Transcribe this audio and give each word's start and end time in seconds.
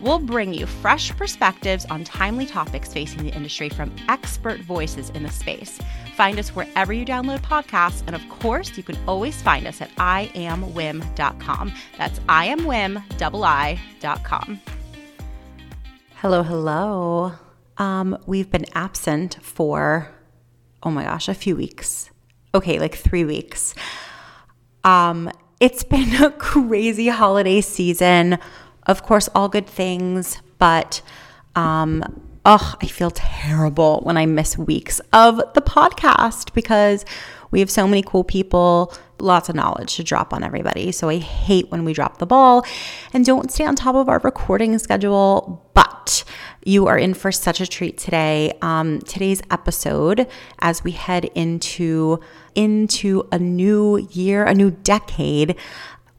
We'll 0.00 0.18
bring 0.18 0.52
you 0.52 0.66
fresh 0.66 1.10
perspectives 1.16 1.86
on 1.86 2.04
timely 2.04 2.44
topics 2.46 2.92
facing 2.92 3.24
the 3.24 3.30
industry 3.34 3.68
from 3.68 3.94
expert 4.08 4.60
voices 4.60 5.10
in 5.10 5.22
the 5.22 5.30
space. 5.30 5.78
Find 6.16 6.38
us 6.38 6.50
wherever 6.50 6.92
you 6.92 7.04
download 7.04 7.40
podcasts, 7.40 8.02
and 8.06 8.14
of 8.14 8.28
course, 8.28 8.76
you 8.76 8.82
can 8.82 8.98
always 9.06 9.40
find 9.40 9.66
us 9.66 9.80
at 9.80 9.94
iamwiim.com. 9.96 11.72
That's 11.96 12.18
iamwiim.com. 12.20 13.00
Hello, 16.16 16.42
hello. 16.42 17.32
Um, 17.78 18.18
we've 18.26 18.50
been 18.50 18.66
absent 18.74 19.38
for, 19.42 20.10
oh 20.82 20.90
my 20.90 21.04
gosh, 21.04 21.28
a 21.28 21.34
few 21.34 21.56
weeks. 21.56 22.10
Okay, 22.54 22.78
like 22.78 22.94
three 22.94 23.24
weeks. 23.24 23.74
Um, 24.84 25.30
it's 25.60 25.84
been 25.84 26.14
a 26.22 26.30
crazy 26.30 27.08
holiday 27.08 27.60
season. 27.60 28.38
Of 28.86 29.02
course, 29.02 29.28
all 29.34 29.48
good 29.48 29.66
things, 29.66 30.40
but 30.58 31.02
um, 31.54 32.04
oh, 32.44 32.74
I 32.80 32.86
feel 32.86 33.10
terrible 33.10 34.00
when 34.04 34.16
I 34.16 34.26
miss 34.26 34.56
weeks 34.56 35.00
of 35.12 35.36
the 35.54 35.62
podcast 35.62 36.54
because 36.54 37.04
we 37.50 37.60
have 37.60 37.70
so 37.70 37.86
many 37.86 38.02
cool 38.02 38.24
people, 38.24 38.92
lots 39.18 39.48
of 39.48 39.54
knowledge 39.54 39.96
to 39.96 40.04
drop 40.04 40.32
on 40.32 40.44
everybody. 40.44 40.92
So 40.92 41.08
I 41.08 41.18
hate 41.18 41.70
when 41.70 41.84
we 41.84 41.92
drop 41.92 42.18
the 42.18 42.26
ball 42.26 42.64
and 43.12 43.24
don't 43.24 43.50
stay 43.50 43.64
on 43.64 43.74
top 43.74 43.96
of 43.96 44.08
our 44.08 44.20
recording 44.20 44.78
schedule. 44.78 45.68
But 45.74 46.24
you 46.64 46.86
are 46.86 46.98
in 46.98 47.14
for 47.14 47.32
such 47.32 47.60
a 47.60 47.66
treat 47.66 47.98
today. 47.98 48.56
Um, 48.62 49.00
today's 49.00 49.42
episode, 49.50 50.28
as 50.60 50.84
we 50.84 50.92
head 50.92 51.24
into 51.34 52.20
into 52.54 53.28
a 53.30 53.38
new 53.38 53.98
year, 54.12 54.44
a 54.44 54.54
new 54.54 54.70
decade, 54.70 55.56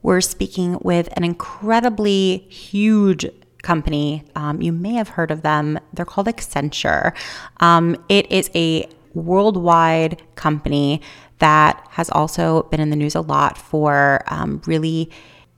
we're 0.02 0.22
speaking 0.22 0.80
with 0.82 1.10
an 1.14 1.24
incredibly 1.24 2.46
huge 2.50 3.26
company. 3.62 4.24
Um, 4.36 4.62
you 4.62 4.72
may 4.72 4.94
have 4.94 5.10
heard 5.10 5.32
of 5.32 5.42
them. 5.42 5.80
They're 5.94 6.06
called 6.06 6.28
Accenture. 6.28 7.14
Um, 7.60 7.98
it 8.08 8.32
is 8.32 8.50
a 8.56 8.88
worldwide 9.14 10.22
company 10.36 11.02
that 11.40 11.86
has 11.92 12.10
also 12.10 12.64
been 12.64 12.80
in 12.80 12.90
the 12.90 12.96
news 12.96 13.16
a 13.16 13.22
lot 13.22 13.58
for 13.58 14.24
um, 14.28 14.62
really 14.66 15.10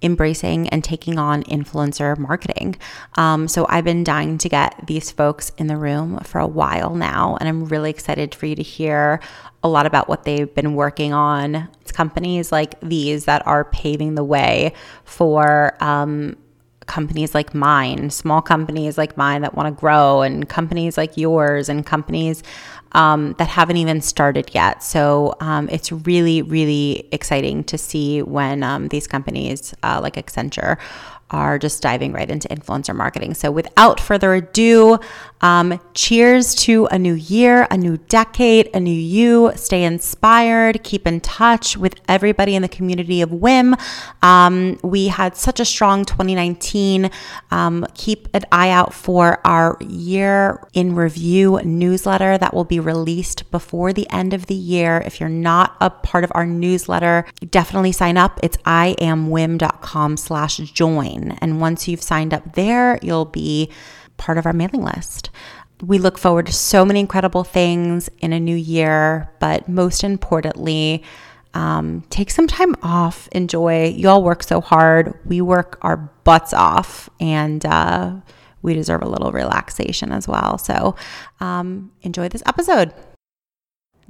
embracing 0.01 0.69
and 0.69 0.83
taking 0.83 1.17
on 1.19 1.43
influencer 1.43 2.17
marketing. 2.17 2.75
Um, 3.15 3.47
so 3.47 3.65
I've 3.69 3.83
been 3.83 4.03
dying 4.03 4.37
to 4.39 4.49
get 4.49 4.87
these 4.87 5.11
folks 5.11 5.51
in 5.57 5.67
the 5.67 5.77
room 5.77 6.19
for 6.19 6.39
a 6.39 6.47
while 6.47 6.95
now, 6.95 7.37
and 7.39 7.49
I'm 7.49 7.65
really 7.65 7.89
excited 7.89 8.33
for 8.33 8.45
you 8.45 8.55
to 8.55 8.63
hear 8.63 9.19
a 9.63 9.67
lot 9.67 9.85
about 9.85 10.07
what 10.07 10.23
they've 10.23 10.53
been 10.53 10.73
working 10.73 11.13
on. 11.13 11.67
It's 11.81 11.91
companies 11.91 12.51
like 12.51 12.79
these 12.81 13.25
that 13.25 13.45
are 13.45 13.65
paving 13.65 14.15
the 14.15 14.23
way 14.23 14.73
for 15.03 15.75
um, 15.81 16.37
companies 16.85 17.35
like 17.35 17.53
mine, 17.53 18.09
small 18.09 18.41
companies 18.41 18.97
like 18.97 19.17
mine 19.17 19.41
that 19.41 19.55
want 19.55 19.67
to 19.67 19.79
grow, 19.79 20.21
and 20.21 20.47
companies 20.47 20.97
like 20.97 21.17
yours, 21.17 21.69
and 21.69 21.85
companies 21.85 22.41
um, 22.93 23.33
that 23.37 23.47
haven't 23.47 23.77
even 23.77 24.01
started 24.01 24.49
yet. 24.53 24.81
So 24.81 25.35
um, 25.39 25.69
it's 25.69 25.91
really, 25.91 26.41
really 26.41 27.07
exciting 27.11 27.63
to 27.65 27.77
see 27.77 28.21
when 28.21 28.63
um, 28.63 28.87
these 28.87 29.07
companies 29.07 29.73
uh, 29.83 29.99
like 30.01 30.15
Accenture 30.15 30.77
are 31.31 31.59
just 31.59 31.81
diving 31.81 32.11
right 32.11 32.29
into 32.29 32.47
influencer 32.47 32.95
marketing. 32.95 33.33
So, 33.33 33.51
without 33.51 33.99
further 33.99 34.33
ado, 34.33 34.99
um, 35.41 35.79
cheers 35.93 36.53
to 36.55 36.85
a 36.87 36.99
new 36.99 37.13
year, 37.13 37.67
a 37.71 37.77
new 37.77 37.97
decade, 37.97 38.69
a 38.73 38.79
new 38.79 38.91
you. 38.91 39.51
Stay 39.55 39.83
inspired, 39.83 40.83
keep 40.83 41.07
in 41.07 41.21
touch 41.21 41.77
with 41.77 41.95
everybody 42.07 42.55
in 42.55 42.61
the 42.61 42.69
community 42.69 43.21
of 43.21 43.29
WIIM. 43.29 43.79
Um, 44.21 44.79
we 44.83 45.07
had 45.07 45.37
such 45.37 45.59
a 45.59 45.65
strong 45.65 46.05
2019. 46.05 47.09
Um, 47.51 47.85
keep 47.93 48.27
an 48.33 48.43
eye 48.51 48.69
out 48.69 48.93
for 48.93 49.39
our 49.45 49.77
year 49.81 50.67
in 50.73 50.95
review 50.95 51.59
newsletter 51.63 52.37
that 52.37 52.53
will 52.53 52.65
be 52.65 52.79
released 52.79 53.49
before 53.51 53.93
the 53.93 54.09
end 54.09 54.33
of 54.33 54.47
the 54.47 54.55
year. 54.55 55.01
If 55.05 55.19
you're 55.19 55.29
not 55.29 55.75
a 55.79 55.89
part 55.89 56.23
of 56.23 56.31
our 56.35 56.45
newsletter, 56.45 57.25
definitely 57.49 57.91
sign 57.91 58.17
up. 58.17 58.39
It's 58.43 58.57
iamwiim.com 58.57 60.17
slash 60.17 60.57
join. 60.57 61.31
And 61.39 61.61
once 61.61 61.87
you've 61.87 62.01
signed 62.01 62.33
up 62.33 62.53
there, 62.53 62.99
you'll 63.01 63.25
be 63.25 63.71
part 64.19 64.37
of 64.37 64.45
our 64.45 64.53
mailing 64.53 64.83
list. 64.83 65.31
We 65.81 65.97
look 65.97 66.19
forward 66.19 66.45
to 66.45 66.53
so 66.53 66.85
many 66.85 66.99
incredible 66.99 67.43
things 67.43 68.09
in 68.19 68.33
a 68.33 68.39
new 68.39 68.55
year, 68.55 69.31
but 69.39 69.67
most 69.67 70.03
importantly, 70.03 71.03
um, 71.53 72.03
take 72.09 72.29
some 72.29 72.45
time 72.45 72.75
off, 72.83 73.27
enjoy. 73.31 73.87
You 73.87 74.09
all 74.09 74.23
work 74.23 74.43
so 74.43 74.61
hard. 74.61 75.17
We 75.25 75.41
work 75.41 75.79
our 75.81 75.97
butts 76.23 76.53
off, 76.53 77.09
and 77.19 77.65
uh, 77.65 78.17
we 78.61 78.73
deserve 78.73 79.01
a 79.01 79.09
little 79.09 79.31
relaxation 79.31 80.11
as 80.11 80.27
well. 80.27 80.57
So 80.57 80.95
um, 81.39 81.91
enjoy 82.01 82.29
this 82.29 82.43
episode. 82.45 82.93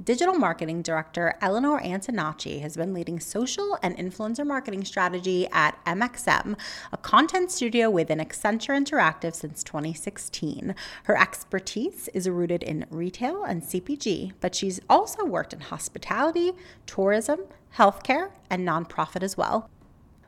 Digital 0.02 0.34
Marketing 0.34 0.80
Director 0.80 1.34
Eleanor 1.42 1.78
Antonacci 1.78 2.62
has 2.62 2.74
been 2.74 2.94
leading 2.94 3.20
social 3.20 3.78
and 3.82 3.94
influencer 3.98 4.46
marketing 4.46 4.82
strategy 4.82 5.46
at 5.52 5.78
MXM, 5.84 6.58
a 6.90 6.96
content 6.96 7.50
studio 7.50 7.90
within 7.90 8.18
Accenture 8.18 8.74
Interactive 8.74 9.34
since 9.34 9.62
2016. 9.62 10.74
Her 11.04 11.18
expertise 11.18 12.08
is 12.14 12.30
rooted 12.30 12.62
in 12.62 12.86
retail 12.88 13.44
and 13.44 13.62
CPG, 13.62 14.32
but 14.40 14.54
she's 14.54 14.80
also 14.88 15.26
worked 15.26 15.52
in 15.52 15.60
hospitality, 15.60 16.52
tourism, 16.86 17.40
healthcare, 17.76 18.30
and 18.48 18.66
nonprofit 18.66 19.22
as 19.22 19.36
well. 19.36 19.68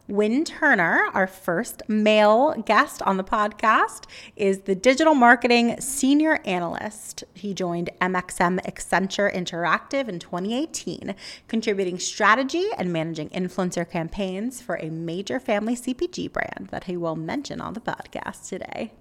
Wynn 0.08 0.44
Turner, 0.44 1.08
our 1.14 1.28
first 1.28 1.82
male 1.88 2.54
guest 2.66 3.02
on 3.02 3.18
the 3.18 3.24
podcast, 3.24 4.06
is 4.34 4.62
the 4.62 4.74
digital 4.74 5.14
marketing 5.14 5.80
senior 5.80 6.40
analyst. 6.44 7.22
He 7.34 7.54
joined 7.54 7.88
MXM 8.00 8.60
Accenture 8.66 9.32
Interactive 9.32 10.08
in 10.08 10.18
2018, 10.18 11.14
contributing 11.46 12.00
strategy 12.00 12.66
and 12.76 12.92
managing 12.92 13.28
influencer 13.30 13.88
campaigns 13.88 14.60
for 14.60 14.74
a 14.74 14.90
major 14.90 15.38
family 15.38 15.76
CPG 15.76 16.32
brand 16.32 16.68
that 16.72 16.84
he 16.84 16.96
will 16.96 17.16
mention 17.16 17.60
on 17.60 17.74
the 17.74 17.80
podcast 17.80 18.48
today. 18.48 18.92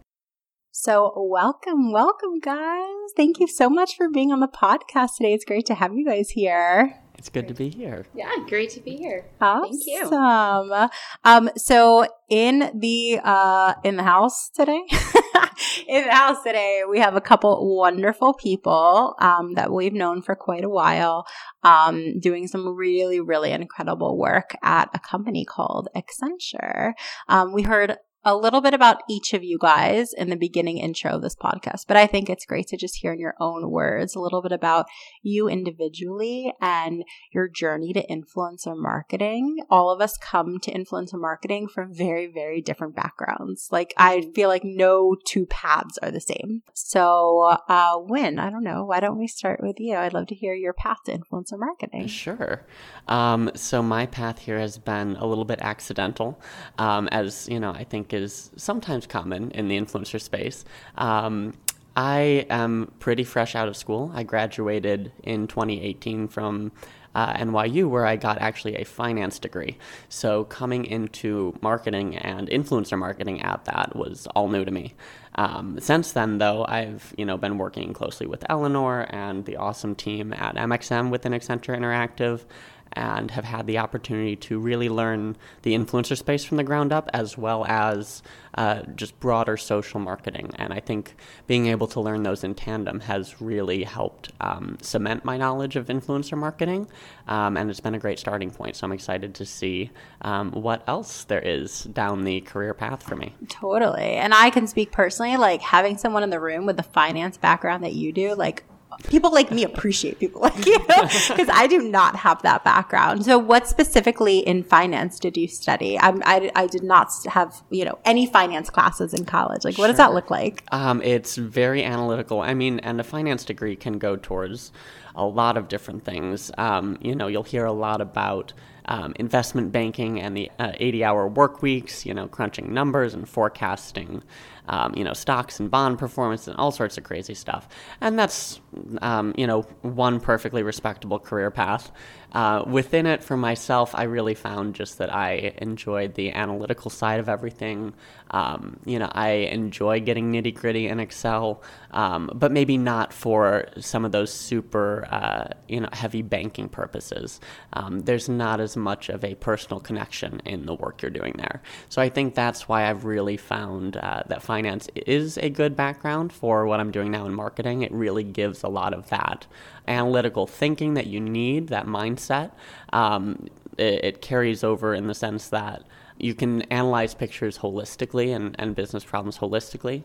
So, 0.70 1.12
welcome, 1.18 1.92
welcome, 1.92 2.40
guys. 2.40 3.10
Thank 3.18 3.40
you 3.40 3.48
so 3.48 3.70
much 3.70 3.98
for 3.98 4.08
being 4.08 4.32
on 4.32 4.40
the 4.40 4.48
podcast 4.48 5.18
today. 5.18 5.34
It's 5.34 5.46
great 5.46 5.66
to 5.66 5.74
have 5.76 5.96
you 5.96 6.06
guys 6.06 6.30
here. 6.30 7.02
It's 7.22 7.30
good 7.30 7.48
to 7.50 7.54
be 7.54 7.70
here. 7.70 8.08
Yeah, 8.16 8.32
great 8.50 8.72
to 8.72 8.80
be 8.80 8.98
here. 8.98 9.28
Awesome. 9.40 9.70
Thank 9.70 9.84
you. 9.86 10.90
Um, 11.24 11.52
so 11.56 12.08
in 12.32 12.72
the 12.74 13.20
uh 13.24 13.76
in 13.84 13.98
the 13.98 14.02
house 14.02 14.50
today, 14.50 14.82
in 15.88 16.08
the 16.08 16.12
house 16.12 16.42
today, 16.42 16.82
we 16.90 16.98
have 16.98 17.16
a 17.16 17.22
couple 17.22 17.78
wonderful 17.78 18.34
people 18.34 19.14
um 19.20 19.54
that 19.54 19.72
we've 19.72 19.94
known 19.94 20.24
for 20.24 20.36
quite 20.36 20.64
a 20.64 20.70
while, 20.70 21.28
um, 21.62 22.20
doing 22.20 22.48
some 22.48 22.68
really, 22.76 23.20
really 23.20 23.52
incredible 23.52 24.18
work 24.18 24.56
at 24.64 24.90
a 24.96 25.00
company 25.00 25.46
called 25.46 25.90
Accenture. 25.96 26.94
Um, 27.28 27.54
we 27.54 27.62
heard 27.62 27.98
a 28.24 28.36
little 28.36 28.62
bit 28.62 28.74
about 28.74 29.02
each 29.10 29.34
of 29.34 29.44
you 29.44 29.58
guys 29.60 30.14
in 30.14 30.30
the 30.30 30.36
beginning 30.36 30.78
intro 30.78 31.16
of 31.16 31.22
this 31.22 31.36
podcast, 31.36 31.86
but 31.88 31.98
I 31.98 32.06
think 32.06 32.30
it's 32.30 32.46
great 32.46 32.68
to 32.68 32.78
just 32.78 32.98
hear 32.98 33.14
in 33.14 33.20
your 33.20 33.36
own 33.40 33.72
words 33.72 34.16
a 34.16 34.20
little 34.20 34.42
bit 34.42 34.52
about 34.52 34.86
you 35.24 35.48
individually 35.48 36.54
and 36.62 37.04
your 37.34 37.48
journey 37.48 37.94
to 37.94 38.06
influencer 38.08 38.78
marketing. 38.78 39.58
All 39.70 39.90
of 39.90 40.02
us 40.02 40.18
come 40.18 40.60
to 40.60 40.72
influencer 40.72 41.20
marketing 41.20 41.68
from 41.68 41.94
very, 41.94 42.28
very 42.28 42.62
different 42.62 42.96
backgrounds. 42.96 43.70
Like, 43.72 43.94
I 43.98 44.30
feel 44.36 44.50
like 44.50 44.64
no 44.64 45.16
two 45.26 45.48
paths 45.48 45.98
are 46.04 46.12
the 46.12 46.22
same. 46.22 46.62
So, 46.74 47.58
uh, 47.68 47.98
Wynn, 47.98 48.38
I 48.38 48.50
don't 48.50 48.64
know. 48.64 48.86
Why 48.86 49.00
don't 49.00 49.18
we 49.18 49.28
start 49.28 49.62
with 49.64 49.80
you? 49.80 49.96
I'd 49.96 50.14
love 50.14 50.28
to 50.28 50.36
hear 50.36 50.54
your 50.54 50.74
path 50.74 50.98
to 51.06 51.18
influencer 51.18 51.58
marketing. 51.58 52.08
Sure. 52.08 52.66
Um, 53.08 53.50
so, 53.56 53.82
my 53.82 54.06
path 54.06 54.40
here 54.40 54.60
has 54.60 54.78
been 54.78 55.16
a 55.16 55.26
little 55.26 55.46
bit 55.46 55.60
accidental. 55.62 56.40
Um, 56.78 57.08
as 57.08 57.50
you 57.50 57.60
know, 57.60 57.72
I 57.72 57.84
think 57.84 58.11
is 58.14 58.52
sometimes 58.56 59.08
common 59.08 59.52
in 59.52 59.68
the 59.68 59.80
influencer 59.80 60.22
space. 60.22 60.66
Um, 60.98 61.54
I 61.96 62.46
am 62.50 62.94
pretty 63.00 63.24
fresh 63.24 63.56
out 63.56 63.68
of 63.68 63.76
school. 63.76 64.12
I 64.14 64.24
graduated 64.24 65.12
in 65.24 65.48
2018 65.48 66.30
from 66.30 66.72
uh, 67.14 67.34
NYU, 67.34 67.90
where 67.90 68.06
I 68.06 68.16
got 68.16 68.38
actually 68.38 68.76
a 68.76 68.86
finance 68.86 69.40
degree. 69.40 69.78
So 70.08 70.46
coming 70.46 70.86
into 70.86 71.58
marketing 71.62 72.16
and 72.18 72.48
influencer 72.50 72.98
marketing 72.98 73.42
at 73.42 73.66
that 73.66 73.96
was 73.96 74.28
all 74.28 74.48
new 74.48 74.64
to 74.64 74.72
me. 74.72 74.94
Um, 75.36 75.80
since 75.80 76.12
then, 76.12 76.38
though, 76.38 76.66
I've 76.68 77.14
you 77.18 77.26
know 77.26 77.38
been 77.38 77.58
working 77.58 77.94
closely 77.94 78.28
with 78.28 78.46
Eleanor 78.50 79.08
and 79.10 79.46
the 79.46 79.58
awesome 79.58 79.96
team 79.96 80.34
at 80.34 80.56
MXM 80.56 81.10
within 81.10 81.34
Accenture 81.34 81.78
Interactive, 81.78 82.46
and 82.94 83.32
have 83.32 83.46
had 83.46 83.68
the 83.68 83.78
opportunity 83.78 84.36
to 84.36 84.60
really 84.60 84.90
learn 84.90 85.38
the 85.62 85.74
influencer 85.74 86.18
space 86.18 86.44
from 86.44 86.58
the 86.58 86.64
ground 86.64 86.92
up 86.92 87.10
as 87.14 87.38
well 87.38 87.66
as 87.66 88.22
uh, 88.56 88.82
just 88.96 89.18
broader 89.20 89.56
social 89.58 90.00
marketing. 90.00 90.52
And 90.56 90.74
I 90.74 90.80
think 90.80 91.16
being 91.48 91.68
able 91.68 91.88
to 91.88 92.02
learn 92.02 92.24
those 92.24 92.44
in 92.44 92.54
tandem 92.54 93.00
has 93.02 93.42
really 93.42 93.84
helped 93.84 94.32
um, 94.42 94.78
cement 94.82 95.24
my 95.24 95.38
knowledge 95.38 95.76
of 95.76 95.88
influencer 95.88 96.38
marketing. 96.38 96.88
Um, 97.28 97.56
and 97.56 97.70
it's 97.70 97.80
been 97.80 97.96
a 97.96 98.00
great 98.00 98.20
starting 98.20 98.52
point. 98.52 98.76
So 98.76 98.86
I'm 98.86 98.92
excited 98.92 99.36
to 99.36 99.46
see 99.46 99.92
um, 100.22 100.52
what 100.52 100.84
else 100.88 101.24
there 101.24 101.40
is 101.40 101.84
down 101.84 102.24
the 102.24 102.42
career 102.42 102.74
path 102.74 103.04
for 103.04 103.16
me. 103.16 103.36
Totally. 103.48 104.02
And 104.02 104.34
I 104.34 104.50
can 104.50 104.68
speak 104.68 104.92
personally, 104.92 105.38
like 105.38 105.62
having 105.62 105.98
someone 105.98 106.24
in 106.24 106.30
the 106.30 106.40
room 106.40 106.66
with 106.66 106.78
the 106.78 106.84
finance 106.84 107.38
background 107.38 107.84
that 107.84 107.94
you 107.94 108.12
do, 108.12 108.36
like 108.36 108.64
people 109.08 109.32
like 109.32 109.52
me 109.52 109.64
appreciate 109.64 110.20
people 110.20 110.42
like 110.42 110.66
you 110.66 110.78
because 110.88 111.50
I 111.50 111.68
do 111.68 111.80
not 111.80 112.16
have 112.16 112.42
that 112.44 112.64
background. 112.64 113.26
So, 113.26 113.38
what 113.38 113.68
specifically 113.68 114.40
in 114.40 114.64
finance 114.64 115.20
did 115.20 115.38
you 115.38 115.48
study? 115.48 116.00
I'm, 116.00 116.22
I, 116.26 116.52
I 116.56 116.68
did 116.68 116.84
not 116.84 117.12
have 117.26 117.62
you 117.70 117.86
know 117.86 118.00
any 118.06 118.26
finance 118.26 118.70
classes 118.70 119.14
in 119.14 119.26
college. 119.26 119.64
Like, 119.64 119.78
what 119.78 119.88
does 119.88 119.98
that 119.98 120.14
look 120.14 120.30
like? 120.30 120.64
Um, 120.72 121.02
it's 121.02 121.36
very 121.36 121.84
analytical. 121.84 122.42
I 122.42 122.54
mean, 122.54 122.80
and 122.80 123.00
a 123.00 123.04
finance 123.04 123.46
degree 123.46 123.76
can 123.76 123.98
go 123.98 124.16
towards 124.16 124.72
a 125.16 125.26
lot 125.26 125.58
of 125.58 125.68
different 125.68 126.06
things. 126.06 126.52
Um, 126.58 126.98
you 127.02 127.16
know, 127.16 127.28
you'll 127.28 127.44
hear 127.44 127.66
a 127.66 127.74
lot 127.74 128.02
about 128.02 128.54
um, 128.86 129.14
investment 129.18 129.72
banking 129.72 130.20
and 130.20 130.36
the 130.36 130.52
uh, 130.60 130.72
80 130.76 131.04
hour 131.04 131.28
work 131.28 131.62
weeks, 131.62 132.06
you 132.06 132.14
know, 132.14 132.28
crunching 132.28 132.74
numbers 132.74 133.14
and 133.14 133.28
forecasting, 133.28 134.24
um, 134.68 134.94
you 134.96 135.04
know, 135.04 135.14
stocks 135.14 135.60
and 135.60 135.70
bond 135.70 136.00
performance 136.00 136.48
and 136.48 136.58
all 136.58 136.72
sorts 136.72 136.98
of 136.98 137.04
crazy 137.04 137.34
stuff. 137.34 137.68
And 138.00 138.18
that's, 138.18 138.60
um, 139.02 139.34
you 139.38 139.48
know, 139.48 139.62
one 139.82 140.20
perfectly 140.20 140.64
respectable 140.64 141.20
career 141.20 141.52
path. 141.52 141.92
Uh, 142.34 142.64
within 142.66 143.06
it, 143.06 143.22
for 143.24 143.36
myself, 143.36 143.94
I 143.94 144.04
really 144.04 144.36
found 144.36 144.74
just 144.76 145.00
that 145.00 145.14
I 145.14 145.54
enjoyed 145.58 146.14
the 146.14 146.32
analytical 146.32 146.90
side 146.90 147.20
of 147.20 147.28
everything. 147.28 147.94
Um, 148.30 148.80
you 148.86 149.00
know, 149.00 149.10
I 149.12 149.32
enjoy 149.32 150.00
getting 150.00 150.32
nitty 150.32 150.56
gritty 150.56 150.88
in 150.88 151.02
Excel, 151.02 151.62
um, 151.92 152.30
but 152.34 152.54
maybe 152.54 152.78
not 152.78 153.12
for 153.12 153.68
some 153.80 154.06
of 154.06 154.14
those 154.14 154.32
super, 154.34 155.06
uh, 155.12 155.50
you 155.68 155.82
know, 155.82 155.90
heavy 155.92 156.22
banking 156.22 156.70
purposes. 156.70 157.42
Um, 157.74 158.00
there's 158.00 158.30
not 158.30 158.62
as 158.62 158.78
much 158.78 159.10
of 159.10 159.26
a 159.26 159.36
personal 159.36 159.82
connection 159.82 160.42
in 160.46 160.66
the 160.66 160.74
work 160.74 161.02
you're 161.02 161.12
doing 161.12 161.34
there. 161.38 161.62
So 161.90 162.02
I 162.02 162.08
think 162.08 162.34
that's 162.34 162.70
why 162.70 162.90
I've 162.90 163.04
really 163.04 163.36
found 163.36 163.98
uh, 163.98 164.24
that 164.28 164.42
finance 164.52 164.90
is 165.08 165.38
a 165.38 165.50
good 165.50 165.78
background 165.78 166.34
for 166.34 166.66
what 166.66 166.82
I'm 166.82 166.92
doing 166.92 167.10
now 167.10 167.26
in 167.26 167.34
marketing. 167.34 167.84
It 167.84 167.92
really 167.94 168.26
gives 168.26 168.64
a 168.64 168.68
lot 168.68 168.94
of 168.94 169.08
that 169.08 169.48
analytical 169.88 170.46
thinking 170.46 170.96
that 170.96 171.08
you 171.08 171.22
need, 171.22 171.70
that 171.70 171.86
mindset. 171.86 172.52
Um, 172.92 173.48
it, 173.78 174.04
it 174.04 174.22
carries 174.22 174.62
over 174.62 174.94
in 174.94 175.08
the 175.08 175.16
sense 175.16 175.48
that 175.48 175.84
you 176.18 176.34
can 176.34 176.64
analyze 176.64 177.14
pictures 177.14 177.60
holistically 177.60 178.36
and, 178.36 178.54
and 178.60 178.76
business 178.76 179.06
problems 179.06 179.38
holistically. 179.38 180.04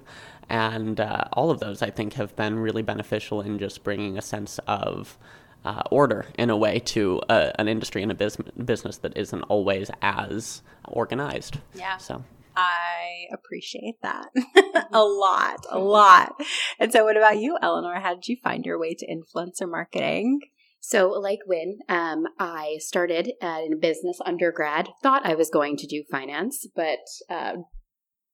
And 0.49 1.00
uh, 1.00 1.25
all 1.32 1.50
of 1.50 1.58
those, 1.58 1.82
I 1.82 1.90
think, 1.90 2.12
have 2.12 2.37
been 2.37 2.56
really 2.60 2.82
beneficial 2.82 3.40
in 3.40 3.58
just 3.58 3.82
bringing 3.82 4.16
a 4.16 4.22
sense 4.22 4.60
of 4.69 5.19
uh, 5.64 5.82
order 5.90 6.25
in 6.38 6.50
a 6.50 6.56
way 6.56 6.78
to 6.78 7.20
an 7.28 7.66
industry 7.66 8.00
and 8.04 8.12
a 8.12 8.14
bus- 8.14 8.38
business 8.64 8.99
that 8.99 9.16
isn't 9.16 9.42
always 9.49 9.90
as 10.02 10.62
organized. 10.87 11.58
Yeah. 11.75 11.96
So 11.96 12.22
I 12.56 13.26
appreciate 13.32 13.96
that 14.02 14.28
a 14.92 15.04
lot, 15.04 15.66
a 15.70 15.78
lot. 15.78 16.32
And 16.78 16.92
so, 16.92 17.04
what 17.04 17.16
about 17.16 17.38
you, 17.38 17.58
Eleanor? 17.62 18.00
How 18.00 18.14
did 18.14 18.28
you 18.28 18.36
find 18.42 18.64
your 18.64 18.78
way 18.78 18.94
to 18.94 19.06
influencer 19.06 19.68
marketing? 19.70 20.40
So, 20.80 21.08
like 21.08 21.40
Wynn, 21.46 21.78
um, 21.88 22.24
I 22.38 22.76
started 22.78 23.32
in 23.42 23.80
business 23.80 24.18
undergrad. 24.24 24.88
Thought 25.02 25.26
I 25.26 25.34
was 25.34 25.50
going 25.50 25.76
to 25.78 25.86
do 25.86 26.04
finance, 26.10 26.66
but 26.74 27.00
uh, 27.28 27.54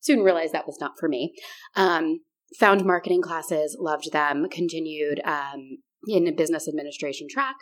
soon 0.01 0.21
realized 0.21 0.53
that 0.53 0.67
was 0.67 0.79
not 0.81 0.93
for 1.01 1.09
me. 1.09 1.35
Um, 1.77 2.21
found 2.59 2.85
marketing 2.85 3.23
classes, 3.23 3.77
loved 3.81 4.13
them. 4.13 4.47
Continued 4.51 5.21
um, 5.25 5.79
in 6.07 6.29
a 6.29 6.33
business 6.33 6.69
administration 6.69 7.27
track. 7.31 7.57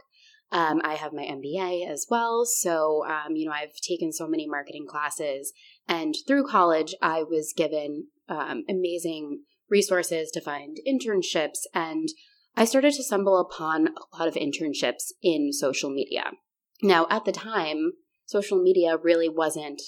Um, 0.52 0.80
I 0.82 0.94
have 0.94 1.12
my 1.12 1.22
MBA 1.22 1.88
as 1.88 2.06
well. 2.10 2.44
So, 2.44 3.04
um, 3.06 3.36
you 3.36 3.46
know, 3.46 3.52
I've 3.52 3.76
taken 3.86 4.12
so 4.12 4.26
many 4.26 4.48
marketing 4.48 4.86
classes. 4.88 5.52
And 5.88 6.14
through 6.26 6.48
college, 6.48 6.94
I 7.00 7.22
was 7.22 7.54
given 7.56 8.08
um, 8.28 8.64
amazing 8.68 9.42
resources 9.68 10.30
to 10.32 10.40
find 10.40 10.78
internships. 10.86 11.60
And 11.72 12.08
I 12.56 12.64
started 12.64 12.94
to 12.94 13.04
stumble 13.04 13.38
upon 13.38 13.88
a 13.88 14.16
lot 14.16 14.28
of 14.28 14.34
internships 14.34 15.12
in 15.22 15.52
social 15.52 15.90
media. 15.90 16.32
Now, 16.82 17.06
at 17.10 17.24
the 17.24 17.32
time, 17.32 17.92
social 18.26 18.60
media 18.60 18.96
really 18.96 19.28
wasn't 19.28 19.80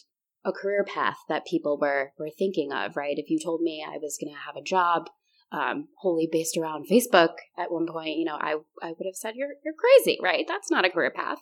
a 0.44 0.52
career 0.52 0.84
path 0.84 1.18
that 1.28 1.46
people 1.46 1.78
were, 1.78 2.12
were 2.18 2.30
thinking 2.30 2.72
of, 2.72 2.96
right? 2.96 3.18
If 3.18 3.30
you 3.30 3.38
told 3.38 3.62
me 3.62 3.84
I 3.86 3.98
was 3.98 4.18
going 4.20 4.32
to 4.32 4.40
have 4.46 4.56
a 4.56 4.62
job 4.62 5.08
um, 5.52 5.88
wholly 5.98 6.28
based 6.30 6.56
around 6.56 6.86
Facebook 6.90 7.34
at 7.58 7.70
one 7.70 7.86
point, 7.86 8.16
you 8.16 8.24
know, 8.24 8.36
I, 8.40 8.56
I 8.82 8.88
would 8.88 9.06
have 9.06 9.14
said, 9.14 9.34
you're, 9.36 9.52
you're 9.64 9.74
crazy, 9.74 10.18
right? 10.22 10.44
That's 10.48 10.70
not 10.70 10.84
a 10.84 10.90
career 10.90 11.12
path. 11.14 11.38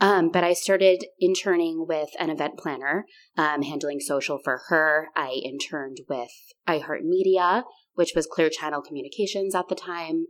Um, 0.00 0.30
but 0.30 0.44
I 0.44 0.52
started 0.52 1.04
interning 1.18 1.84
with 1.88 2.10
an 2.20 2.30
event 2.30 2.56
planner, 2.56 3.04
um, 3.36 3.62
handling 3.62 3.98
social 4.00 4.38
for 4.38 4.60
her. 4.68 5.08
I 5.16 5.40
interned 5.44 5.98
with 6.08 6.30
iHeartMedia, 6.68 7.64
which 7.94 8.12
was 8.14 8.26
Clear 8.26 8.48
Channel 8.48 8.80
Communications 8.80 9.56
at 9.56 9.68
the 9.68 9.74
time, 9.74 10.26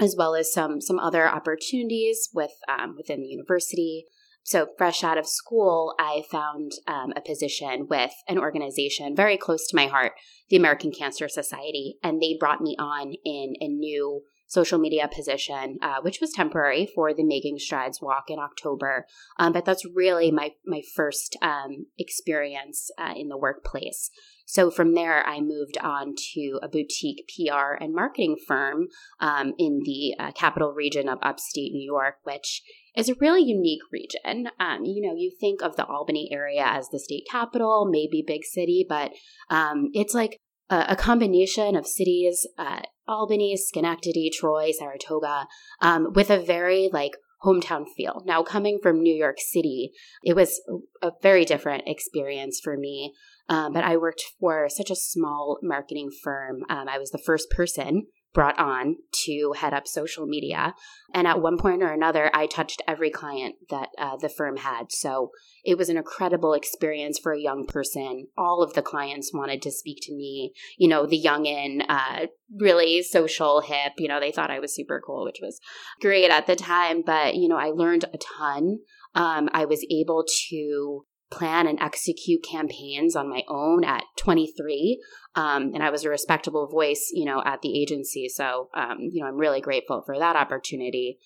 as 0.00 0.16
well 0.18 0.34
as 0.34 0.52
some 0.52 0.80
some 0.80 0.98
other 0.98 1.28
opportunities 1.28 2.28
with 2.34 2.50
um, 2.68 2.94
within 2.96 3.20
the 3.20 3.28
university. 3.28 4.06
So, 4.48 4.66
fresh 4.78 5.04
out 5.04 5.18
of 5.18 5.26
school, 5.26 5.94
I 5.98 6.22
found 6.30 6.72
um, 6.86 7.12
a 7.14 7.20
position 7.20 7.86
with 7.86 8.12
an 8.26 8.38
organization 8.38 9.14
very 9.14 9.36
close 9.36 9.66
to 9.66 9.76
my 9.76 9.88
heart, 9.88 10.12
the 10.48 10.56
American 10.56 10.90
Cancer 10.90 11.28
Society, 11.28 11.98
and 12.02 12.18
they 12.18 12.34
brought 12.40 12.62
me 12.62 12.74
on 12.78 13.12
in 13.26 13.56
a 13.60 13.68
new 13.68 14.22
social 14.46 14.78
media 14.78 15.06
position, 15.14 15.76
uh, 15.82 15.96
which 16.00 16.22
was 16.22 16.32
temporary 16.32 16.88
for 16.94 17.12
the 17.12 17.24
Making 17.24 17.58
Strides 17.58 18.00
Walk 18.00 18.30
in 18.30 18.38
October. 18.38 19.04
Um, 19.38 19.52
but 19.52 19.66
that's 19.66 19.84
really 19.84 20.30
my 20.30 20.52
my 20.64 20.80
first 20.96 21.36
um, 21.42 21.84
experience 21.98 22.90
uh, 22.96 23.12
in 23.14 23.28
the 23.28 23.36
workplace. 23.36 24.10
So 24.46 24.70
from 24.70 24.94
there, 24.94 25.26
I 25.26 25.42
moved 25.42 25.76
on 25.76 26.14
to 26.32 26.58
a 26.62 26.68
boutique 26.68 27.28
PR 27.28 27.74
and 27.78 27.94
marketing 27.94 28.36
firm 28.46 28.88
um, 29.20 29.52
in 29.58 29.82
the 29.84 30.14
uh, 30.18 30.32
capital 30.32 30.72
region 30.72 31.06
of 31.06 31.18
upstate 31.20 31.72
New 31.72 31.84
York, 31.84 32.14
which 32.24 32.62
is 32.98 33.08
a 33.08 33.14
really 33.20 33.42
unique 33.42 33.82
region. 33.92 34.50
Um, 34.58 34.84
you 34.84 35.06
know, 35.06 35.14
you 35.16 35.30
think 35.40 35.62
of 35.62 35.76
the 35.76 35.86
Albany 35.86 36.28
area 36.32 36.64
as 36.66 36.88
the 36.88 36.98
state 36.98 37.24
capital, 37.30 37.86
maybe 37.88 38.24
big 38.26 38.44
city, 38.44 38.84
but 38.88 39.12
um, 39.50 39.90
it's 39.92 40.14
like 40.14 40.38
a, 40.68 40.86
a, 40.90 40.96
combination 40.96 41.76
of 41.76 41.86
cities, 41.86 42.46
uh, 42.58 42.80
Albany, 43.06 43.56
Schenectady, 43.56 44.30
Troy, 44.30 44.72
Saratoga, 44.76 45.46
um, 45.80 46.08
with 46.12 46.28
a 46.28 46.42
very 46.42 46.90
like 46.92 47.12
hometown 47.44 47.84
feel. 47.96 48.22
Now, 48.26 48.42
coming 48.42 48.80
from 48.82 49.00
New 49.00 49.14
York 49.14 49.36
City, 49.38 49.92
it 50.24 50.34
was 50.34 50.60
a 51.00 51.12
very 51.22 51.44
different 51.44 51.84
experience 51.86 52.60
for 52.62 52.76
me. 52.76 53.14
Um, 53.48 53.72
but 53.72 53.84
I 53.84 53.96
worked 53.96 54.24
for 54.40 54.68
such 54.68 54.90
a 54.90 54.96
small 54.96 55.58
marketing 55.62 56.10
firm. 56.22 56.64
Um, 56.68 56.88
I 56.88 56.98
was 56.98 57.10
the 57.10 57.22
first 57.24 57.48
person 57.50 58.06
brought 58.34 58.58
on 58.58 58.96
to 59.24 59.54
head 59.56 59.72
up 59.72 59.86
social 59.86 60.26
media. 60.26 60.74
And 61.14 61.26
at 61.26 61.40
one 61.40 61.58
point 61.58 61.82
or 61.82 61.92
another, 61.92 62.30
I 62.34 62.46
touched 62.46 62.82
every 62.86 63.10
client 63.10 63.56
that 63.70 63.88
uh, 63.98 64.16
the 64.16 64.28
firm 64.28 64.58
had. 64.58 64.92
So 64.92 65.30
it 65.64 65.78
was 65.78 65.88
an 65.88 65.96
incredible 65.96 66.52
experience 66.52 67.18
for 67.18 67.32
a 67.32 67.40
young 67.40 67.66
person. 67.66 68.28
All 68.36 68.62
of 68.62 68.74
the 68.74 68.82
clients 68.82 69.32
wanted 69.32 69.62
to 69.62 69.70
speak 69.70 69.98
to 70.02 70.14
me. 70.14 70.52
You 70.76 70.88
know, 70.88 71.06
the 71.06 71.20
youngin, 71.20 71.84
uh, 71.88 72.26
really 72.60 73.02
social, 73.02 73.60
hip. 73.60 73.94
You 73.96 74.08
know, 74.08 74.20
they 74.20 74.32
thought 74.32 74.50
I 74.50 74.60
was 74.60 74.74
super 74.74 75.02
cool, 75.04 75.24
which 75.24 75.40
was 75.40 75.58
great 76.00 76.30
at 76.30 76.46
the 76.46 76.56
time. 76.56 77.02
But, 77.04 77.34
you 77.34 77.48
know, 77.48 77.56
I 77.56 77.70
learned 77.70 78.04
a 78.12 78.18
ton. 78.18 78.78
Um, 79.14 79.48
I 79.52 79.64
was 79.64 79.84
able 79.90 80.24
to 80.48 81.06
plan 81.30 81.66
and 81.66 81.80
execute 81.80 82.42
campaigns 82.42 83.14
on 83.14 83.28
my 83.28 83.42
own 83.48 83.84
at 83.84 84.04
23 84.16 85.00
um, 85.34 85.72
and 85.74 85.82
i 85.82 85.90
was 85.90 86.04
a 86.04 86.08
respectable 86.08 86.66
voice 86.66 87.10
you 87.12 87.24
know 87.24 87.42
at 87.44 87.62
the 87.62 87.80
agency. 87.80 88.28
So 88.28 88.68
um, 88.74 88.98
you 89.12 89.22
know 89.22 89.28
i'm 89.28 89.36
really 89.36 89.60
grateful 89.60 90.02
for 90.04 90.18
that 90.18 90.36
opportunity. 90.36 91.18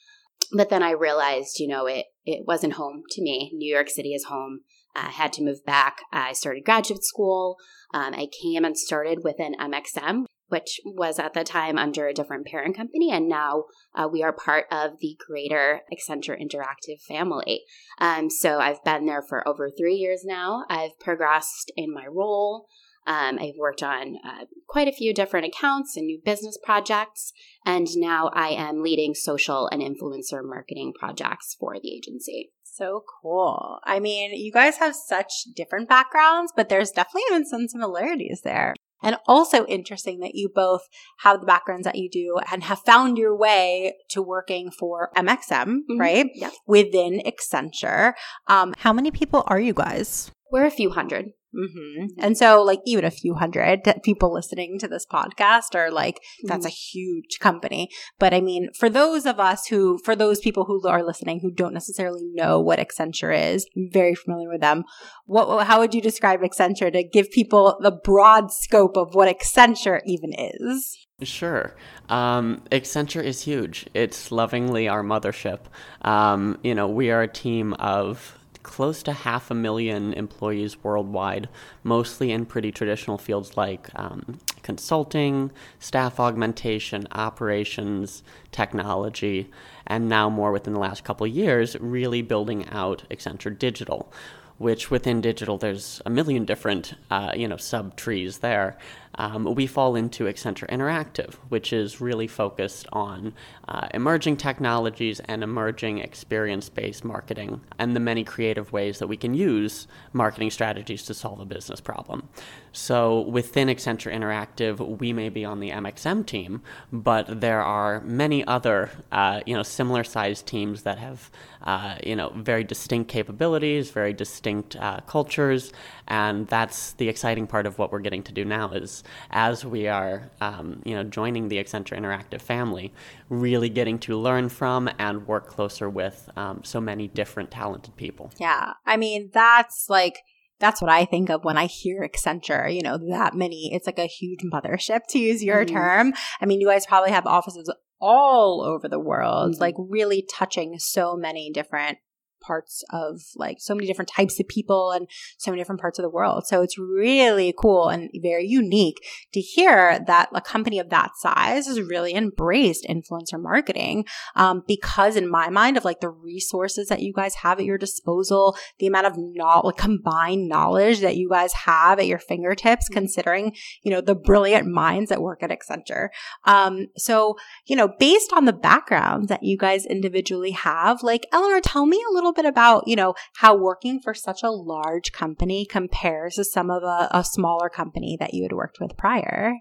But 0.53 0.69
then 0.71 0.83
i 0.83 0.91
realized 0.91 1.59
you 1.59 1.69
know 1.69 1.87
it 1.87 2.07
it 2.25 2.45
wasn't 2.47 2.75
home 2.75 3.03
to 3.11 3.23
me. 3.23 3.53
New 3.55 3.73
york 3.73 3.89
city 3.89 4.15
is 4.15 4.25
home. 4.25 4.61
I 4.95 5.09
had 5.09 5.33
to 5.35 5.43
move 5.43 5.65
back. 5.65 5.99
I 6.13 6.33
started 6.35 6.65
graduate 6.65 7.05
school. 7.05 7.57
Um, 7.95 8.15
i 8.15 8.29
came 8.43 8.65
and 8.65 8.77
started 8.77 9.21
with 9.23 9.37
an 9.39 9.55
mxm 9.59 10.25
which 10.53 10.83
was 10.85 11.19
at 11.19 11.33
the 11.33 11.45
time 11.45 11.79
under 11.79 12.07
a 12.07 12.13
different 12.13 12.47
parent 12.47 12.77
company. 12.77 13.11
And 13.11 13.27
now 13.27 13.65
uh, 13.95 14.07
we 14.07 14.23
are 14.23 14.35
part 14.35 14.67
of 14.71 14.99
the 15.01 15.17
greater 15.27 15.81
Accenture 15.91 16.39
Interactive 16.39 17.01
family. 17.01 17.63
Um, 17.99 18.29
so 18.29 18.59
I've 18.59 18.85
been 18.85 19.07
there 19.07 19.23
for 19.23 19.49
over 19.49 19.71
three 19.71 19.95
years 19.95 20.25
now. 20.27 20.67
I've 20.69 21.01
progressed 21.01 21.73
in 21.75 21.91
my 21.91 22.05
role. 22.07 22.67
Um, 23.07 23.39
I've 23.41 23.57
worked 23.59 23.83
on 23.83 24.19
uh, 24.23 24.45
quite 24.69 24.89
a 24.89 24.93
few 24.93 25.15
different 25.15 25.47
accounts 25.47 25.97
and 25.97 26.07
new 26.07 26.21
business 26.23 26.59
projects, 26.63 27.33
and 27.65 27.89
now 27.97 28.31
I 28.35 28.49
am 28.49 28.83
leading 28.83 29.15
social 29.15 29.69
and 29.73 29.81
influencer 29.81 30.45
marketing 30.45 30.93
projects 30.97 31.57
for 31.59 31.77
the 31.83 31.97
agency. 31.97 32.53
So 32.63 33.03
cool. 33.23 33.79
I 33.85 34.01
mean, 34.01 34.33
you 34.35 34.53
guys 34.53 34.77
have 34.77 34.95
such 34.95 35.33
different 35.57 35.89
backgrounds, 35.89 36.53
but 36.55 36.69
there's 36.69 36.91
definitely 36.91 37.23
even 37.31 37.45
some 37.45 37.69
similarities 37.69 38.43
there. 38.45 38.75
And 39.03 39.17
also 39.27 39.67
interesting 39.67 40.21
that 40.21 40.35
you 40.35 40.49
both 40.49 40.89
have 41.21 41.41
the 41.41 41.47
backgrounds 41.47 41.85
that 41.85 41.97
you 41.97 42.09
do 42.11 42.39
and 42.51 42.65
have 42.65 42.81
found 42.81 43.19
your 43.19 43.37
way 43.37 43.95
to 44.11 44.23
working 44.23 44.71
for 44.71 45.11
MXM, 45.17 45.65
mm-hmm. 45.65 46.01
right? 46.01 46.27
Yeah. 46.35 46.51
Within 46.67 47.23
Accenture. 47.27 48.15
Um, 48.47 48.75
how 48.79 48.93
many 48.93 49.11
people 49.11 49.45
are 49.47 49.61
you 49.61 49.73
guys? 49.73 50.31
We're 50.53 50.67
a 50.67 50.71
few 50.71 50.91
hundred. 50.91 51.31
Mm-hmm. 51.55 52.19
And 52.19 52.37
so, 52.37 52.63
like, 52.63 52.81
even 52.87 53.05
a 53.05 53.11
few 53.11 53.35
hundred 53.35 53.81
people 54.03 54.33
listening 54.33 54.79
to 54.79 54.89
this 54.89 55.05
podcast 55.11 55.75
are 55.75 55.91
like, 55.91 56.21
that's 56.45 56.67
mm-hmm. 56.67 56.69
a 56.69 56.71
huge 56.71 57.39
company. 57.41 57.91
But 58.19 58.33
I 58.33 58.41
mean, 58.41 58.69
for 58.79 58.89
those 58.89 59.27
of 59.27 59.41
us 59.41 59.67
who, 59.67 59.99
for 60.05 60.17
those 60.17 60.41
people 60.41 60.65
who 60.65 60.87
are 60.87 61.03
listening 61.03 61.41
who 61.41 61.51
don't 61.51 61.75
necessarily 61.75 62.23
know 62.33 62.61
what 62.61 62.79
Accenture 62.79 63.55
is, 63.55 63.67
I'm 63.77 63.91
very 63.93 64.15
familiar 64.15 64.49
with 64.49 64.61
them. 64.61 64.85
What, 65.27 65.67
how 65.67 65.81
would 65.81 65.95
you 65.95 66.01
describe 66.01 66.41
Accenture 66.41 66.93
to 66.93 67.03
give 67.03 67.31
people 67.31 67.79
the 67.83 67.91
broad 67.91 68.51
scope 68.51 68.97
of 68.97 69.15
what 69.15 69.35
Accenture 69.35 70.01
even 70.07 70.33
is? 70.35 71.07
Sure. 71.23 71.75
Um, 72.09 72.63
Accenture 72.71 73.23
is 73.23 73.43
huge. 73.43 73.87
It's 73.95 74.33
lovingly 74.33 74.89
our 74.89 75.03
mothership. 75.03 75.61
Um, 76.03 76.59
you 76.63 76.75
know, 76.75 76.89
we 76.89 77.11
are 77.11 77.23
a 77.23 77.29
team 77.29 77.75
of 77.75 78.39
close 78.63 79.03
to 79.03 79.13
half 79.13 79.51
a 79.51 79.55
million 79.55 80.13
employees 80.13 80.83
worldwide, 80.83 81.49
mostly 81.83 82.31
in 82.33 82.47
pretty 82.47 82.71
traditional 82.73 83.19
fields 83.19 83.57
like 83.57 83.89
um, 83.95 84.39
consulting, 84.63 85.51
staff 85.79 86.19
augmentation, 86.21 87.07
operations, 87.13 88.23
technology, 88.51 89.51
and 89.87 90.09
now 90.09 90.29
more 90.29 90.53
within 90.53 90.73
the 90.73 90.81
last 90.81 91.05
couple 91.05 91.27
years, 91.27 91.77
really 91.81 92.23
building 92.23 92.69
out 92.69 93.05
Accenture 93.11 93.57
Digital 93.57 94.13
which 94.59 94.93
within 94.93 95.21
digital 95.21 95.59
there's 95.59 96.01
a 96.07 96.11
million 96.11 96.45
different 96.45 96.95
uh, 97.11 97.33
you 97.35 97.49
know 97.49 97.57
sub 97.57 97.97
trees 97.97 98.39
there 98.39 98.79
um, 99.17 99.55
we 99.55 99.67
fall 99.67 99.95
into 99.95 100.25
Accenture 100.25 100.69
Interactive, 100.69 101.35
which 101.49 101.73
is 101.73 102.01
really 102.01 102.27
focused 102.27 102.87
on 102.93 103.35
uh, 103.69 103.89
emerging 103.93 104.37
technologies 104.39 105.21
and 105.21 105.43
emerging 105.43 105.99
experience 105.99 106.69
based 106.69 107.05
marketing 107.05 107.61
and 107.79 107.95
the 107.95 108.01
many 108.01 108.25
creative 108.25 108.73
ways 108.73 108.99
that 108.99 109.07
we 109.07 109.17
can 109.17 109.35
use 109.35 109.87
marketing 110.13 110.51
strategies 110.51 111.03
to 111.05 111.15
solve 111.15 111.41
a 111.41 111.45
business 111.45 111.81
problem. 111.81 112.29
So 112.73 113.21
within 113.21 113.69
Accenture 113.69 114.13
Interactive, 114.13 114.99
we 114.99 115.13
may 115.13 115.29
be 115.29 115.45
on 115.45 115.61
the 115.61 115.71
MXM 115.71 116.25
team, 116.27 116.63
but 116.91 117.41
there 117.41 117.61
are 117.61 118.01
many 118.01 118.45
other 118.47 118.91
uh, 119.11 119.41
you 119.45 119.55
know 119.55 119.63
similar 119.63 120.05
sized 120.05 120.47
teams 120.47 120.83
that 120.83 120.99
have 120.99 121.31
uh, 121.65 121.97
you 122.05 122.17
know 122.17 122.31
very 122.37 122.65
distinct 122.65 123.11
capabilities, 123.11 123.91
very 123.91 124.13
distinct 124.13 124.77
uh, 124.77 125.01
cultures, 125.07 125.73
and 126.09 126.47
that's 126.49 126.93
the 126.95 127.09
exciting 127.09 127.47
part 127.47 127.67
of 127.67 127.79
what 127.79 127.93
we're 127.93 128.01
getting 128.01 128.23
to 128.23 128.33
do 128.33 128.45
now 128.45 128.71
is 128.73 129.05
as 129.31 129.65
we 129.65 129.87
are 129.89 130.31
um, 130.41 130.83
you 130.85 130.95
know 130.95 131.05
joining 131.05 131.49
the 131.49 131.63
Accenture 131.63 131.97
Interactive 131.97 132.41
family, 132.41 132.93
really 133.29 133.69
getting 133.69 133.99
to 134.01 134.17
learn 134.17 134.49
from 134.49 134.91
and 134.99 135.27
work 135.27 135.47
closer 135.47 135.89
with 135.89 136.31
um, 136.37 136.61
so 136.65 136.81
many 136.81 137.09
different 137.09 137.51
talented 137.51 137.97
people. 137.97 138.31
Yeah, 138.39 138.75
I 138.87 138.97
mean 138.97 139.31
that's 139.33 139.89
like 139.89 140.19
that's 140.63 140.81
what 140.81 140.91
I 140.91 141.05
think 141.05 141.29
of 141.29 141.45
when 141.45 141.59
I 141.59 141.67
hear 141.67 142.09
Accenture, 142.09 142.73
you 142.73 142.83
know, 142.83 142.97
that 143.11 143.35
many, 143.35 143.75
it's 143.75 143.85
like 143.85 143.99
a 143.99 144.07
huge 144.07 144.43
mothership 144.45 145.01
to 145.09 145.19
use 145.19 145.43
your 145.43 145.65
mm-hmm. 145.65 145.75
term. 145.75 146.15
I 146.41 146.47
mean, 146.47 146.61
you 146.61 146.69
guys 146.69 146.87
probably 146.87 147.11
have 147.11 147.27
offices 147.27 147.69
all 148.03 148.63
over 148.63 148.89
the 148.89 148.99
world, 148.99 149.53
mm-hmm. 149.53 149.61
like 149.61 149.77
really 149.79 150.27
touching 150.29 150.79
so 150.79 151.17
many 151.17 151.51
different 151.51 151.99
parts 152.43 152.85
of 152.91 153.23
like 153.37 153.59
so 153.61 153.75
many 153.75 153.87
different 153.87 154.11
types 154.11 154.39
of 154.41 154.49
people 154.49 154.91
and 154.91 155.09
so 155.39 155.51
many 155.51 155.61
different 155.61 155.81
parts 155.81 155.99
of 155.99 156.03
the 156.03 156.11
world. 156.11 156.47
So 156.47 156.63
it's 156.63 156.79
really 156.79 157.55
cool 157.57 157.89
and 157.89 158.11
very 158.21 158.47
unique 158.47 158.99
to 159.33 159.41
hear 159.41 160.01
that 160.07 160.29
a 160.35 160.41
company 160.41 160.79
of 160.79 160.91
that 160.91 161.13
size 161.17 161.67
has 161.67 161.81
really 161.81 162.15
embraced 162.15 162.85
influencer 162.89 163.41
marketing. 163.41 164.05
Um, 164.37 164.63
because 164.67 165.17
in 165.17 165.31
my 165.31 165.49
mind 165.49 165.77
of 165.77 165.85
like 165.85 166.01
the 166.01 166.09
resources 166.09 166.89
that 166.89 167.03
you 167.03 167.13
guys 167.13 167.37
have 167.37 167.59
at 167.59 167.65
your 167.65 167.79
disposal, 167.79 168.57
the 168.79 168.87
amount 168.87 169.07
of 169.07 169.15
knowledge, 169.17 169.77
combined 169.77 170.49
knowledge 170.49 171.01
that 171.01 171.17
you 171.17 171.29
guys 171.29 171.53
have 171.53 171.99
at 171.99 172.07
your 172.07 172.19
fingertips, 172.19 172.87
mm-hmm. 172.87 172.95
considering, 172.95 173.55
you 173.83 173.91
know, 173.91 174.01
the 174.01 174.15
brilliant 174.15 174.67
minds 174.67 175.09
that 175.11 175.23
work 175.23 175.43
at 175.43 175.51
Accenture. 175.51 176.09
Um, 176.45 176.87
so, 176.97 177.37
you 177.67 177.77
know, 177.77 177.89
based 177.99 178.33
on 178.33 178.45
the 178.45 178.53
backgrounds 178.53 179.29
that 179.29 179.43
you 179.43 179.57
guys 179.57 179.87
individually 179.87 180.53
have, 180.53 181.03
like 181.03 181.27
Eleanor, 181.33 181.61
tell 181.61 181.87
me 181.87 182.03
a 182.09 182.13
little 182.13 182.32
little 182.33 182.43
bit 182.43 182.49
about, 182.49 182.89
you 182.89 182.97
know, 182.97 183.15
how 183.37 183.57
working 183.57 184.01
for 184.01 184.15
such 184.15 184.43
a 184.43 184.51
large 184.51 185.13
company 185.13 185.67
compares 185.67 186.37
to 186.37 186.45
some 186.45 186.71
of 186.71 186.83
a, 186.83 187.09
a 187.11 187.25
smaller 187.25 187.69
company 187.69 188.17
that 188.19 188.35
you 188.35 188.43
had 188.43 188.53
worked 188.53 188.81
with 188.81 188.97
prior? 188.97 189.55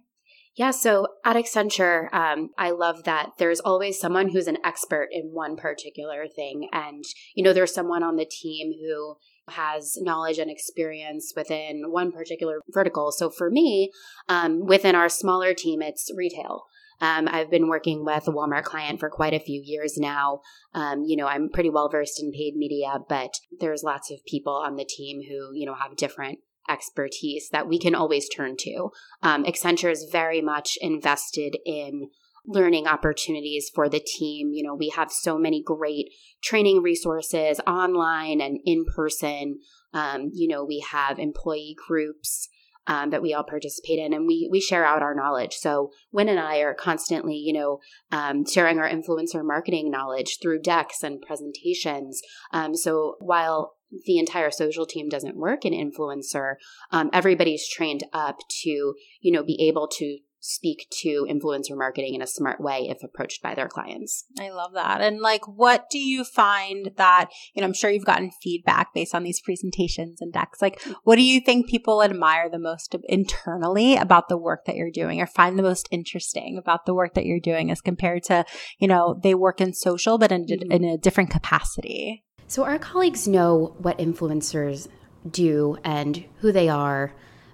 Yeah, 0.56 0.72
so 0.72 1.08
at 1.24 1.38
Accenture, 1.38 2.13
um, 2.13 2.50
I 2.58 2.72
love 2.72 3.06
that 3.06 3.32
there's 3.38 3.62
always 3.62 4.00
someone 4.00 4.30
who's 4.30 4.48
an 4.48 4.58
expert 4.66 5.08
in 5.12 5.32
one 5.32 5.56
particular 5.56 6.28
thing. 6.28 6.68
And, 6.74 7.06
you 7.36 7.44
know, 7.44 7.54
there's 7.54 7.74
someone 7.74 8.04
on 8.04 8.18
the 8.18 8.25
team 8.25 8.74
who 8.82 9.16
has 9.48 9.98
knowledge 10.01 10.40
and 10.40 10.51
experience 10.51 11.32
within 11.36 11.84
one 11.88 12.12
particular 12.12 12.60
vertical. 12.70 13.12
So 13.13 13.30
for 13.30 13.50
me, 13.50 13.92
um, 14.28 14.66
within 14.66 14.94
our 14.94 15.10
smaller 15.10 15.54
team, 15.54 15.82
it's 15.82 16.12
retail. 16.16 16.66
Um, 17.01 17.27
I've 17.29 17.50
been 17.50 17.67
working 17.67 18.05
with 18.05 18.27
a 18.27 18.31
Walmart 18.31 18.63
client 18.63 19.00
for 19.00 19.10
quite 19.10 19.34
a 19.34 19.39
few 19.39 19.62
years 19.63 19.98
now. 19.98 20.41
Um, 20.74 21.03
you 21.05 21.17
know, 21.17 21.27
I'm 21.27 21.50
pretty 21.50 21.70
well 21.70 21.89
versed 21.89 22.22
in 22.22 22.31
paid 22.31 22.55
media, 22.55 23.00
but 23.10 23.34
there's 23.60 23.84
lots 23.84 24.12
of 24.12 24.24
people 24.25 24.53
on 24.53 24.75
the 24.75 24.86
team 24.86 25.22
who, 25.27 25.50
you 25.53 25.65
know, 25.65 25.74
have 25.74 25.98
different 25.98 26.39
expertise 26.70 27.50
that 27.51 27.67
we 27.67 27.79
can 27.79 27.96
always 27.96 28.29
turn 28.29 28.55
to. 28.60 28.91
Um, 29.24 29.43
Accenture 29.43 29.91
is 29.91 30.08
very 30.12 30.41
much 30.41 30.77
invested 30.79 31.58
in 31.65 32.10
learning 32.46 32.88
opportunities 32.88 33.70
for 33.74 33.89
the 33.89 34.00
team. 34.00 34.51
You 34.53 34.63
know, 34.63 34.75
we 34.75 34.89
have 34.89 35.12
so 35.12 35.38
many 35.38 35.62
great 35.62 36.10
training 36.43 36.81
resources 36.81 37.60
online 37.67 38.41
and 38.41 38.60
in 38.65 38.86
person. 38.86 39.60
Um, 39.93 40.29
you 40.34 40.48
know, 40.48 40.63
we 40.63 40.84
have 40.91 41.20
employee 41.20 41.75
groups 41.88 42.48
um, 42.88 43.09
that 43.11 43.21
we 43.21 43.33
all 43.33 43.43
participate 43.43 44.00
in 44.00 44.13
and 44.13 44.27
we 44.27 44.47
we 44.51 44.59
share 44.59 44.85
out 44.85 45.01
our 45.01 45.15
knowledge. 45.15 45.55
So 45.55 45.91
Wynn 46.11 46.29
and 46.29 46.39
I 46.39 46.59
are 46.59 46.73
constantly 46.73 47.35
you 47.35 47.53
know 47.53 47.79
um, 48.11 48.45
sharing 48.45 48.79
our 48.79 48.89
influencer 48.89 49.45
marketing 49.45 49.91
knowledge 49.91 50.38
through 50.41 50.61
decks 50.61 51.03
and 51.03 51.21
presentations. 51.21 52.21
Um, 52.51 52.75
so 52.75 53.15
while 53.19 53.75
the 54.05 54.19
entire 54.19 54.51
social 54.51 54.85
team 54.85 55.09
doesn't 55.09 55.35
work 55.35 55.65
in 55.65 55.73
influencer 55.73 56.53
um, 56.91 57.09
everybody's 57.11 57.67
trained 57.67 58.05
up 58.13 58.38
to 58.47 58.93
you 59.19 59.31
know 59.31 59.43
be 59.43 59.67
able 59.67 59.88
to 59.88 60.19
speak 60.41 60.88
to 60.89 61.27
influencer 61.29 61.77
marketing 61.77 62.15
in 62.15 62.21
a 62.21 62.27
smart 62.27 62.60
way 62.60 62.88
if 62.89 63.03
approached 63.03 63.43
by 63.43 63.53
their 63.53 63.67
clients. 63.67 64.25
I 64.39 64.50
love 64.50 64.74
that. 64.74 65.00
And 65.00 65.21
like, 65.21 65.48
what 65.48 65.88
do 65.89 66.00
you 66.00 66.24
find 66.24 66.91
that, 66.98 67.29
you 67.53 67.62
know, 67.62 67.67
I'm 67.67 67.74
sure 67.74 67.91
you've 67.91 68.05
gotten 68.05 68.31
feedback 68.41 68.93
based 68.93 69.13
on 69.13 69.24
these 69.24 69.39
presentations 69.39 70.19
and 70.19 70.33
decks. 70.33 70.62
Like, 70.62 70.81
what 71.03 71.17
do 71.17 71.21
you 71.21 71.39
think 71.39 71.69
people 71.69 72.01
admire 72.01 72.50
the 72.50 72.57
most 72.57 72.95
internally 73.07 73.95
about 73.95 74.29
the 74.29 74.38
work 74.38 74.65
that 74.65 74.75
you're 74.75 74.91
doing 74.91 75.21
or 75.21 75.27
find 75.27 75.60
the 75.60 75.63
most 75.63 75.88
interesting 75.91 76.57
about 76.57 76.88
the 76.88 76.95
work 76.95 77.13
that 77.13 77.25
you're 77.25 77.39
doing 77.39 77.69
as 77.69 77.79
compared 77.79 78.24
to, 78.24 78.43
you 78.79 78.88
know, 78.88 79.19
they 79.21 79.36
work 79.36 79.62
in 79.62 79.74
social, 79.74 80.17
but 80.17 80.31
in, 80.31 80.48
mm-hmm. 80.48 80.71
in 80.71 80.83
a 80.83 80.98
different 80.98 81.29
capacity? 81.29 82.24
So 82.48 82.63
our 82.63 82.79
colleagues 82.79 83.27
know 83.27 83.75
what 83.77 84.00
influencers 84.00 84.88
do 85.29 85.77
and 85.83 86.25
who 86.39 86.51
they 86.51 86.67
are 86.67 87.13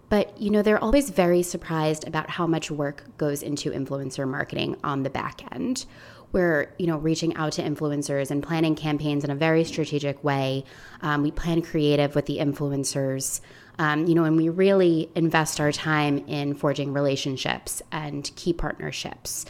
but, 0.09 0.39
you 0.39 0.49
know, 0.49 0.61
they're 0.61 0.83
always 0.83 1.09
very 1.09 1.43
surprised 1.43 2.07
about 2.07 2.29
how 2.29 2.47
much 2.47 2.71
work 2.71 3.03
goes 3.17 3.43
into 3.43 3.71
influencer 3.71 4.27
marketing 4.27 4.77
on 4.83 5.03
the 5.03 5.09
back 5.09 5.41
end. 5.53 5.85
We're, 6.31 6.73
you 6.77 6.87
know, 6.87 6.97
reaching 6.97 7.35
out 7.35 7.53
to 7.53 7.63
influencers 7.63 8.31
and 8.31 8.43
planning 8.43 8.75
campaigns 8.75 9.23
in 9.23 9.29
a 9.29 9.35
very 9.35 9.63
strategic 9.63 10.23
way. 10.23 10.65
Um, 11.01 11.23
we 11.23 11.31
plan 11.31 11.61
creative 11.61 12.15
with 12.15 12.25
the 12.25 12.37
influencers. 12.37 13.41
Um, 13.79 14.07
you 14.07 14.15
know, 14.15 14.23
and 14.23 14.35
we 14.35 14.49
really 14.49 15.09
invest 15.15 15.59
our 15.59 15.71
time 15.71 16.17
in 16.27 16.55
forging 16.55 16.93
relationships 16.93 17.81
and 17.91 18.29
key 18.35 18.51
partnerships. 18.51 19.45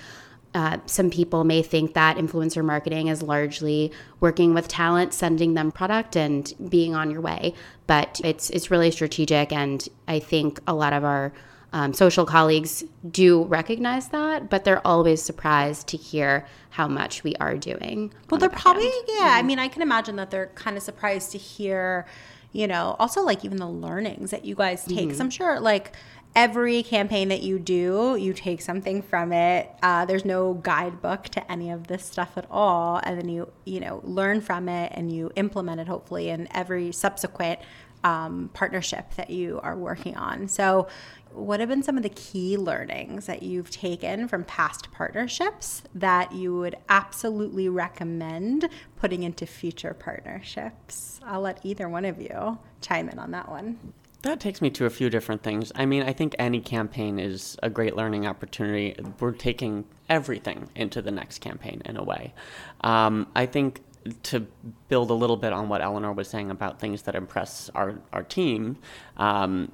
Uh, 0.54 0.78
some 0.86 1.10
people 1.10 1.44
may 1.44 1.62
think 1.62 1.94
that 1.94 2.18
influencer 2.18 2.64
marketing 2.64 3.08
is 3.08 3.22
largely 3.22 3.92
working 4.20 4.54
with 4.54 4.68
talent, 4.68 5.14
sending 5.14 5.54
them 5.54 5.72
product, 5.72 6.16
and 6.16 6.54
being 6.70 6.96
on 6.96 7.12
your 7.12 7.22
way. 7.22 7.54
But 7.86 8.22
it's 8.24 8.50
it's 8.50 8.72
really 8.72 8.92
strategic, 8.92 9.52
and 9.52 9.88
I 10.08 10.20
think 10.20 10.60
a 10.68 10.74
lot 10.74 10.94
of 10.94 11.04
our 11.04 11.32
um, 11.74 11.94
social 11.94 12.26
colleagues 12.26 12.84
do 13.10 13.44
recognize 13.44 14.10
that, 14.10 14.50
but 14.50 14.64
they're 14.64 14.86
always 14.88 15.22
surprised 15.22 15.88
to 15.90 15.98
hear 15.98 16.48
how 16.72 16.88
much 16.88 17.24
we 17.24 17.36
are 17.36 17.58
doing. 17.58 18.14
Well, 18.30 18.40
they're 18.40 18.50
the 18.50 18.56
probably 18.56 18.86
yeah. 18.86 19.16
Mm-hmm. 19.16 19.38
I 19.38 19.42
mean, 19.44 19.60
I 19.60 19.68
can 19.68 19.82
imagine 19.82 20.16
that 20.16 20.32
they're 20.32 20.48
kind 20.56 20.78
of 20.78 20.84
surprised 20.84 21.32
to 21.34 21.38
hear 21.38 22.08
you 22.54 22.66
know, 22.66 22.96
also 22.98 23.22
like 23.22 23.46
even 23.46 23.58
the 23.58 23.68
learnings 23.68 24.32
that 24.32 24.46
you 24.46 24.56
guys 24.56 24.84
take. 24.86 25.10
Mm-hmm. 25.10 25.18
So 25.18 25.24
I'm 25.24 25.30
sure 25.30 25.60
like 25.60 25.96
every 26.36 26.84
campaign 26.84 27.30
that 27.30 27.42
you 27.42 27.60
do, 27.60 28.16
you 28.20 28.34
take 28.34 28.62
something 28.62 29.02
from 29.02 29.34
it. 29.34 29.70
Uh, 29.82 30.06
there's 30.06 30.26
no 30.26 30.54
guidebook 30.54 31.26
to 31.30 31.52
any 31.52 31.72
of 31.72 31.88
this 31.88 32.06
stuff 32.06 32.38
at 32.38 32.46
all, 32.52 33.00
and 33.04 33.20
then 33.20 33.30
you 33.30 33.52
you 33.66 33.80
know 33.80 34.02
learn 34.04 34.42
from 34.42 34.70
it 34.70 34.92
and 34.96 35.12
you 35.12 35.32
implement 35.36 35.82
it 35.82 35.88
hopefully 35.88 36.30
in 36.30 36.48
every 36.54 36.92
subsequent 36.92 37.60
um, 38.04 38.50
partnership 38.54 39.14
that 39.16 39.30
you 39.30 39.60
are 39.64 39.76
working 39.76 40.16
on. 40.16 40.48
So, 40.48 40.88
what 41.32 41.60
have 41.60 41.70
been 41.70 41.84
some 41.84 41.98
of 41.98 42.04
the 42.04 42.10
key 42.10 42.58
learnings 42.58 43.26
that 43.26 43.44
you've 43.44 43.70
taken 43.70 44.28
from 44.28 44.44
past 44.46 44.92
partnerships 44.92 45.84
that 45.94 46.32
you 46.32 46.56
would 46.58 46.76
absolutely 46.90 47.70
recommend 47.70 48.70
putting 48.96 49.24
into 49.24 49.46
future 49.46 49.94
partnerships? 49.94 51.20
I'll 51.24 51.42
let 51.42 51.60
either 51.64 51.90
one 51.90 52.06
of 52.06 52.22
you 52.22 52.58
chime 52.82 53.10
in 53.10 53.20
on 53.20 53.32
that 53.32 53.50
one. 53.50 53.94
That 54.24 54.40
takes 54.40 54.62
me 54.62 54.70
to 54.72 54.86
a 54.86 54.90
few 54.90 55.10
different 55.10 55.44
things. 55.44 55.72
I 55.76 55.86
mean, 55.86 56.04
I 56.04 56.12
think 56.12 56.36
any 56.40 56.60
campaign 56.60 57.20
is 57.20 57.58
a 57.62 57.70
great 57.70 57.96
learning 57.96 58.26
opportunity. 58.26 58.96
We're 59.20 59.32
taking 59.32 59.86
everything 60.10 60.70
into 60.76 61.02
the 61.02 61.12
next 61.12 61.40
campaign 61.40 61.82
in 61.86 61.98
a 61.98 62.04
way. 62.04 62.34
Um, 62.82 63.28
I 63.36 63.46
think 63.46 63.82
to 64.24 64.48
build 64.88 65.10
a 65.12 65.14
little 65.14 65.38
bit 65.38 65.54
on 65.54 65.70
what 65.70 65.82
Eleanor 65.82 66.14
was 66.14 66.30
saying 66.30 66.50
about 66.50 66.80
things 66.80 67.04
that 67.04 67.16
impress 67.16 67.70
our, 67.76 67.96
our 68.14 68.24
team, 68.24 68.78
um, 69.18 69.72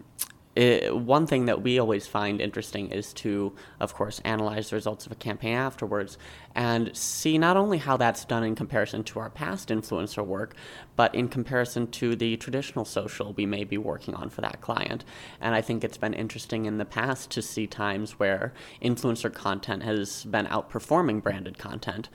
it, 0.55 0.95
one 0.95 1.25
thing 1.25 1.45
that 1.45 1.63
we 1.63 1.79
always 1.79 2.05
find 2.05 2.39
interesting 2.39 2.91
is 2.91 3.11
to, 3.13 3.53
of 3.79 3.93
course, 3.95 4.21
analyze 4.23 4.69
the 4.69 4.75
results 4.75 5.05
of 5.05 5.11
a 5.11 5.15
campaign 5.15 5.55
afterwards 5.55 6.17
and 6.53 6.95
see 6.95 7.39
not 7.39 7.57
only 7.57 7.79
how 7.79 7.97
that's 7.97 8.23
done 8.25 8.43
in 8.43 8.53
comparison 8.53 9.03
to 9.03 9.19
our 9.19 9.31
past 9.31 9.69
influencer 9.69 10.23
work, 10.23 10.55
but 10.95 11.13
in 11.15 11.27
comparison 11.27 11.87
to 11.87 12.15
the 12.15 12.37
traditional 12.37 12.85
social 12.85 13.33
we 13.33 13.47
may 13.47 13.63
be 13.63 13.77
working 13.77 14.13
on 14.13 14.29
for 14.29 14.41
that 14.41 14.61
client. 14.61 15.03
And 15.41 15.55
I 15.55 15.61
think 15.61 15.83
it's 15.83 15.97
been 15.97 16.13
interesting 16.13 16.65
in 16.65 16.77
the 16.77 16.85
past 16.85 17.31
to 17.31 17.41
see 17.41 17.65
times 17.65 18.19
where 18.19 18.53
influencer 18.81 19.33
content 19.33 19.81
has 19.83 20.23
been 20.25 20.45
outperforming 20.45 21.23
branded 21.23 21.57
content. 21.57 22.09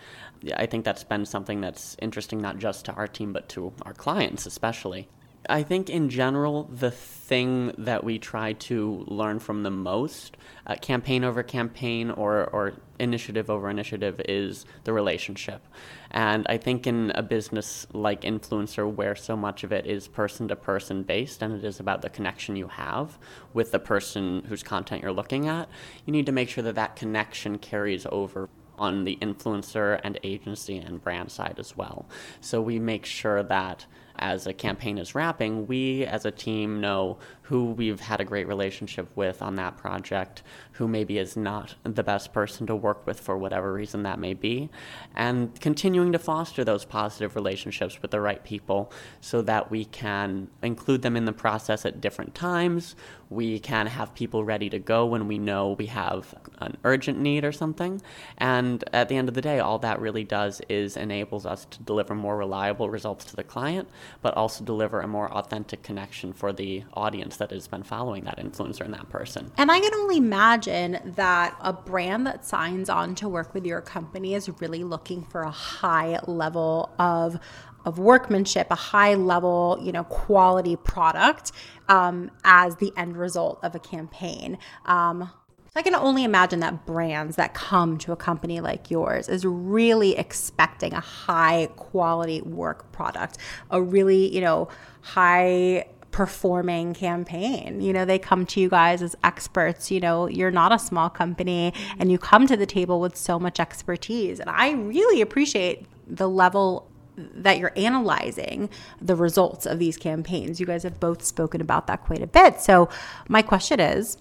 I 0.57 0.67
think 0.67 0.85
that's 0.85 1.05
been 1.05 1.27
something 1.27 1.61
that's 1.61 1.97
interesting 2.01 2.41
not 2.41 2.59
just 2.59 2.85
to 2.85 2.93
our 2.93 3.09
team, 3.09 3.33
but 3.33 3.49
to 3.51 3.73
our 3.83 3.95
clients 3.95 4.47
especially. 4.47 5.09
I 5.49 5.63
think 5.63 5.89
in 5.89 6.11
general, 6.11 6.65
the 6.65 6.91
thing 6.91 7.73
that 7.79 8.05
we 8.05 8.19
try 8.19 8.53
to 8.55 9.05
learn 9.07 9.39
from 9.39 9.63
the 9.63 9.71
most, 9.71 10.37
uh, 10.67 10.77
campaign 10.77 11.25
over 11.25 11.43
campaign 11.43 12.11
or, 12.11 12.47
or 12.47 12.75
initiative 12.99 13.49
over 13.49 13.71
initiative, 13.71 14.21
is 14.29 14.67
the 14.85 14.93
relationship. 14.93 15.67
And 16.11 16.47
I 16.49 16.59
think 16.59 16.87
in 16.87 17.13
a 17.15 17.23
business 17.23 17.87
like 17.93 18.23
Influencer, 18.23 18.91
where 18.91 19.17
so 19.17 19.37
much 19.37 19.65
of 19.65 19.73
it 19.73 19.87
is 19.87 20.07
person 20.09 20.49
to 20.49 20.57
person 20.57 21.03
based 21.03 21.43
and 21.43 21.55
it 21.55 21.65
is 21.65 21.81
about 21.81 22.03
the 22.03 22.11
connection 22.11 22.57
you 22.57 22.69
have 22.69 23.19
with 23.55 23.73
the 23.73 23.79
person 23.79 24.45
whose 24.49 24.63
content 24.63 25.03
you're 25.03 25.13
looking 25.13 25.49
at, 25.49 25.69
you 26.05 26.13
need 26.13 26.27
to 26.27 26.33
make 26.33 26.49
sure 26.49 26.65
that 26.65 26.75
that 26.75 26.97
connection 26.97 27.59
carries 27.59 28.07
over 28.13 28.49
on 28.79 29.05
the 29.05 29.19
influencer 29.21 30.01
and 30.05 30.19
agency 30.23 30.79
and 30.79 31.03
brand 31.03 31.31
side 31.31 31.57
as 31.59 31.77
well. 31.77 32.07
So 32.41 32.61
we 32.61 32.79
make 32.79 33.05
sure 33.05 33.43
that 33.43 33.87
as 34.19 34.47
a 34.47 34.53
campaign 34.53 34.99
is 34.99 35.15
wrapping, 35.15 35.67
we 35.67 36.05
as 36.05 36.25
a 36.25 36.31
team 36.31 36.81
know 36.81 37.19
who 37.49 37.65
we've 37.65 38.01
had 38.01 38.21
a 38.21 38.25
great 38.27 38.47
relationship 38.47 39.09
with 39.17 39.41
on 39.41 39.55
that 39.55 39.75
project, 39.79 40.43
who 40.73 40.87
maybe 40.87 41.17
is 41.17 41.35
not 41.35 41.75
the 41.83 42.03
best 42.03 42.31
person 42.31 42.67
to 42.67 42.77
work 42.77 43.07
with 43.07 43.19
for 43.19 43.39
whatever 43.39 43.73
reason 43.73 44.03
that 44.03 44.19
may 44.19 44.35
be, 44.35 44.69
and 45.17 45.59
continuing 45.59 46.13
to 46.13 46.19
foster 46.19 46.63
those 46.63 46.85
positive 46.85 47.35
relationships 47.35 48.03
with 48.03 48.11
the 48.11 48.21
right 48.21 48.45
people 48.45 48.93
so 49.23 49.41
that 49.41 49.71
we 49.71 49.87
can 49.87 50.49
include 50.63 51.01
them 51.01 51.17
in 51.17 51.25
the 51.25 51.33
process 51.33 51.87
at 51.87 52.03
different 52.03 52.35
times. 52.35 52.95
We 53.31 53.59
can 53.59 53.87
have 53.87 54.15
people 54.15 54.45
ready 54.45 54.71
to 54.71 54.79
go 54.79 55.07
when 55.07 55.27
we 55.27 55.39
know 55.39 55.73
we 55.79 55.87
have 55.87 56.35
an 56.59 56.77
urgent 56.85 57.19
need 57.19 57.45
or 57.45 57.53
something. 57.53 58.03
And 58.37 58.85
at 58.93 59.09
the 59.09 59.17
end 59.17 59.29
of 59.29 59.35
the 59.35 59.43
day, 59.43 59.59
all 59.59 59.79
that 59.81 60.01
really 60.01 60.25
does 60.25 60.61
is 60.69 60.97
enables 60.97 61.45
us 61.45 61.67
to 61.71 61.83
deliver 61.83 62.15
more 62.15 62.37
reliable 62.37 62.89
results 62.91 63.25
to 63.27 63.37
the 63.37 63.43
client, 63.43 63.89
but 64.23 64.35
also 64.35 64.65
deliver 64.65 65.01
a 65.01 65.09
more 65.09 65.31
authentic 65.33 65.83
connection 65.83 66.33
for 66.33 66.53
the 66.53 66.85
audience 66.95 67.38
that 67.39 67.51
has 67.51 67.67
been 67.67 67.83
following 67.83 68.25
that 68.25 68.39
influencer 68.39 68.83
and 68.83 68.95
that 68.95 69.09
person. 69.09 69.51
And 69.57 69.71
I 69.71 69.81
can 69.81 69.95
only 69.95 70.19
imagine 70.19 71.13
that 71.17 71.57
a 71.61 71.73
brand 71.73 72.27
that 72.27 72.45
signs 72.45 72.89
on 72.89 73.15
to 73.17 73.29
work 73.29 73.55
with 73.55 73.65
your 73.65 73.81
company 73.81 74.35
is 74.35 74.49
really 74.61 74.85
looking 74.85 75.25
for 75.25 75.43
a 75.43 75.51
high 75.51 76.21
level 76.27 76.95
of 76.99 77.39
of 77.85 77.99
workmanship, 77.99 78.67
a 78.71 78.75
high 78.75 79.15
level, 79.15 79.79
you 79.81 79.93
know, 79.93 80.05
quality 80.05 80.77
product 80.77 81.53
um, 81.89 82.31
as 82.45 82.77
the 82.77 82.93
end 82.97 83.17
result 83.17 83.59
of 83.63 83.75
a 83.75 83.79
campaign. 83.79 84.59
Um, 84.85 85.31
I 85.79 85.83
can 85.83 85.95
only 85.95 86.25
imagine 86.25 86.59
that 86.61 86.87
brands 86.87 87.37
that 87.37 87.55
come 87.55 87.99
to 87.99 88.11
a 88.11 88.17
company 88.17 88.61
like 88.61 88.91
yours 88.91 89.29
is 89.29 89.47
really 89.47 90.17
expecting 90.17 90.93
a 90.93 91.01
high 91.01 91.69
quality 91.77 92.43
work 92.43 92.91
product, 92.91 93.39
a 93.71 93.81
really, 93.81 94.35
you 94.35 94.41
know, 94.41 94.69
high 95.03 95.87
performing 96.11 96.95
campaign. 96.95 97.81
You 97.81 97.93
know, 97.93 98.05
they 98.05 98.19
come 98.19 98.47
to 98.47 98.61
you 98.61 98.69
guys 98.69 99.03
as 99.03 99.17
experts. 99.25 99.91
You 99.91 100.01
know, 100.01 100.27
you're 100.27 100.51
not 100.51 100.73
a 100.73 100.79
small 100.79 101.11
company 101.11 101.73
and 101.99 102.11
you 102.11 102.19
come 102.19 102.47
to 102.47 102.57
the 102.57 102.67
table 102.67 103.01
with 103.01 103.17
so 103.17 103.39
much 103.39 103.61
expertise. 103.61 104.41
And 104.41 104.51
I 104.51 104.73
really 104.73 105.21
appreciate 105.21 105.87
the 106.07 106.29
level 106.29 106.91
that 107.17 107.59
you're 107.59 107.73
analyzing 107.77 108.71
the 109.01 109.17
results 109.17 109.67
of 109.67 109.79
these 109.79 109.97
campaigns. 109.97 110.61
You 110.61 110.67
guys 110.67 110.85
have 110.85 111.01
both 111.01 111.23
spoken 111.25 111.61
about 111.61 111.87
that 111.89 112.05
quite 112.05 112.23
a 112.23 112.27
bit. 112.27 112.61
So, 112.61 112.89
my 113.29 113.43
question 113.43 113.81
is, 113.81 114.17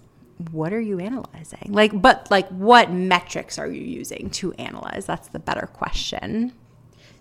what 0.50 0.72
are 0.72 0.80
you 0.80 0.98
analyzing? 0.98 1.68
Like, 1.68 2.00
but 2.00 2.30
like, 2.30 2.48
what 2.48 2.92
metrics 2.92 3.58
are 3.58 3.66
you 3.66 3.82
using 3.82 4.30
to 4.30 4.52
analyze? 4.54 5.06
That's 5.06 5.28
the 5.28 5.38
better 5.38 5.68
question. 5.72 6.52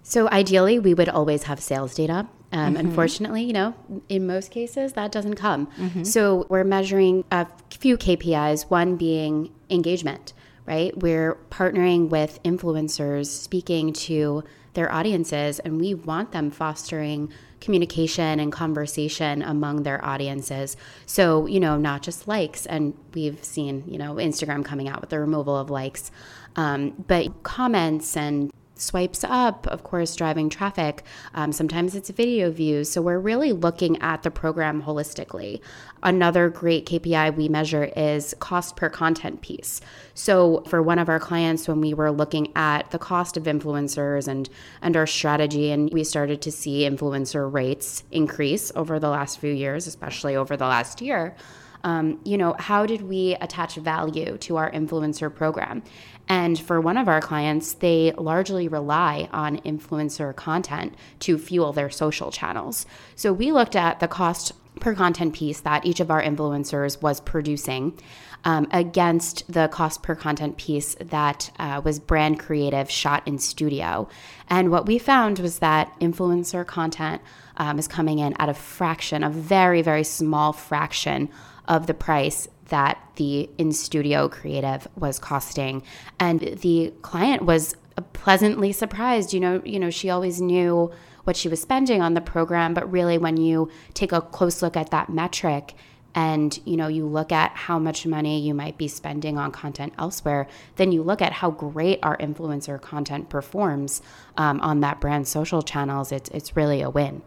So 0.04 0.30
ideally, 0.30 0.80
we 0.80 0.94
would 0.94 1.10
always 1.10 1.44
have 1.44 1.60
sales 1.60 1.94
data. 1.94 2.28
Um, 2.52 2.76
mm-hmm. 2.76 2.88
Unfortunately, 2.88 3.44
you 3.44 3.54
know, 3.54 3.76
in 4.10 4.26
most 4.26 4.52
cases, 4.52 4.94
that 4.94 5.12
doesn't 5.12 5.36
come. 5.36 5.68
Mm-hmm. 5.78 6.04
So 6.04 6.46
we're 6.50 6.64
measuring 6.64 7.26
a 7.32 7.48
few 7.70 7.98
KPIs. 7.98 8.70
One 8.70 8.96
being 8.96 9.54
engagement, 9.70 10.34
right? 10.66 10.98
We're 10.98 11.36
partnering 11.50 12.10
with 12.10 12.42
influencers, 12.44 13.28
speaking 13.28 13.94
to 13.94 14.44
their 14.74 14.92
audiences, 14.92 15.60
and 15.60 15.82
we 15.82 15.94
want 15.96 16.32
them 16.32 16.52
fostering 16.52 17.32
communication 17.60 18.40
and 18.40 18.52
conversation 18.52 19.42
among 19.42 19.84
their 19.84 20.04
audiences. 20.06 20.78
So, 21.08 21.48
you 21.48 21.60
know, 21.60 21.78
not 21.78 22.04
just 22.04 22.28
likes, 22.28 22.68
and 22.68 22.94
we've 23.16 23.44
seen, 23.44 23.84
you 23.88 23.98
know, 23.98 24.16
Instagram 24.16 24.64
coming 24.64 24.88
out 24.88 25.02
with 25.02 25.10
the 25.10 25.20
removal 25.20 25.58
of 25.58 25.72
likes, 25.72 26.12
um, 26.56 26.92
but 27.08 27.44
comments 27.44 28.16
and 28.16 28.52
swipes 28.82 29.24
up, 29.24 29.68
of 29.68 29.84
course, 29.84 30.16
driving 30.16 30.50
traffic. 30.50 31.04
Um, 31.34 31.52
sometimes 31.52 31.96
it's 31.96 32.10
video 32.10 32.52
views. 32.52 32.90
So 32.90 33.02
we're 33.02 33.20
really 33.20 33.52
looking 33.52 34.02
at 34.02 34.24
the 34.24 34.32
program 34.32 34.84
holistically. 34.84 35.62
Another 36.04 36.50
great 36.50 36.86
KPI 36.86 37.36
we 37.36 37.50
measure 37.50 37.86
is 37.96 38.36
cost 38.40 38.76
per 38.76 38.90
content 38.90 39.42
piece. 39.42 39.82
So 40.14 40.62
for 40.68 40.82
one 40.82 41.00
of 41.00 41.10
our 41.10 41.20
clients, 41.20 41.68
when 41.68 41.82
we 41.82 41.94
were 41.94 42.12
looking 42.12 42.52
at 42.56 42.92
the 42.92 43.00
cost 43.00 43.38
of 43.38 43.44
influencers 43.44 44.28
and 44.28 44.50
and 44.82 44.96
our 44.96 45.08
strategy, 45.08 45.72
and 45.72 45.92
we 45.92 46.04
started 46.04 46.42
to 46.44 46.52
see 46.52 46.82
influencer 46.82 47.52
rates 47.52 48.04
increase 48.12 48.72
over 48.76 49.00
the 49.00 49.10
last 49.10 49.40
few 49.40 49.52
years, 49.52 49.88
especially 49.88 50.36
over 50.36 50.56
the 50.56 50.68
last 50.68 51.02
year. 51.02 51.36
Um, 51.84 52.20
you 52.24 52.38
know, 52.38 52.56
how 52.60 52.86
did 52.86 53.04
we 53.04 53.36
attach 53.36 53.76
value 53.76 54.38
to 54.40 54.58
our 54.58 54.72
influencer 54.72 55.34
program? 55.34 55.84
And 56.28 56.60
for 56.60 56.82
one 56.82 56.98
of 56.98 57.08
our 57.08 57.22
clients, 57.22 57.74
they 57.74 58.12
largely 58.18 58.68
rely 58.68 59.30
on 59.32 59.58
influencer 59.62 60.36
content 60.36 60.96
to 61.20 61.38
fuel 61.38 61.72
their 61.74 61.90
social 61.90 62.32
channels. 62.32 62.86
So 63.16 63.32
we 63.32 63.52
looked 63.52 63.76
at 63.76 64.00
the 64.00 64.08
cost 64.08 64.52
per 64.80 64.94
content 64.94 65.34
piece 65.34 65.62
that 65.62 65.86
each 65.86 66.00
of 66.00 66.12
our 66.12 66.22
influencers 66.22 67.02
was 67.02 67.20
producing 67.20 67.98
um, 68.46 68.68
against 68.72 69.52
the 69.52 69.68
cost 69.68 70.04
per 70.04 70.16
content 70.16 70.58
piece 70.58 70.96
that 70.96 71.50
uh, 71.60 71.82
was 71.84 72.00
brand 72.00 72.40
creative 72.40 72.90
shot 72.90 73.28
in 73.28 73.40
studio. 73.40 74.08
And 74.50 74.70
what 74.72 74.86
we 74.86 75.00
found 75.00 75.40
was 75.40 75.60
that 75.60 75.92
influencer 76.00 76.66
content 76.66 77.22
um, 77.58 77.80
is 77.80 77.88
coming 77.88 78.20
in 78.20 78.36
at 78.40 78.50
a 78.50 78.54
fraction, 78.54 79.24
a 79.24 79.30
very, 79.30 79.82
very 79.82 80.04
small 80.04 80.54
fraction 80.54 81.30
of 81.68 81.88
the 81.88 81.94
price 81.94 82.48
that 82.70 83.02
the 83.16 83.50
in 83.58 83.72
studio 83.72 84.28
creative 84.30 84.88
was 84.96 85.20
costing. 85.20 85.84
And 86.20 86.40
the 86.40 86.94
client 87.02 87.44
was 87.44 87.76
pleasantly 88.14 88.72
surprised. 88.72 89.34
You 89.34 89.40
know 89.40 89.62
you 89.66 89.80
know 89.80 89.90
she 89.90 90.10
always 90.10 90.42
knew 90.42 90.92
what 91.24 91.36
she 91.36 91.50
was 91.50 91.62
spending 91.62 92.02
on 92.02 92.14
the 92.14 92.22
program 92.22 92.74
but 92.74 92.90
really 92.90 93.18
when 93.18 93.36
you 93.36 93.70
take 93.94 94.14
a 94.14 94.22
close 94.22 94.62
look 94.62 94.78
at 94.78 94.92
that 94.92 95.10
metric 95.10 95.74
and 96.16 96.60
you 96.64 96.78
know 96.78 96.88
you 96.88 97.06
look 97.06 97.34
at 97.34 97.52
how 97.52 97.78
much 97.78 98.06
money 98.08 98.40
you 98.40 98.54
might 98.54 98.78
be 98.78 98.88
spending 98.88 99.38
on 99.38 99.52
content 99.52 99.94
elsewhere 100.00 100.48
then 100.78 100.92
you 100.94 101.04
look 101.04 101.22
at 101.22 101.34
how 101.34 101.52
great 101.52 102.00
our 102.02 102.18
influencer 102.18 102.82
content 102.82 103.30
performs 103.30 104.02
um, 104.38 104.62
on 104.62 104.80
that 104.80 105.02
brand 105.02 105.28
social 105.28 105.62
channels 105.62 106.14
it's, 106.14 106.30
it's 106.30 106.56
really 106.56 106.82
a 106.82 106.90
win 106.90 107.22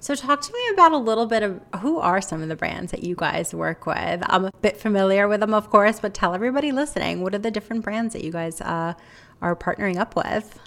So, 0.00 0.14
talk 0.14 0.40
to 0.42 0.52
me 0.52 0.60
about 0.74 0.92
a 0.92 0.98
little 0.98 1.26
bit 1.26 1.42
of 1.42 1.60
who 1.80 1.98
are 1.98 2.20
some 2.20 2.42
of 2.42 2.48
the 2.48 2.56
brands 2.56 2.92
that 2.92 3.02
you 3.02 3.14
guys 3.16 3.54
work 3.54 3.86
with. 3.86 4.22
I'm 4.24 4.44
a 4.44 4.52
bit 4.60 4.76
familiar 4.76 5.26
with 5.26 5.40
them, 5.40 5.54
of 5.54 5.70
course, 5.70 6.00
but 6.00 6.14
tell 6.14 6.34
everybody 6.34 6.72
listening 6.72 7.22
what 7.22 7.34
are 7.34 7.38
the 7.38 7.50
different 7.50 7.82
brands 7.82 8.12
that 8.12 8.22
you 8.22 8.32
guys 8.32 8.60
uh, 8.60 8.94
are 9.40 9.56
partnering 9.56 9.96
up 9.96 10.14
with? 10.14 10.58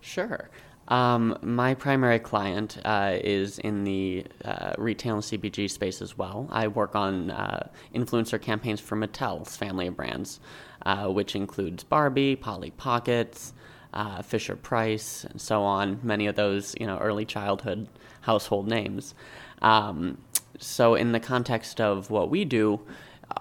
Sure. 0.00 0.50
Um, 0.88 1.38
my 1.42 1.74
primary 1.74 2.18
client 2.18 2.78
uh, 2.84 3.18
is 3.22 3.58
in 3.58 3.84
the 3.84 4.24
uh, 4.44 4.72
retail 4.78 5.16
and 5.16 5.22
CPG 5.22 5.70
space 5.70 6.00
as 6.00 6.16
well. 6.16 6.48
I 6.50 6.68
work 6.68 6.94
on 6.96 7.30
uh, 7.30 7.68
influencer 7.94 8.40
campaigns 8.40 8.80
for 8.80 8.96
Mattel's 8.96 9.54
family 9.54 9.86
of 9.86 9.96
brands, 9.96 10.40
uh, 10.86 11.08
which 11.08 11.36
includes 11.36 11.84
Barbie, 11.84 12.36
Polly 12.36 12.70
Pockets, 12.70 13.52
uh, 13.92 14.22
Fisher 14.22 14.56
Price, 14.56 15.24
and 15.24 15.40
so 15.40 15.62
on. 15.62 16.00
Many 16.02 16.26
of 16.26 16.36
those, 16.36 16.74
you 16.80 16.86
know, 16.86 16.96
early 16.98 17.26
childhood 17.26 17.88
household 18.30 18.68
names. 18.68 19.14
Um, 19.62 20.18
so, 20.58 20.94
in 20.94 21.12
the 21.12 21.20
context 21.20 21.80
of 21.80 22.10
what 22.10 22.30
we 22.30 22.44
do, 22.44 22.80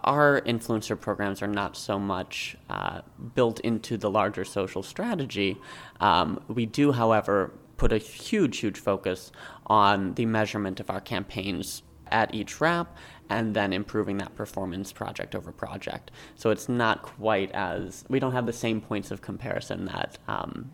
our 0.04 0.42
influencer 0.42 1.00
programs 1.00 1.42
are 1.42 1.54
not 1.62 1.76
so 1.78 2.00
much 2.00 2.58
uh, 2.70 3.02
built 3.36 3.60
into 3.62 3.98
the 3.98 4.10
larger 4.10 4.46
social 4.46 4.84
strategy. 4.84 5.58
Um, 6.00 6.42
we 6.48 6.66
do, 6.66 6.92
however, 6.92 7.52
put 7.78 7.92
a 7.92 7.98
huge, 7.98 8.58
huge 8.58 8.80
focus 8.80 9.32
on 9.68 10.14
the 10.16 10.26
measurement 10.26 10.80
of 10.80 10.90
our 10.90 11.02
campaigns 11.02 11.84
at 12.12 12.34
each 12.34 12.62
wrap 12.62 12.98
and 13.30 13.54
then 13.54 13.74
improving 13.74 14.18
that 14.18 14.34
performance 14.36 14.92
project 14.94 15.36
over 15.36 15.52
project. 15.52 16.12
So 16.36 16.50
it's 16.50 16.70
not 16.70 17.02
quite 17.02 17.52
as, 17.52 18.06
we 18.10 18.20
don't 18.20 18.32
have 18.32 18.46
the 18.46 18.54
same 18.54 18.80
points 18.82 19.12
of 19.12 19.22
comparison 19.22 19.86
that, 19.86 20.18
um, 20.28 20.72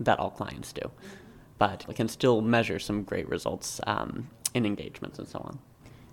that 0.00 0.18
all 0.18 0.30
clients 0.30 0.72
do. 0.72 0.90
But 1.86 1.96
can 1.96 2.08
still 2.08 2.40
measure 2.40 2.78
some 2.78 3.02
great 3.02 3.28
results 3.28 3.80
um, 3.86 4.28
in 4.54 4.66
engagements 4.66 5.18
and 5.18 5.28
so 5.28 5.38
on. 5.38 5.58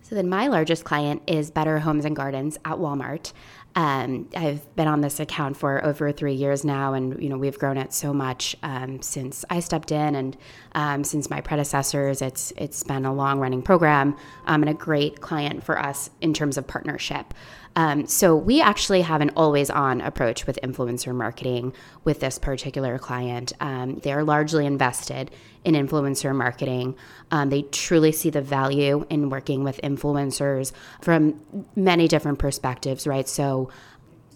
So 0.01 0.15
then 0.15 0.27
my 0.27 0.47
largest 0.47 0.83
client 0.83 1.21
is 1.25 1.51
Better 1.51 1.79
Homes 1.79 2.03
and 2.03 2.15
Gardens 2.15 2.57
at 2.65 2.77
Walmart. 2.77 3.31
Um, 3.75 4.27
I've 4.35 4.75
been 4.75 4.89
on 4.89 4.99
this 4.99 5.21
account 5.21 5.55
for 5.55 5.83
over 5.85 6.11
three 6.11 6.33
years 6.33 6.65
now, 6.65 6.93
and 6.93 7.21
you 7.23 7.29
know 7.29 7.37
we've 7.37 7.57
grown 7.57 7.77
it 7.77 7.93
so 7.93 8.13
much 8.13 8.55
um, 8.63 9.01
since 9.01 9.45
I 9.49 9.61
stepped 9.61 9.91
in, 9.91 10.15
and 10.15 10.37
um, 10.73 11.05
since 11.05 11.29
my 11.29 11.39
predecessors. 11.39 12.21
It's 12.21 12.51
it's 12.57 12.83
been 12.83 13.05
a 13.05 13.13
long 13.13 13.39
running 13.39 13.61
program 13.61 14.17
um, 14.45 14.63
and 14.63 14.69
a 14.69 14.73
great 14.73 15.21
client 15.21 15.63
for 15.63 15.79
us 15.79 16.09
in 16.19 16.33
terms 16.33 16.57
of 16.57 16.67
partnership. 16.67 17.33
Um, 17.75 18.05
so 18.05 18.35
we 18.35 18.61
actually 18.61 19.01
have 19.01 19.21
an 19.21 19.31
always 19.35 19.69
on 19.69 20.01
approach 20.01 20.45
with 20.45 20.59
influencer 20.61 21.15
marketing 21.15 21.73
with 22.03 22.19
this 22.19 22.37
particular 22.37 22.99
client. 22.99 23.53
Um, 23.59 23.95
they're 23.99 24.23
largely 24.23 24.65
invested 24.65 25.31
in 25.63 25.75
influencer 25.75 26.35
marketing. 26.35 26.95
Um, 27.29 27.49
they 27.49 27.61
truly 27.63 28.11
see 28.11 28.29
the 28.29 28.41
value 28.41 29.05
in 29.09 29.29
working 29.29 29.63
with 29.63 29.79
influencers 29.81 30.73
from 31.01 31.39
many 31.75 32.07
different 32.07 32.39
perspectives, 32.39 33.07
right? 33.07 33.27
So 33.27 33.69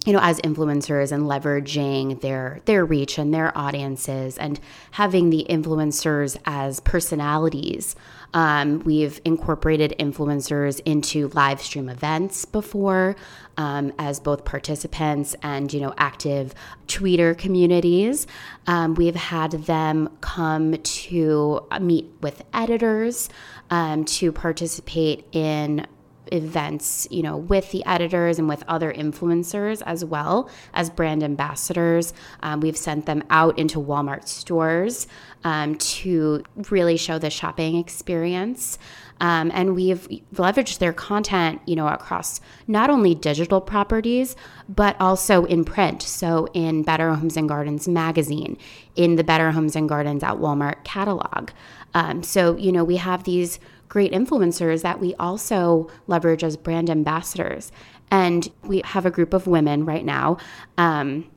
you 0.05 0.13
know 0.13 0.19
as 0.21 0.39
influencers 0.41 1.11
and 1.11 1.23
leveraging 1.23 2.21
their 2.21 2.61
their 2.65 2.85
reach 2.85 3.17
and 3.17 3.33
their 3.33 3.57
audiences 3.57 4.37
and 4.37 4.59
having 4.91 5.31
the 5.31 5.45
influencers 5.49 6.37
as 6.45 6.79
personalities 6.79 7.95
um, 8.35 8.79
we've 8.79 9.19
incorporated 9.23 9.95
influencers 9.97 10.81
into 10.85 11.29
live 11.29 11.61
stream 11.61 11.87
events 11.87 12.43
before 12.43 13.15
um, 13.57 13.93
as 13.97 14.19
both 14.19 14.43
participants 14.43 15.35
and 15.41 15.73
you 15.73 15.79
know 15.79 15.93
active 15.97 16.53
tweeter 16.87 17.35
communities. 17.35 18.27
Um, 18.67 18.93
we've 18.93 19.15
had 19.15 19.51
them 19.51 20.09
come 20.19 20.77
to 20.77 21.65
meet 21.79 22.11
with 22.21 22.43
editors 22.53 23.29
um, 23.69 24.03
to 24.05 24.33
participate 24.33 25.25
in 25.31 25.87
events, 26.31 27.07
you 27.11 27.23
know, 27.23 27.37
with 27.37 27.71
the 27.71 27.85
editors 27.85 28.39
and 28.39 28.47
with 28.47 28.63
other 28.67 28.93
influencers 28.93 29.81
as 29.85 30.03
well 30.03 30.49
as 30.73 30.89
brand 30.89 31.23
ambassadors. 31.23 32.13
Um, 32.41 32.61
we've 32.61 32.77
sent 32.77 33.05
them 33.05 33.23
out 33.29 33.57
into 33.57 33.79
Walmart 33.79 34.27
stores 34.27 35.07
um, 35.43 35.75
to 35.75 36.43
really 36.69 36.97
show 36.97 37.19
the 37.19 37.29
shopping 37.29 37.77
experience. 37.77 38.77
Um, 39.21 39.49
and 39.53 39.75
we've 39.75 40.07
leveraged 40.33 40.79
their 40.79 40.91
content, 40.91 41.61
you 41.65 41.75
know, 41.75 41.87
across 41.87 42.41
not 42.67 42.89
only 42.89 43.15
digital 43.15 43.61
properties, 43.61 44.35
but 44.67 44.99
also 44.99 45.45
in 45.45 45.63
print. 45.63 46.01
So 46.01 46.47
in 46.53 46.83
Better 46.83 47.13
Homes 47.13 47.37
and 47.37 47.47
Gardens 47.47 47.87
magazine, 47.87 48.57
in 48.95 49.15
the 49.15 49.23
Better 49.23 49.51
Homes 49.51 49.75
and 49.75 49.87
Gardens 49.87 50.23
at 50.23 50.35
Walmart 50.35 50.83
catalog. 50.83 51.51
Um, 51.93 52.23
so, 52.23 52.57
you 52.57 52.73
know, 52.73 52.83
we 52.83 52.97
have 52.97 53.23
these 53.23 53.57
great 53.89 54.11
influencers 54.11 54.81
that 54.81 54.99
we 54.99 55.13
also 55.15 55.89
leverage 56.07 56.43
as 56.43 56.57
brand 56.57 56.89
ambassadors. 56.89 57.71
And 58.11 58.49
we 58.63 58.81
have 58.85 59.05
a 59.05 59.11
group 59.11 59.33
of 59.33 59.47
women 59.47 59.85
right 59.85 60.05
now. 60.05 60.37
Um, 60.77 61.29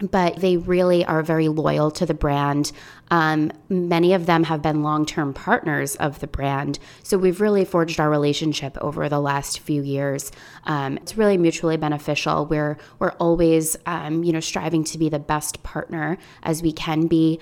but 0.00 0.36
they 0.36 0.56
really 0.56 1.04
are 1.04 1.22
very 1.22 1.48
loyal 1.48 1.90
to 1.90 2.06
the 2.06 2.14
brand. 2.14 2.72
Um, 3.10 3.52
many 3.68 4.14
of 4.14 4.26
them 4.26 4.44
have 4.44 4.62
been 4.62 4.82
long 4.82 5.04
term 5.04 5.34
partners 5.34 5.96
of 5.96 6.20
the 6.20 6.26
brand. 6.26 6.78
So 7.02 7.18
we've 7.18 7.40
really 7.40 7.64
forged 7.64 8.00
our 8.00 8.08
relationship 8.08 8.78
over 8.80 9.08
the 9.08 9.20
last 9.20 9.60
few 9.60 9.82
years. 9.82 10.30
Um, 10.64 10.96
it's 10.98 11.16
really 11.16 11.36
mutually 11.36 11.76
beneficial. 11.76 12.46
We're, 12.46 12.78
we're 12.98 13.12
always, 13.12 13.76
um, 13.86 14.22
you 14.24 14.32
know, 14.32 14.40
striving 14.40 14.84
to 14.84 14.98
be 14.98 15.08
the 15.08 15.18
best 15.18 15.62
partner 15.62 16.18
as 16.42 16.62
we 16.62 16.72
can 16.72 17.06
be 17.06 17.40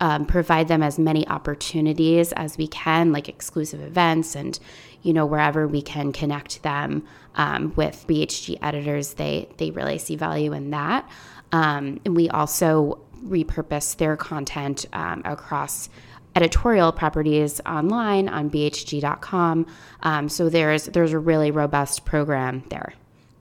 um, 0.00 0.26
provide 0.26 0.68
them 0.68 0.82
as 0.82 0.98
many 0.98 1.26
opportunities 1.28 2.32
as 2.32 2.56
we 2.58 2.66
can, 2.68 3.12
like 3.12 3.28
exclusive 3.28 3.80
events 3.80 4.34
and 4.34 4.58
you 5.02 5.12
know 5.12 5.26
wherever 5.26 5.66
we 5.68 5.80
can 5.80 6.12
connect 6.12 6.62
them 6.62 7.06
um, 7.36 7.72
with 7.76 8.04
BHG 8.08 8.58
editors. 8.62 9.14
They 9.14 9.48
they 9.58 9.70
really 9.70 9.98
see 9.98 10.16
value 10.16 10.52
in 10.52 10.70
that, 10.70 11.08
um, 11.52 12.00
and 12.04 12.16
we 12.16 12.28
also 12.28 13.00
repurpose 13.24 13.96
their 13.96 14.16
content 14.16 14.86
um, 14.92 15.22
across 15.24 15.88
editorial 16.34 16.92
properties 16.92 17.60
online 17.66 18.28
on 18.28 18.50
bhg.com. 18.50 19.66
Um, 20.02 20.28
so 20.28 20.48
there's 20.48 20.84
there's 20.86 21.12
a 21.12 21.18
really 21.18 21.50
robust 21.50 22.04
program 22.04 22.64
there. 22.70 22.94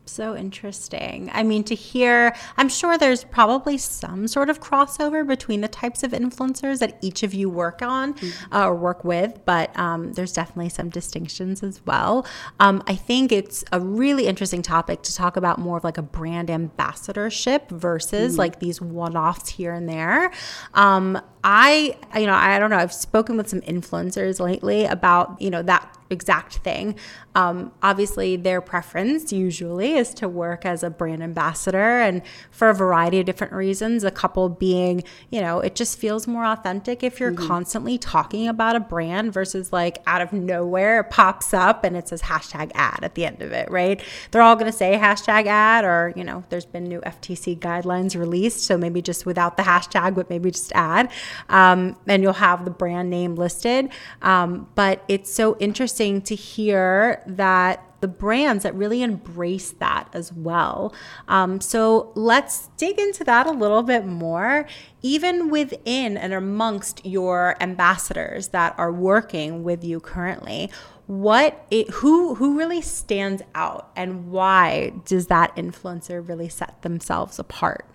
So 0.10 0.36
interesting. 0.36 1.30
I 1.34 1.44
mean, 1.44 1.64
to 1.66 1.76
hear, 1.76 2.36
I'm 2.56 2.70
sure 2.70 2.98
there's 2.98 3.24
probably 3.24 3.78
some 3.78 4.28
sort 4.28 4.50
of 4.50 4.60
crossover 4.60 5.28
between 5.28 5.62
the 5.62 5.68
types 5.68 6.04
of 6.04 6.12
influencers 6.12 6.80
that 6.80 6.98
each 7.02 7.24
of 7.24 7.34
you 7.34 7.50
work 7.50 7.82
on 7.82 8.14
mm-hmm. 8.14 8.54
uh, 8.54 8.68
or 8.68 8.76
work 8.76 9.04
with, 9.04 9.40
but 9.46 9.78
um, 9.78 10.14
there's 10.14 10.34
definitely 10.34 10.70
some 10.70 10.90
distinctions 10.90 11.64
as 11.64 11.86
well. 11.86 12.26
Um, 12.60 12.84
I 12.88 12.96
think 12.96 13.32
it's 13.32 13.64
a 13.72 13.80
really 13.80 14.28
interesting 14.28 14.62
topic 14.62 15.02
to 15.04 15.16
talk 15.16 15.38
about 15.38 15.60
more 15.60 15.78
of 15.78 15.84
like 15.84 15.98
a 15.98 16.02
brand 16.02 16.50
ambassadorship 16.50 17.70
versus 17.70 18.34
mm-hmm. 18.34 18.40
like 18.40 18.60
these 18.60 18.82
one 18.82 19.18
offs 19.18 19.50
here 19.50 19.74
and 19.74 19.88
there. 19.88 20.32
Um, 20.74 21.22
I, 21.44 21.98
you 22.16 22.26
know, 22.26 22.34
I 22.34 22.60
don't 22.60 22.70
know. 22.70 22.78
I've 22.78 22.94
spoken 22.94 23.38
with 23.38 23.48
some 23.48 23.62
influencers 23.62 24.40
lately 24.40 24.86
about, 24.86 25.42
you 25.42 25.50
know, 25.50 25.62
that 25.64 25.97
exact 26.10 26.58
thing. 26.58 26.96
Um, 27.36 27.72
obviously, 27.84 28.36
their 28.36 28.62
preference 28.62 29.32
usually 29.32 29.94
is 29.94 30.14
to 30.16 30.28
work 30.28 30.66
as 30.66 30.84
a 30.84 30.90
brand 30.90 31.22
ambassador, 31.22 32.00
and 32.00 32.22
for 32.50 32.70
a 32.70 32.74
variety 32.74 33.20
of 33.20 33.26
different 33.26 33.54
reasons. 33.54 34.04
A 34.04 34.12
couple 34.12 34.50
being, 34.50 35.04
you 35.30 35.42
know, 35.42 35.60
it 35.60 35.76
just 35.76 36.00
feels 36.00 36.28
more 36.28 36.46
authentic 36.46 37.04
if 37.04 37.20
you're 37.20 37.32
mm-hmm. 37.32 37.48
constantly 37.48 37.98
talking 37.98 38.48
about 38.48 38.76
a 38.76 38.80
brand 38.80 39.34
versus 39.34 39.72
like 39.74 40.00
out 40.08 40.22
of 40.22 40.34
nowhere 40.34 41.02
it 41.02 41.10
pops 41.10 41.54
up 41.54 41.84
and 41.84 41.96
it 41.98 42.08
says 42.08 42.24
hashtag 42.24 42.72
ad 42.74 43.00
at 43.04 43.16
the 43.16 43.26
end 43.26 43.42
of 43.42 43.52
it, 43.52 43.70
right? 43.70 44.02
They're 44.32 44.42
all 44.42 44.56
going 44.56 44.72
to 44.72 44.78
say 44.78 44.98
hashtag 44.98 45.46
ad, 45.48 45.86
or, 45.86 46.14
you 46.16 46.24
know, 46.24 46.44
there's 46.50 46.66
been 46.66 46.86
new 46.86 47.02
FTC 47.02 47.60
guidelines 47.60 48.18
released, 48.18 48.62
so 48.62 48.78
maybe 48.78 49.02
just 49.02 49.26
without 49.26 49.58
the 49.58 49.64
hashtag, 49.64 50.16
but 50.16 50.30
maybe 50.30 50.52
just 50.52 50.72
ad. 50.74 51.12
Um, 51.50 51.98
and 52.08 52.24
you'll 52.24 52.34
have 52.34 52.66
the 52.66 52.72
brand 52.72 53.10
name 53.10 53.36
listed. 53.36 53.90
Um, 54.22 54.68
but 54.76 55.04
it's 55.08 55.32
so 55.34 55.58
interesting 55.60 55.97
to 55.98 56.36
hear 56.36 57.24
that 57.28 57.84
the 58.00 58.08
brands 58.08 58.64
that 58.64 58.76
really 58.76 59.02
embrace 59.02 59.72
that 59.72 60.08
as 60.14 60.32
well. 60.32 60.94
Um, 61.28 61.60
so 61.60 62.12
let's 62.16 62.68
dig 62.78 63.00
into 63.00 63.24
that 63.24 63.48
a 63.48 63.52
little 63.52 63.84
bit 63.84 64.06
more. 64.06 64.68
Even 65.02 65.50
within 65.50 66.18
and 66.18 66.34
amongst 66.34 67.06
your 67.06 67.56
ambassadors 67.60 68.50
that 68.50 68.76
are 68.78 68.92
working 68.92 69.64
with 69.64 69.84
you 69.84 70.00
currently, 70.00 70.70
what 71.08 71.66
it, 71.72 71.90
who 71.90 72.36
who 72.36 72.58
really 72.58 72.82
stands 72.82 73.42
out 73.56 73.90
and 73.96 74.30
why 74.30 74.92
does 75.06 75.28
that 75.28 75.56
influencer 75.56 76.28
really 76.28 76.50
set 76.50 76.82
themselves 76.82 77.40
apart? 77.40 77.86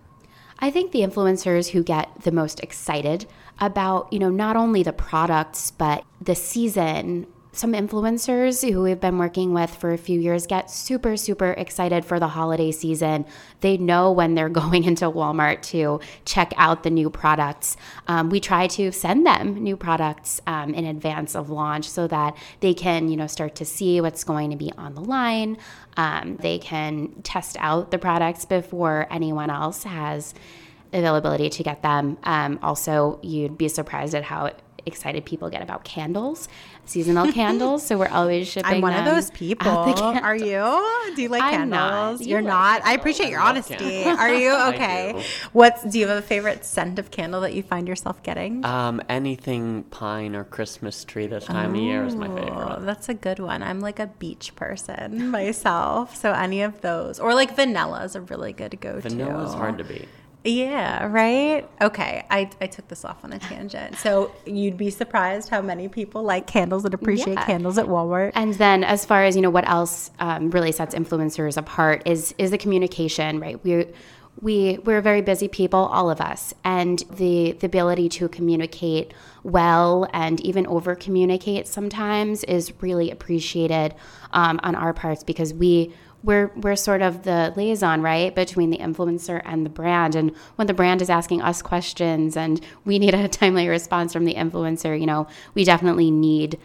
I 0.59 0.71
think 0.71 0.93
the 0.93 1.01
influencers 1.01 1.71
who 1.71 1.83
get 1.83 2.09
the 2.23 2.33
most 2.33 2.61
excited 2.61 3.27
about, 3.61 4.13
you 4.13 4.19
know, 4.19 4.31
not 4.31 4.57
only 4.57 4.83
the 4.83 4.93
products 4.93 5.71
but 5.73 6.05
the 6.21 6.35
season 6.35 7.27
some 7.55 7.73
influencers 7.75 8.67
who 8.69 8.83
we've 8.83 9.01
been 9.01 9.19
working 9.19 9.53
with 9.53 9.75
for 9.75 9.93
a 9.93 9.99
few 9.99 10.19
years 10.19 10.47
get 10.47 10.71
super, 10.71 11.19
super 11.19 11.53
excited 11.53 12.03
for 12.03 12.19
the 12.19 12.29
holiday 12.29 12.73
season. 12.73 13.27
They 13.61 13.77
know 13.77 14.11
when 14.11 14.35
they're 14.35 14.49
going 14.63 14.85
into 14.85 15.05
Walmart 15.05 15.61
to 15.63 16.01
check 16.25 16.55
out 16.57 16.83
the 16.83 16.91
new 16.91 17.11
products. 17.11 17.77
Um, 18.09 18.31
we 18.31 18.41
try 18.41 18.67
to 18.69 18.91
send 18.91 19.27
them 19.27 19.55
new 19.63 19.77
products 19.77 20.41
um, 20.47 20.73
in 20.73 20.87
advance 20.87 21.37
of 21.37 21.51
launch 21.51 21.89
so 21.89 22.07
that 22.09 22.37
they 22.61 22.73
can, 22.73 23.09
you 23.09 23.17
know, 23.17 23.27
start 23.27 23.55
to 23.57 23.67
see 23.67 24.01
what's 24.01 24.25
going 24.25 24.51
to 24.51 24.57
be 24.57 24.73
on 24.79 24.95
the 24.95 25.03
line. 25.03 25.59
Um, 25.99 26.37
they 26.37 26.59
can 26.59 27.23
test 27.23 27.59
out 27.61 27.91
the 27.91 27.99
products 27.99 28.47
before 28.47 29.07
anyone 29.11 29.51
else 29.51 29.85
has 29.85 30.35
availability 30.95 31.51
to 31.51 31.63
get 31.63 31.83
them. 31.83 32.17
Um, 32.23 32.59
also, 32.63 33.19
you'd 33.23 33.59
be 33.59 33.69
surprised 33.69 34.15
at 34.15 34.25
how 34.25 34.51
excited 34.87 35.25
people 35.25 35.49
get 35.51 35.63
about 35.63 35.85
candles, 35.85 36.49
seasonal 36.85 37.31
candles. 37.33 37.87
So 37.87 37.99
we're 37.99 38.09
always 38.09 38.49
shipping. 38.49 38.75
I'm 38.77 38.81
one 38.81 38.95
of 38.95 39.05
those 39.05 39.31
people. 39.31 39.69
Are 39.69 40.37
you? 40.37 41.13
Do 41.17 41.23
you 41.23 41.29
like 41.29 41.43
I'm 41.43 41.71
not. 41.71 41.91
candles? 41.91 42.21
You 42.23 42.29
You're 42.29 42.43
like 42.43 42.49
not. 42.53 42.85
I 42.85 42.95
appreciate 42.95 43.31
your 43.31 43.41
love 43.41 43.51
honesty. 43.51 43.77
candles. 43.77 44.19
Are 44.19 44.35
you 44.35 44.57
okay? 44.75 45.13
do. 45.17 45.23
What's 45.53 45.83
do 45.85 45.99
you 45.99 46.07
have 46.09 46.19
a 46.19 46.23
favorite 46.23 46.65
scent 46.65 46.99
of 46.99 47.11
candle 47.11 47.41
that 47.43 47.55
you 47.55 47.63
find 47.63 47.87
yourself 47.87 48.23
getting? 48.23 48.65
Um, 48.65 49.01
anything 49.09 49.85
pine 49.85 50.35
or 50.35 50.45
Christmas 50.45 51.05
tree 51.05 51.27
this 51.27 51.45
time 51.45 51.75
of 51.75 51.77
year 51.81 52.05
is 52.05 52.15
my 52.17 52.29
Oh, 52.29 52.37
favorite. 52.37 52.87
that's 52.87 53.09
a 53.09 53.15
good 53.15 53.39
one. 53.39 53.63
I'm 53.63 53.81
like 53.81 53.99
a 53.99 54.07
beach 54.07 54.55
person 54.57 55.31
myself, 55.31 56.17
so 56.17 56.33
any 56.33 56.63
of 56.63 56.81
those, 56.81 57.19
or 57.21 57.35
like 57.35 57.55
vanilla 57.57 58.05
is 58.05 58.15
a 58.15 58.21
really 58.23 58.53
good 58.53 58.81
go 58.81 58.95
to. 58.95 59.01
Vanilla 59.09 59.45
is 59.45 59.55
hard 59.55 59.79
to 59.79 59.85
beat. 59.85 60.09
Yeah, 60.45 61.07
right? 61.07 61.69
Okay, 61.81 62.25
I, 62.29 62.51
I 62.61 62.67
took 62.67 62.89
this 62.89 63.05
off 63.05 63.25
on 63.25 63.33
a 63.33 63.39
tangent. 63.39 63.97
So 63.97 64.35
you'd 64.45 64.77
be 64.77 64.91
surprised 64.91 65.49
how 65.49 65.63
many 65.63 65.89
people 65.89 66.23
like 66.23 66.47
candles 66.47 66.85
and 66.85 66.93
appreciate 66.95 67.35
Yeah. 67.35 67.47
candles 67.47 67.79
at 67.79 67.87
Walmart. 67.87 68.33
And 68.35 68.55
then, 68.55 68.83
as 68.83 69.05
far 69.05 69.25
as 69.25 69.37
you 69.37 69.43
know, 69.43 69.51
what 69.51 69.69
else 69.69 70.11
um, 70.19 70.51
really 70.51 70.73
sets 70.73 70.95
influencers 70.95 71.57
apart 71.57 72.03
is 72.07 72.35
is 72.39 72.51
the 72.51 72.59
communication, 72.59 73.39
right? 73.39 73.63
We 73.63 73.87
we 74.41 74.79
we're 74.85 75.01
very 75.01 75.21
busy 75.21 75.47
people, 75.47 75.79
all 75.79 76.11
of 76.11 76.21
us, 76.21 76.55
and 76.65 76.99
the 77.17 77.53
the 77.53 77.67
ability 77.67 78.09
to 78.09 78.29
communicate 78.29 79.15
well 79.45 80.09
and 80.13 80.41
even 80.41 80.67
over 80.67 80.95
communicate 80.97 81.69
sometimes 81.69 82.43
is 82.45 82.73
really 82.81 83.11
appreciated 83.11 83.95
um, 84.33 84.59
on 84.65 84.75
our 84.75 84.93
parts 84.93 85.23
because 85.23 85.55
we. 85.55 85.93
We're, 86.23 86.53
we're 86.57 86.77
sort 86.77 87.03
of 87.03 87.25
the 87.25 87.53
liaison, 87.57 88.01
right, 88.03 88.35
between 88.35 88.71
the 88.71 88.79
influencer 88.79 89.43
and 89.45 89.67
the 89.67 89.71
brand. 89.71 90.15
And 90.15 90.35
when 90.57 90.67
the 90.67 90.75
brand 90.75 91.03
is 91.03 91.11
asking 91.11 91.43
us 91.43 91.63
questions 91.63 92.37
and 92.37 92.61
we 92.85 92.99
need 92.99 93.15
a 93.15 93.29
timely 93.41 93.69
response 93.69 94.13
from 94.13 94.25
the 94.25 94.35
influencer, 94.35 94.99
you 94.99 95.07
know, 95.07 95.27
we 95.55 95.65
definitely 95.65 96.11
need 96.11 96.59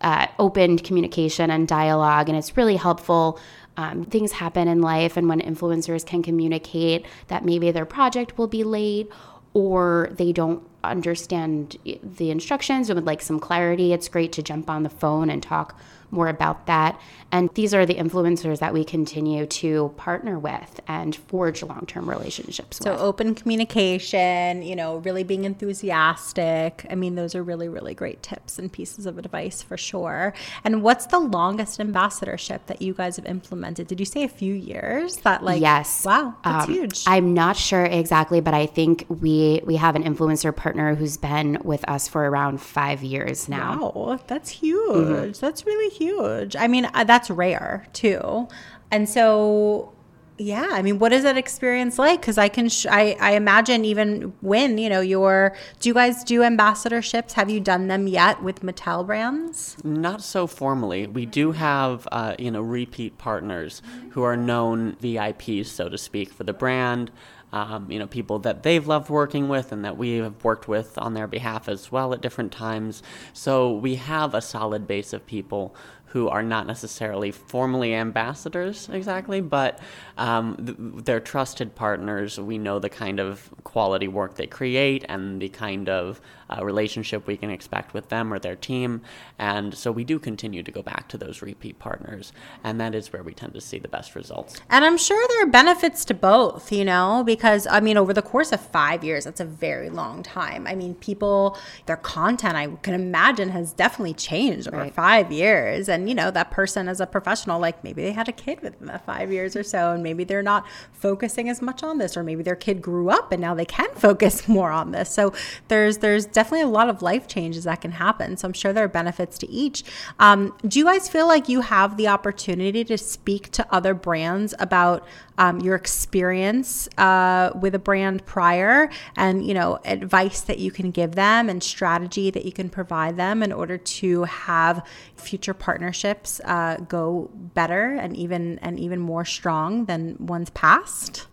uh, 0.00 0.26
open 0.38 0.78
communication 0.78 1.50
and 1.50 1.66
dialogue, 1.66 2.28
and 2.28 2.36
it's 2.36 2.56
really 2.56 2.76
helpful. 2.76 3.40
Um, 3.76 4.04
things 4.04 4.32
happen 4.32 4.68
in 4.68 4.80
life, 4.80 5.16
and 5.16 5.28
when 5.28 5.40
influencers 5.40 6.04
can 6.04 6.22
communicate 6.22 7.06
that 7.28 7.44
maybe 7.44 7.70
their 7.70 7.86
project 7.86 8.38
will 8.38 8.46
be 8.46 8.64
late 8.64 9.10
or 9.52 10.10
they 10.12 10.32
don't 10.32 10.62
understand 10.90 11.76
the 12.02 12.30
instructions 12.30 12.88
and 12.88 12.96
would 12.96 13.06
like 13.06 13.22
some 13.22 13.40
clarity, 13.40 13.92
it's 13.92 14.08
great 14.08 14.32
to 14.32 14.42
jump 14.42 14.68
on 14.70 14.82
the 14.82 14.90
phone 14.90 15.30
and 15.30 15.42
talk 15.42 15.78
more 16.10 16.28
about 16.28 16.66
that. 16.66 17.00
And 17.32 17.50
these 17.54 17.74
are 17.74 17.84
the 17.84 17.94
influencers 17.94 18.60
that 18.60 18.72
we 18.72 18.84
continue 18.84 19.44
to 19.46 19.92
partner 19.96 20.38
with 20.38 20.80
and 20.86 21.14
forge 21.16 21.62
long 21.64 21.84
term 21.86 22.08
relationships 22.08 22.78
with 22.78 22.84
So 22.84 22.92
with. 22.92 23.00
open 23.00 23.34
communication, 23.34 24.62
you 24.62 24.76
know, 24.76 24.98
really 24.98 25.24
being 25.24 25.44
enthusiastic. 25.44 26.86
I 26.88 26.94
mean, 26.94 27.16
those 27.16 27.34
are 27.34 27.42
really, 27.42 27.68
really 27.68 27.94
great 27.94 28.22
tips 28.22 28.58
and 28.58 28.72
pieces 28.72 29.06
of 29.06 29.18
advice 29.18 29.62
for 29.62 29.76
sure. 29.76 30.32
And 30.62 30.82
what's 30.82 31.06
the 31.06 31.18
longest 31.18 31.80
ambassadorship 31.80 32.66
that 32.66 32.80
you 32.80 32.94
guys 32.94 33.16
have 33.16 33.26
implemented? 33.26 33.88
Did 33.88 33.98
you 33.98 34.06
say 34.06 34.22
a 34.22 34.28
few 34.28 34.54
years? 34.54 35.16
That 35.18 35.42
like 35.42 35.60
yes. 35.60 36.04
Wow, 36.04 36.36
that's 36.44 36.66
Um, 36.66 36.72
huge. 36.72 37.02
I'm 37.06 37.34
not 37.34 37.56
sure 37.56 37.84
exactly, 37.84 38.40
but 38.40 38.54
I 38.54 38.66
think 38.66 39.06
we 39.08 39.60
we 39.64 39.76
have 39.76 39.96
an 39.96 40.04
influencer 40.04 40.54
partner 40.54 40.75
who's 40.94 41.16
been 41.16 41.58
with 41.64 41.88
us 41.88 42.08
for 42.08 42.28
around 42.28 42.60
five 42.60 43.02
years 43.02 43.48
now. 43.48 43.92
Wow, 43.94 44.20
that's 44.26 44.50
huge. 44.50 45.38
That's 45.38 45.66
really 45.66 45.94
huge. 45.94 46.56
I 46.56 46.68
mean, 46.68 46.88
uh, 46.92 47.04
that's 47.04 47.30
rare 47.30 47.86
too. 47.92 48.48
And 48.90 49.08
so, 49.08 49.92
yeah, 50.38 50.68
I 50.70 50.82
mean, 50.82 50.98
what 50.98 51.12
is 51.12 51.22
that 51.22 51.36
experience 51.36 51.98
like? 51.98 52.20
Because 52.20 52.36
I 52.38 52.48
can, 52.48 52.68
sh- 52.68 52.86
I, 52.88 53.16
I 53.20 53.32
imagine 53.32 53.84
even 53.84 54.34
when 54.42 54.76
you 54.78 54.88
know 54.88 55.00
your, 55.00 55.56
do 55.80 55.88
you 55.88 55.94
guys 55.94 56.22
do 56.22 56.40
ambassadorships? 56.40 57.32
Have 57.32 57.48
you 57.48 57.58
done 57.58 57.88
them 57.88 58.06
yet 58.06 58.42
with 58.42 58.60
Mattel 58.60 59.06
brands? 59.06 59.76
Not 59.82 60.22
so 60.22 60.46
formally. 60.46 61.06
We 61.06 61.24
do 61.26 61.52
have, 61.52 62.06
uh, 62.12 62.34
you 62.38 62.50
know, 62.50 62.60
repeat 62.60 63.16
partners 63.18 63.80
who 64.10 64.22
are 64.22 64.36
known 64.36 64.96
VIPs, 64.96 65.66
so 65.66 65.88
to 65.88 65.98
speak, 65.98 66.30
for 66.32 66.44
the 66.44 66.52
brand. 66.52 67.10
Um, 67.56 67.90
you 67.90 67.98
know, 67.98 68.06
people 68.06 68.38
that 68.40 68.62
they've 68.62 68.86
loved 68.86 69.08
working 69.08 69.48
with 69.48 69.72
and 69.72 69.82
that 69.84 69.96
we 69.96 70.18
have 70.18 70.44
worked 70.44 70.68
with 70.68 70.98
on 70.98 71.14
their 71.14 71.26
behalf 71.26 71.68
as 71.68 71.90
well 71.90 72.12
at 72.12 72.20
different 72.20 72.52
times. 72.52 73.02
So 73.32 73.72
we 73.72 73.94
have 73.94 74.34
a 74.34 74.42
solid 74.42 74.86
base 74.86 75.14
of 75.14 75.26
people 75.26 75.74
who 76.16 76.28
are 76.28 76.42
not 76.42 76.66
necessarily 76.66 77.30
formally 77.30 77.94
ambassadors 77.94 78.88
exactly, 78.90 79.40
but 79.40 79.78
um, 80.16 80.56
th- 80.64 81.04
they're 81.04 81.20
trusted 81.20 81.74
partners. 81.74 82.38
We 82.38 82.58
know 82.58 82.78
the 82.78 82.88
kind 82.88 83.20
of 83.20 83.50
quality 83.64 84.08
work 84.08 84.36
they 84.36 84.46
create 84.46 85.04
and 85.08 85.42
the 85.42 85.48
kind 85.48 85.88
of 85.88 86.20
uh, 86.50 86.64
relationship 86.64 87.26
we 87.26 87.36
can 87.36 87.50
expect 87.50 87.94
with 87.94 88.08
them 88.08 88.32
or 88.32 88.38
their 88.38 88.56
team. 88.56 89.02
And 89.38 89.74
so 89.74 89.90
we 89.92 90.04
do 90.04 90.18
continue 90.18 90.62
to 90.62 90.70
go 90.70 90.82
back 90.82 91.08
to 91.08 91.18
those 91.18 91.42
repeat 91.42 91.78
partners, 91.78 92.32
and 92.62 92.80
that 92.80 92.94
is 92.94 93.12
where 93.12 93.22
we 93.22 93.34
tend 93.34 93.54
to 93.54 93.60
see 93.60 93.78
the 93.78 93.88
best 93.88 94.14
results. 94.14 94.60
And 94.70 94.84
I'm 94.84 94.98
sure 94.98 95.22
there 95.28 95.44
are 95.44 95.50
benefits 95.50 96.04
to 96.06 96.14
both, 96.14 96.72
you 96.72 96.84
know, 96.84 97.22
because 97.24 97.66
I 97.66 97.80
mean, 97.80 97.96
over 97.96 98.12
the 98.12 98.22
course 98.22 98.52
of 98.52 98.60
five 98.60 99.04
years, 99.04 99.24
that's 99.24 99.40
a 99.40 99.44
very 99.44 99.90
long 99.90 100.22
time. 100.22 100.66
I 100.66 100.74
mean, 100.74 100.94
people, 100.94 101.58
their 101.86 101.96
content, 101.96 102.56
I 102.56 102.68
can 102.82 102.94
imagine, 102.94 103.50
has 103.50 103.72
definitely 103.72 104.14
changed 104.14 104.68
over 104.68 104.88
five 104.90 105.32
years. 105.32 105.88
And, 105.88 106.08
you 106.08 106.14
know, 106.14 106.30
that 106.30 106.50
person 106.50 106.88
as 106.88 107.00
a 107.00 107.06
professional, 107.06 107.60
like 107.60 107.82
maybe 107.84 108.02
they 108.02 108.12
had 108.12 108.28
a 108.28 108.32
kid 108.32 108.60
within 108.60 108.86
that 108.86 109.04
five 109.04 109.32
years 109.32 109.56
or 109.56 109.62
so, 109.62 109.92
and 109.92 110.02
maybe 110.02 110.24
they're 110.24 110.42
not 110.42 110.66
focusing 110.92 111.48
as 111.48 111.60
much 111.60 111.82
on 111.82 111.98
this, 111.98 112.16
or 112.16 112.22
maybe 112.22 112.42
their 112.42 112.56
kid 112.56 112.80
grew 112.82 113.10
up 113.10 113.32
and 113.32 113.40
now 113.40 113.54
they 113.54 113.64
can 113.64 113.88
focus 113.94 114.48
more 114.48 114.70
on 114.70 114.92
this. 114.92 115.10
So 115.10 115.32
there's, 115.68 115.98
there's 115.98 116.26
definitely 116.36 116.60
a 116.60 116.68
lot 116.68 116.90
of 116.90 117.00
life 117.00 117.26
changes 117.26 117.64
that 117.64 117.80
can 117.80 117.92
happen. 117.92 118.36
So 118.36 118.46
I'm 118.46 118.52
sure 118.52 118.70
there 118.70 118.84
are 118.84 118.88
benefits 118.88 119.38
to 119.38 119.48
each. 119.48 119.82
Um, 120.18 120.54
do 120.68 120.78
you 120.78 120.84
guys 120.84 121.08
feel 121.08 121.26
like 121.26 121.48
you 121.48 121.62
have 121.62 121.96
the 121.96 122.08
opportunity 122.08 122.84
to 122.84 122.98
speak 122.98 123.50
to 123.52 123.66
other 123.74 123.94
brands 123.94 124.52
about 124.58 125.08
um, 125.38 125.60
your 125.60 125.76
experience 125.76 126.90
uh, 126.98 127.52
with 127.58 127.74
a 127.74 127.78
brand 127.78 128.26
prior 128.26 128.90
and 129.16 129.46
you 129.46 129.54
know 129.54 129.78
advice 129.86 130.42
that 130.42 130.58
you 130.58 130.70
can 130.70 130.90
give 130.90 131.14
them 131.14 131.48
and 131.48 131.62
strategy 131.62 132.30
that 132.30 132.44
you 132.44 132.52
can 132.52 132.68
provide 132.68 133.16
them 133.16 133.42
in 133.42 133.50
order 133.50 133.78
to 133.78 134.24
have 134.24 134.86
future 135.16 135.54
partnerships 135.54 136.40
uh, 136.44 136.76
go 136.88 137.30
better 137.34 137.94
and 137.94 138.14
even 138.14 138.58
and 138.58 138.78
even 138.78 139.00
more 139.00 139.24
strong 139.24 139.86
than 139.86 140.16
ones 140.18 140.50
past 140.50 141.26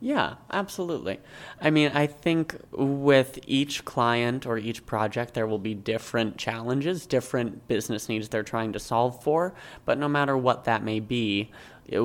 Yeah, 0.00 0.34
absolutely. 0.52 1.18
I 1.60 1.70
mean, 1.70 1.90
I 1.92 2.06
think 2.06 2.56
with 2.70 3.40
each 3.48 3.84
client 3.84 4.46
or 4.46 4.56
each 4.56 4.86
project, 4.86 5.34
there 5.34 5.46
will 5.46 5.58
be 5.58 5.74
different 5.74 6.36
challenges, 6.36 7.04
different 7.04 7.66
business 7.66 8.08
needs 8.08 8.28
they're 8.28 8.44
trying 8.44 8.72
to 8.74 8.78
solve 8.78 9.20
for. 9.24 9.54
But 9.84 9.98
no 9.98 10.06
matter 10.06 10.36
what 10.36 10.64
that 10.64 10.84
may 10.84 11.00
be, 11.00 11.50
it, 11.86 11.98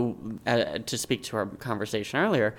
uh, 0.47 0.79
to 0.79 0.97
speak 0.97 1.21
to 1.23 1.37
our 1.37 1.45
conversation 1.45 2.19
earlier, 2.19 2.55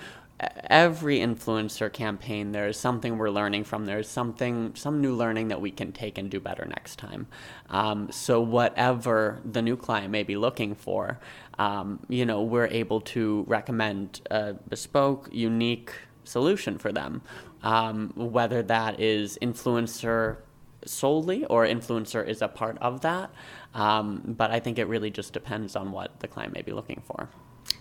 every 0.68 1.18
influencer 1.20 1.92
campaign 1.92 2.50
there 2.50 2.66
is 2.66 2.76
something 2.76 3.16
we're 3.16 3.30
learning 3.30 3.62
from 3.62 3.86
there's 3.86 4.08
something 4.08 4.74
some 4.74 5.00
new 5.00 5.14
learning 5.14 5.48
that 5.48 5.60
we 5.60 5.70
can 5.70 5.92
take 5.92 6.18
and 6.18 6.28
do 6.28 6.40
better 6.40 6.64
next 6.66 6.96
time 6.96 7.26
um, 7.70 8.10
so 8.10 8.40
whatever 8.40 9.40
the 9.44 9.62
new 9.62 9.76
client 9.76 10.10
may 10.10 10.24
be 10.24 10.36
looking 10.36 10.74
for 10.74 11.20
um, 11.58 12.00
you 12.08 12.26
know 12.26 12.42
we're 12.42 12.66
able 12.66 13.00
to 13.00 13.44
recommend 13.46 14.20
a 14.30 14.54
bespoke 14.54 15.28
unique 15.32 15.92
solution 16.24 16.78
for 16.78 16.92
them. 16.92 17.22
Um, 17.62 18.12
whether 18.14 18.62
that 18.62 19.00
is 19.00 19.38
influencer 19.40 20.36
solely 20.84 21.46
or 21.46 21.66
influencer 21.66 22.26
is 22.26 22.42
a 22.42 22.48
part 22.48 22.76
of 22.80 23.00
that. 23.00 23.30
Um, 23.72 24.22
but 24.26 24.50
i 24.50 24.60
think 24.60 24.78
it 24.78 24.84
really 24.84 25.10
just 25.10 25.32
depends 25.32 25.74
on 25.74 25.90
what 25.90 26.20
the 26.20 26.28
client 26.28 26.52
may 26.52 26.62
be 26.62 26.72
looking 26.72 27.02
for. 27.06 27.28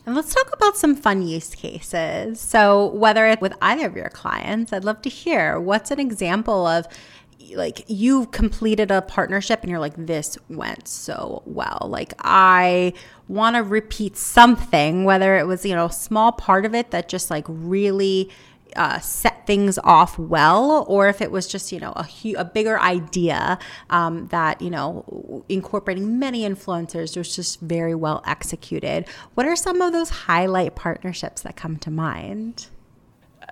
And 0.06 0.16
let's 0.16 0.34
talk 0.34 0.54
about 0.54 0.76
some 0.76 0.96
fun 0.96 1.28
use 1.28 1.56
cases. 1.56 2.40
So, 2.40 2.88
whether 2.88 3.26
it's 3.28 3.42
with 3.42 3.54
either 3.62 3.86
of 3.86 3.96
your 3.96 4.10
clients, 4.10 4.74
I'd 4.74 4.84
love 4.84 5.02
to 5.04 5.10
hear 5.10 5.60
what's 5.60 5.92
an 5.92 6.00
example 6.00 6.66
of 6.68 6.88
like 7.56 7.84
you've 7.88 8.32
completed 8.32 8.92
a 8.92 9.02
partnership 9.02 9.62
and 9.62 9.70
you're 9.70 9.80
like, 9.80 9.96
this 9.98 10.38
went 10.50 10.88
so 10.88 11.44
well. 11.46 11.88
Like, 11.90 12.14
I 12.20 12.94
want 13.28 13.56
to 13.56 13.64
repeat 13.64 14.18
something, 14.18 15.04
whether 15.06 15.38
it 15.38 15.48
was, 15.48 15.66
you 15.66 15.76
know, 15.76 15.86
a 15.86 15.92
small 15.92 16.32
part 16.32 16.66
of 16.66 16.74
it 16.74 16.92
that 16.92 17.10
just 17.10 17.30
like 17.30 17.46
really 17.48 18.30
uh, 18.76 19.00
set 19.00 19.46
things 19.46 19.78
off 19.84 20.18
well, 20.18 20.86
or 20.88 21.08
if 21.08 21.22
it 21.22 21.32
was 21.32 21.48
just 21.48 21.72
you 21.72 21.80
know 21.80 21.92
a, 21.96 22.04
hu- 22.04 22.36
a 22.38 22.46
bigger 22.46 22.80
idea 22.80 23.60
um, 23.90 24.28
that 24.28 24.62
you 24.62 24.70
know 24.70 25.44
incorporating 25.50 26.20
many 26.20 26.42
influencers 26.42 27.16
was 27.16 27.36
just 27.36 27.60
very 27.60 27.96
well 27.96 28.22
executed. 28.26 29.08
What 29.36 29.46
are 29.46 29.56
some 29.56 29.82
of 29.82 29.94
those 29.94 30.10
highlight 30.10 30.76
partnerships 30.76 31.42
that 31.44 31.56
come 31.56 31.78
to 31.78 31.92
mind? 31.92 32.68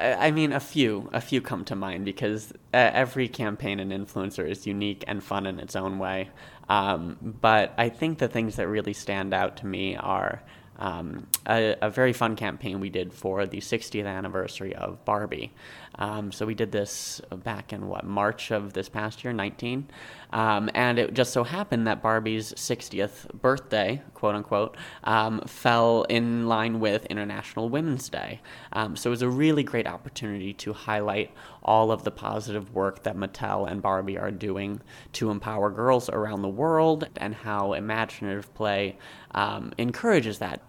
I 0.02 0.32
mean, 0.32 0.52
a 0.54 0.60
few, 0.60 1.10
a 1.14 1.22
few 1.22 1.42
come 1.42 1.66
to 1.66 1.76
mind 1.76 2.06
because 2.06 2.52
uh, 2.74 2.92
every 2.94 3.28
campaign 3.28 3.80
and 3.80 3.92
influencer 3.92 4.48
is 4.48 4.66
unique 4.66 5.04
and 5.08 5.24
fun 5.24 5.46
in 5.46 5.60
its 5.60 5.76
own 5.76 6.00
way. 6.00 6.30
Um, 6.70 7.18
but 7.22 7.74
I 7.78 7.90
think 7.90 8.18
the 8.18 8.28
things 8.28 8.56
that 8.56 8.68
really 8.68 8.94
stand 8.94 9.34
out 9.34 9.58
to 9.58 9.66
me 9.66 9.96
are 9.96 10.42
um, 10.80 11.28
a, 11.48 11.76
a, 11.82 11.90
very 11.90 12.12
fun 12.12 12.36
campaign 12.36 12.80
we 12.80 12.90
did 12.90 13.14
for 13.14 13.46
the 13.46 13.60
60th 13.60 14.08
anniversary 14.08 14.74
of 14.74 15.04
Barbie. 15.06 15.54
Um, 15.95 16.32
so 16.32 16.45
we 16.45 16.56
did 16.56 16.71
this 16.71 17.21
back 17.43 17.73
in 17.73 17.88
what 17.88 18.06
March 18.06 18.51
of 18.51 18.73
this 18.73 18.89
past 18.89 19.23
year, 19.23 19.34
19, 19.34 19.88
um, 20.32 20.69
and 20.73 20.97
it 20.97 21.13
just 21.13 21.34
so 21.34 21.43
happened 21.43 21.88
that 21.88 22.01
Barbie's 22.01 22.54
60th 22.54 23.32
birthday, 23.34 24.01
quote 24.13 24.36
unquote, 24.36 24.77
um, 25.04 25.41
fell 25.41 26.04
in 26.04 26.47
line 26.47 26.80
with 26.80 27.06
International 27.08 27.69
Women's 27.69 28.10
Day. 28.10 28.39
Um, 28.73 28.95
so 28.95 29.10
it 29.10 29.12
was 29.12 29.21
a 29.21 29.30
really 29.30 29.63
great 29.63 29.88
opportunity 29.88 30.54
to 30.54 30.73
highlight 30.73 31.32
all 31.63 31.91
of 31.91 32.04
the 32.04 32.12
positive 32.12 32.73
work 32.73 33.04
that 33.04 33.15
Mattel 33.15 33.69
and 33.69 33.82
Barbie 33.82 34.17
are 34.17 34.32
doing 34.32 34.82
to 35.13 35.30
empower 35.30 35.69
girls 35.69 36.10
around 36.10 36.41
the 36.41 36.49
world 36.49 37.08
and 37.17 37.36
how 37.36 37.73
imaginative 37.73 38.54
play 38.54 38.97
um, 39.32 39.73
encourages 39.77 40.39
that. 40.39 40.62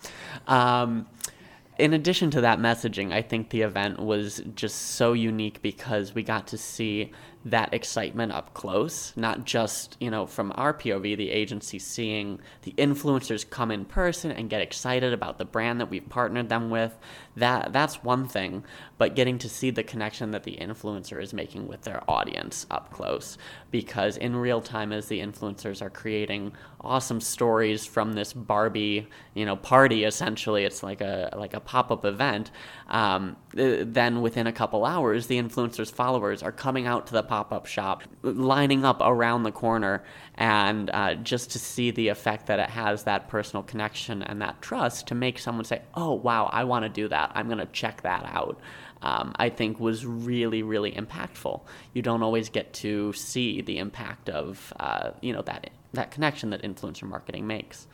In 1.83 1.93
addition 1.93 2.31
to 2.31 2.41
that 2.43 2.61
messaging, 2.61 3.13
I 3.13 3.23
think 3.23 3.51
the 3.51 3.63
event 3.63 3.99
was 3.99 4.41
just 4.55 4.77
so 4.93 5.15
unique 5.15 5.61
because 5.63 6.15
we 6.15 6.23
got 6.23 6.47
to 6.47 6.57
see 6.57 7.11
that 7.45 7.75
excitement 7.75 8.33
up 8.33 8.55
close, 8.55 9.13
not 9.17 9.45
just, 9.45 9.97
you 10.01 10.11
know, 10.11 10.27
from 10.27 10.53
our 10.55 10.73
POV, 10.73 11.17
the 11.17 11.31
agency 11.31 11.79
seeing 11.79 12.41
the 12.63 12.73
influencers 12.79 13.49
come 13.49 13.71
in 13.71 13.85
person 13.85 14.31
and 14.31 14.49
get 14.49 14.61
excited 14.61 15.13
about 15.13 15.39
the 15.39 15.45
brand 15.45 15.81
that 15.81 15.91
we've 15.91 16.09
partnered 16.09 16.49
them 16.49 16.71
with. 16.71 16.97
That 17.37 17.73
that's 17.73 18.05
one 18.05 18.29
thing, 18.29 18.65
but 18.99 19.17
getting 19.17 19.39
to 19.39 19.49
see 19.49 19.71
the 19.71 19.83
connection 19.83 20.31
that 20.33 20.45
the 20.45 20.59
influencer 20.61 21.21
is 21.21 21.33
making 21.33 21.67
with 21.67 21.83
their 21.83 22.03
audience 22.09 22.67
up 22.71 22.93
close 22.93 23.39
because 23.71 24.17
in 24.17 24.37
real 24.37 24.61
time 24.61 24.93
as 24.93 25.09
the 25.09 25.21
influencers 25.21 25.83
are 25.83 25.91
creating 25.91 26.53
awesome 26.83 27.21
stories 27.21 27.87
from 27.87 28.13
this 28.13 28.33
Barbie, 28.33 29.09
you 29.35 29.47
know, 29.47 29.57
party 29.57 30.05
essentially, 30.05 30.65
it's 30.65 30.83
like 30.83 31.01
a 31.01 31.31
like 31.37 31.55
a 31.55 31.61
pop-up 31.61 32.05
event. 32.05 32.51
Um, 32.89 33.37
then 33.55 34.21
within 34.21 34.47
a 34.47 34.53
couple 34.53 34.85
hours, 34.85 35.27
the 35.27 35.39
influencers' 35.39 35.91
followers 35.91 36.43
are 36.43 36.53
coming 36.53 36.87
out 36.87 37.07
to 37.07 37.13
the 37.13 37.23
pop 37.33 37.51
up 37.51 37.65
shop, 37.65 38.03
lining 38.21 38.85
up 38.85 39.01
around 39.01 39.43
the 39.43 39.51
corner, 39.51 40.05
and 40.35 40.91
uh, 40.91 41.15
just 41.15 41.51
to 41.51 41.59
see 41.59 41.91
the 41.91 42.09
effect 42.09 42.45
that 42.49 42.59
it 42.59 42.69
has 42.69 43.05
that 43.05 43.27
personal 43.27 43.63
connection 43.63 44.23
and 44.23 44.43
that 44.43 44.61
trust 44.61 45.07
to 45.07 45.15
make 45.15 45.39
someone 45.39 45.65
say, 45.65 45.81
Oh, 45.95 46.13
wow, 46.13 46.51
I 46.53 46.65
want 46.65 46.85
to 46.85 46.91
do 46.91 47.09
that. 47.09 47.33
I'm 47.35 47.47
going 47.47 47.57
to 47.57 47.73
check 47.73 48.03
that 48.03 48.27
out. 48.27 48.61
Um, 49.01 49.33
I 49.37 49.49
think 49.49 49.81
was 49.81 50.05
really, 50.05 50.63
really 50.63 50.93
impactful. 50.93 51.63
You 51.95 52.03
don't 52.03 52.23
always 52.23 52.51
get 52.51 52.75
to 52.75 53.15
see 53.15 53.63
the 53.63 53.79
impact 53.79 54.29
of, 54.29 54.71
uh, 54.79 55.13
you 55.23 55.33
know, 55.33 55.41
that 55.41 55.71
that 55.95 56.11
connection 56.11 56.51
that 56.51 56.61
influencer 56.61 57.05
marketing 57.05 57.47
makes. 57.47 57.87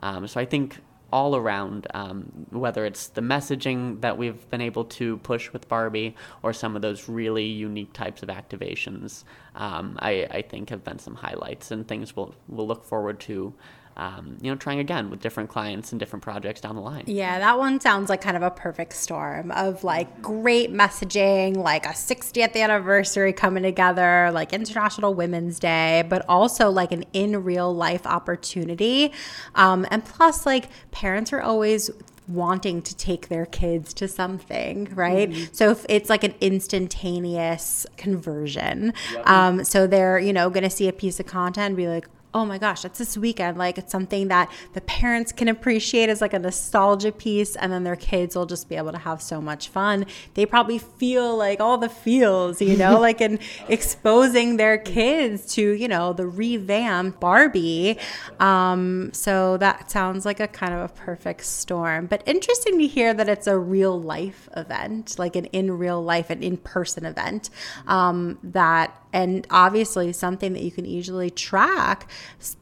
Um, 0.00 0.26
so 0.26 0.38
I 0.38 0.44
think 0.44 0.80
all 1.12 1.36
around, 1.36 1.86
um, 1.94 2.46
whether 2.50 2.84
it's 2.86 3.08
the 3.08 3.20
messaging 3.20 4.00
that 4.00 4.16
we've 4.16 4.48
been 4.50 4.60
able 4.62 4.84
to 4.84 5.18
push 5.18 5.52
with 5.52 5.68
Barbie 5.68 6.16
or 6.42 6.52
some 6.52 6.74
of 6.74 6.82
those 6.82 7.08
really 7.08 7.44
unique 7.44 7.92
types 7.92 8.22
of 8.22 8.28
activations, 8.28 9.24
um, 9.54 9.98
I, 10.00 10.26
I, 10.30 10.42
think 10.42 10.70
have 10.70 10.82
been 10.82 10.98
some 10.98 11.14
highlights 11.14 11.70
and 11.70 11.86
things 11.86 12.16
we'll, 12.16 12.34
we'll 12.48 12.66
look 12.66 12.84
forward 12.84 13.20
to 13.20 13.52
um, 13.96 14.38
you 14.40 14.50
know, 14.50 14.56
trying 14.56 14.78
again 14.78 15.10
with 15.10 15.20
different 15.20 15.50
clients 15.50 15.92
and 15.92 15.98
different 15.98 16.22
projects 16.22 16.60
down 16.60 16.76
the 16.76 16.80
line. 16.80 17.04
Yeah, 17.06 17.38
that 17.38 17.58
one 17.58 17.80
sounds 17.80 18.08
like 18.08 18.20
kind 18.20 18.36
of 18.36 18.42
a 18.42 18.50
perfect 18.50 18.94
storm 18.94 19.50
of 19.52 19.84
like 19.84 20.22
great 20.22 20.72
messaging, 20.72 21.56
like 21.56 21.84
a 21.86 21.90
60th 21.90 22.56
anniversary 22.56 23.32
coming 23.32 23.62
together, 23.62 24.30
like 24.32 24.52
International 24.52 25.14
Women's 25.14 25.58
Day, 25.58 26.04
but 26.08 26.24
also 26.28 26.70
like 26.70 26.92
an 26.92 27.04
in 27.12 27.44
real 27.44 27.74
life 27.74 28.06
opportunity. 28.06 29.12
Um, 29.54 29.86
and 29.90 30.04
plus, 30.04 30.46
like 30.46 30.68
parents 30.90 31.32
are 31.32 31.40
always 31.40 31.90
wanting 32.28 32.82
to 32.82 32.96
take 32.96 33.28
their 33.28 33.46
kids 33.46 33.92
to 33.94 34.08
something, 34.08 34.88
right? 34.94 35.30
Mm-hmm. 35.30 35.52
So 35.52 35.70
if 35.70 35.84
it's 35.88 36.08
like 36.08 36.24
an 36.24 36.34
instantaneous 36.40 37.86
conversion. 37.96 38.94
Yep. 39.12 39.28
Um, 39.28 39.64
so 39.64 39.86
they're, 39.86 40.18
you 40.18 40.32
know, 40.32 40.48
going 40.48 40.62
to 40.62 40.70
see 40.70 40.88
a 40.88 40.92
piece 40.92 41.20
of 41.20 41.26
content 41.26 41.66
and 41.66 41.76
be 41.76 41.88
like, 41.88 42.06
oh 42.34 42.46
my 42.46 42.58
gosh, 42.58 42.82
that's 42.82 42.98
this 42.98 43.16
weekend. 43.16 43.58
Like 43.58 43.78
it's 43.78 43.92
something 43.92 44.28
that 44.28 44.50
the 44.72 44.80
parents 44.80 45.32
can 45.32 45.48
appreciate 45.48 46.08
as 46.08 46.20
like 46.20 46.32
a 46.32 46.38
nostalgia 46.38 47.12
piece, 47.12 47.56
and 47.56 47.70
then 47.72 47.84
their 47.84 47.96
kids 47.96 48.34
will 48.34 48.46
just 48.46 48.68
be 48.68 48.76
able 48.76 48.92
to 48.92 48.98
have 48.98 49.20
so 49.20 49.40
much 49.40 49.68
fun. 49.68 50.06
They 50.34 50.46
probably 50.46 50.78
feel 50.78 51.36
like 51.36 51.60
all 51.60 51.78
the 51.78 51.88
feels, 51.88 52.62
you 52.62 52.76
know, 52.76 52.98
like 53.00 53.20
in 53.20 53.38
exposing 53.68 54.56
their 54.56 54.78
kids 54.78 55.54
to, 55.54 55.72
you 55.72 55.88
know, 55.88 56.12
the 56.12 56.26
revamped 56.26 57.20
Barbie. 57.20 57.98
Um, 58.40 59.12
so 59.12 59.56
that 59.58 59.90
sounds 59.90 60.24
like 60.24 60.40
a 60.40 60.48
kind 60.48 60.72
of 60.72 60.90
a 60.90 60.92
perfect 60.92 61.44
storm. 61.44 62.06
But 62.06 62.22
interesting 62.26 62.78
to 62.78 62.86
hear 62.86 63.12
that 63.14 63.28
it's 63.28 63.46
a 63.46 63.58
real 63.58 64.00
life 64.00 64.48
event, 64.56 65.18
like 65.18 65.36
an 65.36 65.46
in 65.46 65.78
real 65.78 66.02
life, 66.02 66.30
an 66.30 66.42
in 66.42 66.56
person 66.56 67.04
event 67.04 67.50
um, 67.86 68.38
that 68.42 68.98
and 69.12 69.46
obviously 69.50 70.12
something 70.12 70.52
that 70.54 70.62
you 70.62 70.70
can 70.70 70.86
easily 70.86 71.30
track 71.30 72.08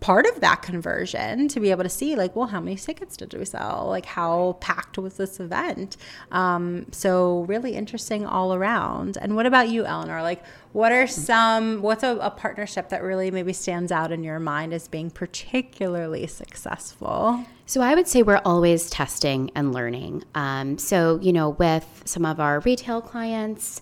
part 0.01 0.27
of 0.27 0.41
that 0.41 0.63
conversion 0.63 1.49
to 1.49 1.61
be 1.61 1.71
able 1.71 1.83
to 1.83 1.89
see 1.89 2.17
like 2.17 2.35
well 2.37 2.49
how 2.49 2.61
many 2.61 2.77
tickets 2.77 3.17
did 3.17 3.33
we 3.35 3.45
sell? 3.45 3.87
Like 3.89 4.07
how 4.07 4.57
packed 4.61 4.99
was 4.99 5.15
this 5.15 5.41
event? 5.41 5.97
Um, 6.31 6.87
so 6.93 7.41
really 7.43 7.75
interesting 7.75 8.27
all 8.27 8.55
around. 8.55 9.19
And 9.21 9.37
what 9.37 9.47
about 9.47 9.69
you 9.69 9.85
eleanor? 9.85 10.23
Like 10.23 10.43
what 10.73 10.93
are 10.93 11.07
some 11.07 11.83
what's 11.83 12.03
a, 12.03 12.17
a 12.17 12.31
partnership 12.31 12.89
that 12.91 13.03
really 13.03 13.31
maybe 13.31 13.53
stands 13.53 13.91
out 13.91 14.13
in 14.13 14.23
your 14.23 14.39
mind 14.39 14.73
as 14.73 14.89
being 14.89 15.11
particularly 15.11 16.27
successful? 16.27 17.45
So 17.67 17.81
I 17.81 17.95
would 17.95 18.09
say 18.09 18.23
we're 18.23 18.43
always 18.45 18.91
testing 18.91 19.51
and 19.55 19.73
learning. 19.73 20.25
Um, 20.35 20.79
so 20.79 21.19
you 21.23 21.33
know, 21.33 21.51
with 21.51 22.03
some 22.05 22.25
of 22.25 22.41
our 22.41 22.61
retail 22.61 23.01
clients, 23.01 23.81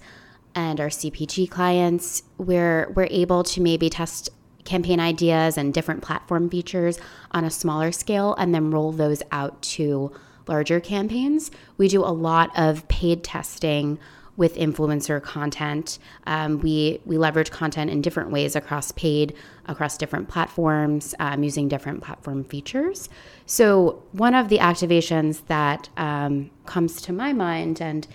and 0.54 0.80
our 0.80 0.88
CPG 0.88 1.48
clients, 1.50 2.22
we're 2.36 2.90
we're 2.96 3.06
able 3.10 3.44
to 3.44 3.60
maybe 3.60 3.88
test 3.88 4.28
campaign 4.68 5.00
ideas 5.00 5.56
and 5.56 5.72
different 5.72 6.02
platform 6.02 6.50
features 6.50 6.98
on 7.32 7.44
a 7.44 7.50
smaller 7.50 7.90
scale 7.90 8.34
and 8.36 8.54
then 8.54 8.70
roll 8.70 8.92
those 8.92 9.22
out 9.32 9.60
to 9.62 10.12
larger 10.46 10.78
campaigns. 10.78 11.50
We 11.78 11.88
do 11.88 12.04
a 12.04 12.12
lot 12.12 12.56
of 12.56 12.86
paid 12.88 13.24
testing 13.24 13.98
with 14.36 14.54
influencer 14.54 15.20
content. 15.20 15.98
Um, 16.26 16.60
we 16.60 17.00
we 17.04 17.18
leverage 17.18 17.50
content 17.50 17.90
in 17.90 18.00
different 18.00 18.30
ways 18.30 18.54
across 18.54 18.92
paid, 18.92 19.34
across 19.66 19.98
different 19.98 20.28
platforms, 20.28 21.12
um, 21.18 21.42
using 21.42 21.66
different 21.66 22.02
platform 22.02 22.44
features. 22.44 23.08
So 23.46 24.02
one 24.12 24.34
of 24.34 24.48
the 24.48 24.58
activations 24.58 25.44
that 25.48 25.88
um, 25.96 26.50
comes 26.66 27.02
to 27.02 27.12
my 27.12 27.32
mind 27.32 27.80
and 27.80 28.06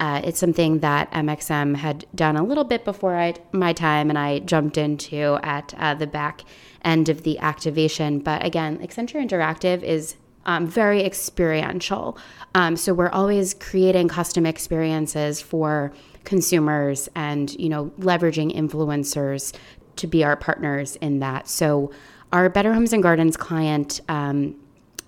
uh, 0.00 0.22
it's 0.24 0.40
something 0.40 0.78
that 0.78 1.10
MXM 1.12 1.76
had 1.76 2.06
done 2.14 2.36
a 2.36 2.42
little 2.42 2.64
bit 2.64 2.86
before 2.86 3.16
I, 3.16 3.34
my 3.52 3.74
time, 3.74 4.08
and 4.08 4.18
I 4.18 4.38
jumped 4.40 4.78
into 4.78 5.38
at 5.42 5.74
uh, 5.76 5.94
the 5.94 6.06
back 6.06 6.42
end 6.82 7.10
of 7.10 7.22
the 7.22 7.38
activation. 7.38 8.18
But 8.18 8.44
again, 8.44 8.78
Accenture 8.78 9.22
Interactive 9.22 9.82
is 9.82 10.16
um, 10.46 10.66
very 10.66 11.04
experiential. 11.04 12.16
Um, 12.54 12.76
so 12.76 12.94
we're 12.94 13.10
always 13.10 13.52
creating 13.52 14.08
custom 14.08 14.46
experiences 14.46 15.42
for 15.42 15.92
consumers 16.24 17.08
and 17.14 17.54
you 17.54 17.68
know 17.68 17.92
leveraging 17.98 18.54
influencers 18.54 19.54
to 19.96 20.06
be 20.06 20.24
our 20.24 20.36
partners 20.36 20.96
in 20.96 21.20
that. 21.20 21.46
So 21.46 21.92
our 22.32 22.48
Better 22.48 22.72
Homes 22.72 22.94
and 22.94 23.02
Gardens 23.02 23.36
client 23.36 24.00
um, 24.08 24.56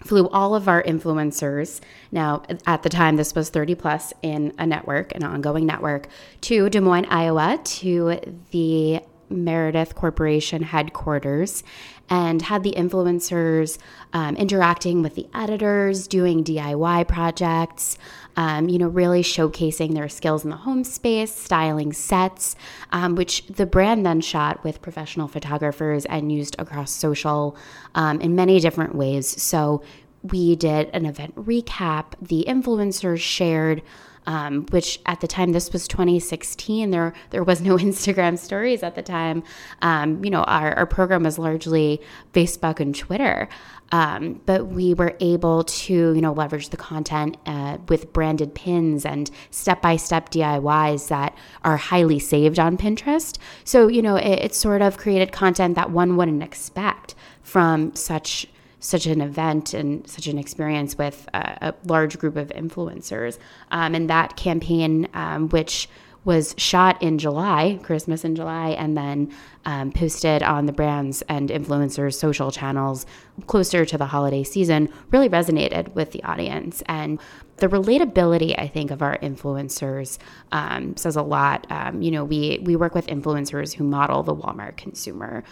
flew 0.04 0.28
all 0.28 0.54
of 0.54 0.68
our 0.68 0.82
influencers. 0.82 1.80
Now, 2.10 2.42
at 2.66 2.82
the 2.82 2.88
time, 2.88 3.16
this 3.16 3.34
was 3.34 3.50
30 3.50 3.74
plus 3.74 4.12
in 4.22 4.52
a 4.58 4.66
network, 4.66 5.14
an 5.14 5.24
ongoing 5.24 5.66
network, 5.66 6.08
to 6.42 6.68
Des 6.68 6.80
Moines, 6.80 7.06
Iowa, 7.08 7.58
to 7.62 8.18
the 8.50 9.00
Meredith 9.32 9.94
Corporation 9.94 10.62
headquarters 10.62 11.64
and 12.08 12.42
had 12.42 12.62
the 12.62 12.74
influencers 12.76 13.78
um, 14.12 14.36
interacting 14.36 15.02
with 15.02 15.14
the 15.14 15.26
editors, 15.34 16.06
doing 16.06 16.44
DIY 16.44 17.08
projects, 17.08 17.96
um, 18.36 18.68
you 18.68 18.78
know, 18.78 18.88
really 18.88 19.22
showcasing 19.22 19.94
their 19.94 20.08
skills 20.08 20.44
in 20.44 20.50
the 20.50 20.56
home 20.56 20.84
space, 20.84 21.34
styling 21.34 21.92
sets, 21.92 22.54
um, 22.90 23.14
which 23.14 23.46
the 23.46 23.66
brand 23.66 24.04
then 24.04 24.20
shot 24.20 24.62
with 24.64 24.82
professional 24.82 25.28
photographers 25.28 26.04
and 26.06 26.30
used 26.30 26.56
across 26.58 26.90
social 26.90 27.56
um, 27.94 28.20
in 28.20 28.34
many 28.34 28.60
different 28.60 28.94
ways. 28.94 29.42
So 29.42 29.82
we 30.22 30.56
did 30.56 30.88
an 30.92 31.06
event 31.06 31.34
recap. 31.36 32.12
The 32.20 32.44
influencers 32.46 33.20
shared 33.20 33.82
um, 34.26 34.66
which 34.70 35.00
at 35.06 35.20
the 35.20 35.26
time 35.26 35.52
this 35.52 35.72
was 35.72 35.88
2016. 35.88 36.90
There 36.90 37.12
there 37.30 37.44
was 37.44 37.60
no 37.60 37.76
Instagram 37.78 38.38
stories 38.38 38.82
at 38.82 38.94
the 38.94 39.02
time. 39.02 39.42
Um, 39.80 40.24
you 40.24 40.30
know, 40.30 40.44
our, 40.44 40.74
our 40.74 40.86
program 40.86 41.22
was 41.22 41.38
largely 41.38 42.00
Facebook 42.32 42.80
and 42.80 42.94
Twitter. 42.94 43.48
Um, 43.92 44.40
but 44.46 44.68
we 44.68 44.94
were 44.94 45.14
able 45.20 45.64
to, 45.64 45.92
you 45.92 46.20
know, 46.22 46.32
leverage 46.32 46.70
the 46.70 46.78
content 46.78 47.36
uh, 47.44 47.76
with 47.88 48.10
branded 48.14 48.54
pins 48.54 49.04
and 49.04 49.30
step-by-step 49.50 50.30
DIYs 50.30 51.08
that 51.08 51.36
are 51.62 51.76
highly 51.76 52.18
saved 52.18 52.58
on 52.58 52.78
Pinterest. 52.78 53.36
So, 53.64 53.88
you 53.88 54.00
know, 54.00 54.16
it, 54.16 54.38
it 54.38 54.54
sort 54.54 54.80
of 54.80 54.96
created 54.96 55.30
content 55.30 55.74
that 55.74 55.90
one 55.90 56.16
wouldn't 56.16 56.42
expect 56.42 57.14
from 57.42 57.94
such 57.94 58.46
such 58.82 59.06
an 59.06 59.20
event 59.20 59.72
and 59.74 60.06
such 60.08 60.26
an 60.26 60.38
experience 60.38 60.98
with 60.98 61.28
a, 61.32 61.68
a 61.68 61.74
large 61.86 62.18
group 62.18 62.36
of 62.36 62.48
influencers. 62.48 63.38
Um, 63.70 63.94
and 63.94 64.10
that 64.10 64.36
campaign, 64.36 65.08
um, 65.14 65.48
which 65.50 65.88
was 66.24 66.54
shot 66.56 67.02
in 67.02 67.18
July, 67.18 67.80
Christmas 67.82 68.24
in 68.24 68.36
July, 68.36 68.70
and 68.70 68.96
then 68.96 69.32
um, 69.64 69.90
posted 69.90 70.42
on 70.42 70.66
the 70.66 70.72
brands 70.72 71.22
and 71.22 71.48
influencers' 71.48 72.14
social 72.14 72.50
channels 72.50 73.06
closer 73.46 73.84
to 73.84 73.98
the 73.98 74.06
holiday 74.06 74.44
season, 74.44 74.88
really 75.10 75.28
resonated 75.28 75.92
with 75.94 76.12
the 76.12 76.22
audience. 76.22 76.82
And 76.86 77.20
the 77.56 77.68
relatability, 77.68 78.54
I 78.58 78.68
think, 78.68 78.90
of 78.90 79.02
our 79.02 79.18
influencers 79.18 80.18
um, 80.52 80.96
says 80.96 81.16
a 81.16 81.22
lot. 81.22 81.66
Um, 81.70 82.02
you 82.02 82.10
know, 82.10 82.24
we 82.24 82.60
we 82.62 82.76
work 82.76 82.94
with 82.94 83.06
influencers 83.06 83.74
who 83.74 83.84
model 83.84 84.22
the 84.22 84.34
Walmart 84.34 84.76
consumer. 84.76 85.42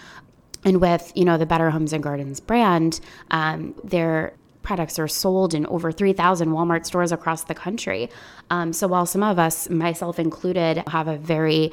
And 0.64 0.80
with 0.80 1.12
you 1.14 1.24
know 1.24 1.38
the 1.38 1.46
Better 1.46 1.70
Homes 1.70 1.92
and 1.92 2.02
Gardens 2.02 2.40
brand, 2.40 3.00
um, 3.30 3.74
their 3.82 4.34
products 4.62 4.98
are 4.98 5.08
sold 5.08 5.54
in 5.54 5.64
over 5.66 5.90
3,000 5.90 6.50
Walmart 6.50 6.84
stores 6.84 7.12
across 7.12 7.44
the 7.44 7.54
country. 7.54 8.10
Um, 8.50 8.72
so 8.72 8.86
while 8.86 9.06
some 9.06 9.22
of 9.22 9.38
us, 9.38 9.70
myself 9.70 10.18
included, 10.18 10.82
have 10.88 11.08
a 11.08 11.16
very 11.16 11.72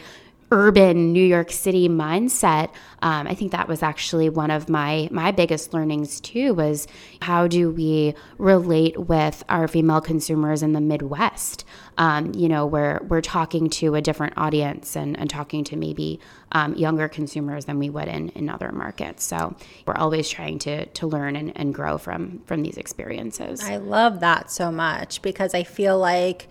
urban 0.52 1.12
New 1.12 1.24
York 1.26 1.52
City 1.52 1.89
mindset, 1.89 2.70
um, 3.02 3.28
I 3.28 3.34
think 3.34 3.52
that 3.52 3.68
was 3.68 3.84
actually 3.84 4.30
one 4.30 4.50
of 4.50 4.70
my 4.70 5.08
my 5.12 5.32
biggest 5.32 5.74
learnings 5.74 6.20
too. 6.20 6.54
Was 6.54 6.88
how 7.22 7.48
do 7.48 7.70
we 7.70 8.16
relate 8.38 8.98
with 8.98 9.43
our 9.50 9.68
female 9.68 10.02
consumers 10.02 10.64
in 10.64 10.74
the 10.74 10.82
Midwest? 10.82 11.66
Um, 11.98 12.34
you 12.34 12.48
know, 12.48 12.66
where 12.66 13.02
we're 13.08 13.22
talking 13.22 13.70
to 13.72 13.95
a 13.95 14.02
different 14.02 14.38
audience 14.38 14.95
and, 14.95 15.20
and 15.20 15.30
talking 15.30 15.64
to 15.66 15.76
maybe 15.76 16.20
um, 16.52 16.76
younger 16.76 17.08
consumers 17.08 17.66
than 17.66 17.80
we 17.80 17.89
would 17.89 18.08
in, 18.08 18.30
in 18.30 18.50
other 18.50 18.72
markets. 18.72 19.24
So 19.24 19.56
we're 19.86 19.95
always 19.95 20.30
trying 20.30 20.60
to 20.60 20.86
to 20.86 21.08
learn 21.08 21.36
and, 21.36 21.52
and 21.56 21.74
grow 21.74 21.98
from 21.98 22.41
from 22.45 22.62
these 22.64 22.78
experiences. 22.78 23.64
I 23.64 23.78
love 23.78 24.22
that 24.22 24.50
so 24.52 24.72
much 24.72 25.22
because 25.22 25.54
I 25.54 25.64
feel 25.64 25.98
like 25.98 26.48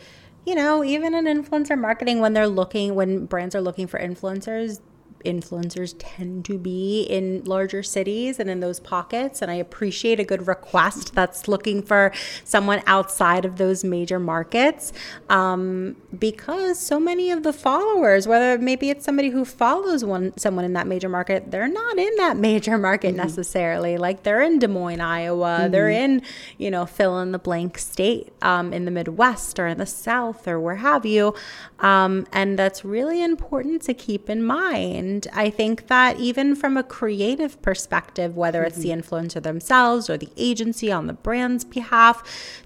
you 0.47 0.55
know, 0.55 0.85
even 0.85 1.15
in 1.15 1.25
influencer 1.25 1.79
marketing, 1.79 2.21
when 2.21 2.33
they're 2.33 2.47
looking, 2.47 2.95
when 2.95 3.27
brands 3.27 3.55
are 3.55 3.61
looking 3.61 3.87
for 3.87 3.99
influencers, 3.99 4.81
influencers 5.27 5.95
tend 5.99 6.45
to 6.47 6.59
be 6.59 7.03
in 7.03 7.43
larger 7.45 7.83
cities 7.83 8.39
and 8.39 8.49
in 8.49 8.61
those 8.61 8.81
pockets. 8.81 9.43
And 9.43 9.51
I 9.51 9.55
appreciate 9.55 10.21
a 10.21 10.25
good 10.25 10.47
request 10.47 11.15
that's 11.15 11.49
looking 11.49 11.83
for 11.83 12.13
someone 12.45 12.83
outside 12.87 13.45
of 13.45 13.57
those 13.57 13.85
major 13.85 14.19
markets 14.19 14.93
um, 15.29 15.97
because 16.19 16.79
so 16.79 16.99
many 16.99 17.31
of 17.31 17.43
the 17.43 17.53
followers, 17.53 18.27
whether 18.27 18.59
maybe 18.59 18.91
it's 18.91 19.05
somebody 19.05 19.31
who 19.31 19.45
follows 19.45 20.05
one 20.05 20.37
someone 20.39 20.65
in 20.65 20.73
that 20.75 20.87
major 20.87 21.09
market, 21.09 21.51
they're 21.51 21.69
not 21.69 21.99
in 21.99 22.15
that 22.17 22.37
major 22.49 22.79
market 22.79 23.09
mm-hmm. 23.09 23.19
necessarily. 23.19 23.99
Like 23.99 24.23
they're 24.23 24.43
in 24.43 24.59
Des 24.59 24.69
Moines, 24.69 25.01
Iowa, 25.01 25.59
mm-hmm. 25.61 25.73
they're 25.73 25.91
in, 25.91 26.23
you 26.59 26.71
know, 26.71 26.87
fill 26.87 27.19
in 27.21 27.33
the 27.33 27.39
blank 27.39 27.79
state 27.79 28.33
um, 28.43 28.73
in 28.73 28.85
the 28.85 28.91
Midwest 28.91 29.59
or 29.59 29.67
in 29.67 29.79
the 29.79 29.87
South 29.87 30.47
or 30.47 30.61
where 30.61 30.77
have 30.77 31.05
you. 31.05 31.35
Um, 31.81 32.27
and 32.33 32.59
that's 32.59 32.85
really 32.85 33.23
important 33.23 33.83
to 33.83 33.95
keep 33.95 34.31
in 34.31 34.43
mind. 34.43 35.16
And 35.17 35.27
I 35.33 35.49
think 35.49 35.87
that 35.87 36.21
even 36.21 36.55
from 36.55 36.77
a 36.77 36.83
creative 36.83 37.63
perspective, 37.63 38.37
whether 38.37 38.59
mm-hmm. 38.59 38.67
it's 38.67 38.77
the 38.77 38.91
mm-hmm. 38.91 39.15
influencer 39.15 39.43
themselves 39.43 40.11
or 40.11 40.19
the 40.19 40.29
agency 40.37 40.93
on 40.93 41.07
the 41.07 41.15
brand's 41.15 41.65
behalf, 41.65 42.23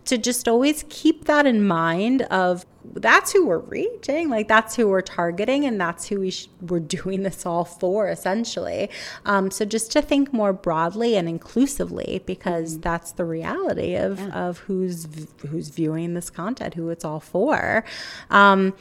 to 0.07 0.19
just 0.19 0.49
always 0.49 0.85
keep 0.89 1.27
that 1.27 1.47
in 1.47 1.65
mind 1.65 2.23
of 2.23 2.67
that's 2.95 3.31
who 3.33 3.47
we're 3.47 3.59
reaching 3.59 4.31
like 4.31 4.49
that's 4.49 4.75
who 4.75 4.89
we're 4.89 5.03
targeting 5.03 5.67
and 5.67 5.79
that's 5.79 6.09
who 6.09 6.19
we 6.21 6.31
sh- 6.31 6.49
we're 6.63 6.81
doing 6.81 7.23
this 7.23 7.45
all 7.45 7.65
for 7.65 8.09
essentially 8.09 8.89
um, 9.27 9.51
so 9.51 9.67
just 9.67 9.93
to 9.93 10.01
think 10.01 10.33
more 10.33 10.53
broadly 10.53 11.15
and 11.15 11.29
inclusively 11.29 12.23
because 12.25 12.73
mm-hmm. 12.73 12.81
that's 12.81 13.13
the 13.13 13.25
reality 13.25 13.95
of, 13.95 14.19
yeah. 14.19 14.29
of 14.31 14.59
who's 14.61 15.07
who's 15.49 15.69
viewing 15.69 16.15
this 16.15 16.31
content 16.31 16.73
who 16.75 16.89
it's 16.89 17.05
all 17.05 17.21
for 17.21 17.85
um, 18.31 18.73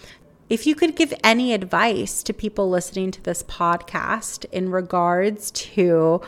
if 0.50 0.66
you 0.66 0.76
could 0.76 0.96
give 0.96 1.14
any 1.24 1.54
advice 1.54 2.24
to 2.24 2.34
people 2.34 2.70
listening 2.70 3.12
to 3.12 3.22
this 3.22 3.44
podcast 3.44 4.46
in 4.52 4.72
regards 4.72 5.52
to 5.52 6.22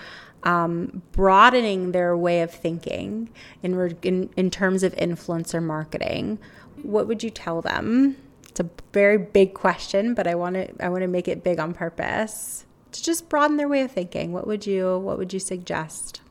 um, 0.44 1.02
broadening 1.12 1.92
their 1.92 2.16
way 2.16 2.42
of 2.42 2.52
thinking 2.52 3.30
in, 3.62 3.76
re- 3.76 3.96
in, 4.04 4.30
in 4.36 4.50
terms 4.50 4.84
of 4.84 4.96
influencer 4.96 5.62
marketing, 5.62 6.40
what 6.84 7.08
would 7.08 7.24
you 7.24 7.30
tell 7.30 7.62
them? 7.62 8.16
It's 8.48 8.60
a 8.60 8.70
very 8.92 9.18
big 9.18 9.54
question, 9.54 10.14
but 10.14 10.28
I 10.28 10.36
want 10.36 10.56
to 10.56 10.84
I 10.84 10.90
want 10.90 11.04
to 11.04 11.08
make 11.08 11.28
it 11.28 11.44
big 11.44 11.58
on 11.58 11.74
purpose 11.74 12.66
to 12.92 13.02
just 13.02 13.30
broaden 13.30 13.56
their 13.56 13.70
way 13.70 13.82
of 13.82 13.92
thinking. 13.92 14.34
What 14.34 14.46
would 14.46 14.68
you 14.68 15.00
What 15.00 15.18
would 15.18 15.32
you 15.32 15.40
suggest? 15.40 16.22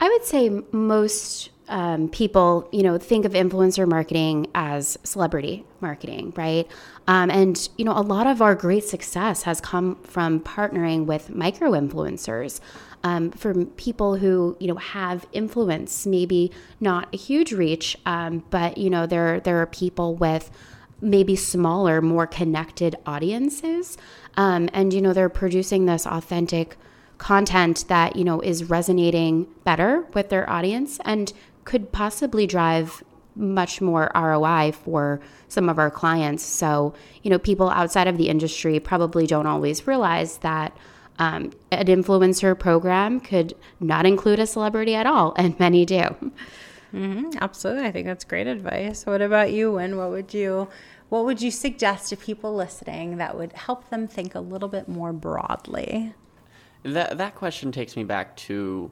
I 0.00 0.08
would 0.08 0.24
say 0.24 0.62
most 0.72 1.48
um, 1.68 2.08
people, 2.08 2.68
you 2.72 2.82
know, 2.82 2.98
think 2.98 3.24
of 3.24 3.32
influencer 3.32 3.88
marketing 3.88 4.46
as 4.54 4.98
celebrity 5.02 5.64
marketing, 5.80 6.32
right? 6.36 6.68
Um, 7.06 7.30
and 7.30 7.68
you 7.76 7.84
know, 7.84 7.92
a 7.92 8.02
lot 8.02 8.26
of 8.26 8.42
our 8.42 8.54
great 8.54 8.84
success 8.84 9.42
has 9.44 9.60
come 9.60 9.96
from 10.02 10.40
partnering 10.40 11.06
with 11.06 11.30
micro 11.30 11.72
influencers. 11.72 12.60
Um, 13.02 13.32
for 13.32 13.66
people 13.66 14.16
who 14.16 14.56
you 14.60 14.66
know 14.66 14.76
have 14.76 15.26
influence, 15.32 16.06
maybe 16.06 16.50
not 16.80 17.08
a 17.12 17.18
huge 17.18 17.52
reach, 17.52 17.98
um, 18.06 18.44
but 18.48 18.78
you 18.78 18.88
know 18.88 19.06
there 19.06 19.40
there 19.40 19.60
are 19.60 19.66
people 19.66 20.14
with 20.14 20.50
maybe 21.02 21.36
smaller, 21.36 22.00
more 22.00 22.26
connected 22.26 22.96
audiences, 23.04 23.98
um, 24.38 24.70
and 24.72 24.94
you 24.94 25.02
know 25.02 25.12
they're 25.12 25.28
producing 25.28 25.84
this 25.84 26.06
authentic 26.06 26.78
content 27.18 27.84
that 27.88 28.16
you 28.16 28.24
know 28.24 28.40
is 28.40 28.64
resonating 28.64 29.46
better 29.64 30.06
with 30.14 30.30
their 30.30 30.48
audience 30.48 30.98
and 31.04 31.32
could 31.64 31.92
possibly 31.92 32.46
drive 32.46 33.02
much 33.36 33.80
more 33.80 34.10
ROI 34.14 34.72
for 34.72 35.20
some 35.48 35.68
of 35.68 35.78
our 35.78 35.90
clients. 35.90 36.42
So, 36.42 36.94
you 37.22 37.30
know, 37.30 37.38
people 37.38 37.70
outside 37.70 38.06
of 38.06 38.16
the 38.16 38.28
industry 38.28 38.78
probably 38.78 39.26
don't 39.26 39.46
always 39.46 39.86
realize 39.86 40.38
that 40.38 40.76
um, 41.18 41.52
an 41.70 41.86
influencer 41.86 42.58
program 42.58 43.20
could 43.20 43.54
not 43.80 44.06
include 44.06 44.40
a 44.40 44.46
celebrity 44.46 44.94
at 44.94 45.06
all, 45.06 45.32
and 45.36 45.58
many 45.58 45.84
do. 45.84 46.02
Mm-hmm, 46.92 47.30
absolutely, 47.40 47.86
I 47.86 47.92
think 47.92 48.06
that's 48.06 48.24
great 48.24 48.46
advice. 48.46 49.04
What 49.06 49.20
about 49.20 49.52
you, 49.52 49.72
Wynn? 49.72 49.96
What 49.96 50.10
would 50.10 50.34
you, 50.34 50.68
what 51.08 51.24
would 51.24 51.42
you 51.42 51.50
suggest 51.50 52.08
to 52.10 52.16
people 52.16 52.54
listening 52.54 53.16
that 53.18 53.36
would 53.36 53.52
help 53.52 53.90
them 53.90 54.06
think 54.06 54.34
a 54.34 54.40
little 54.40 54.68
bit 54.68 54.88
more 54.88 55.12
broadly? 55.12 56.14
That 56.84 57.16
that 57.18 57.34
question 57.34 57.72
takes 57.72 57.96
me 57.96 58.04
back 58.04 58.36
to 58.36 58.90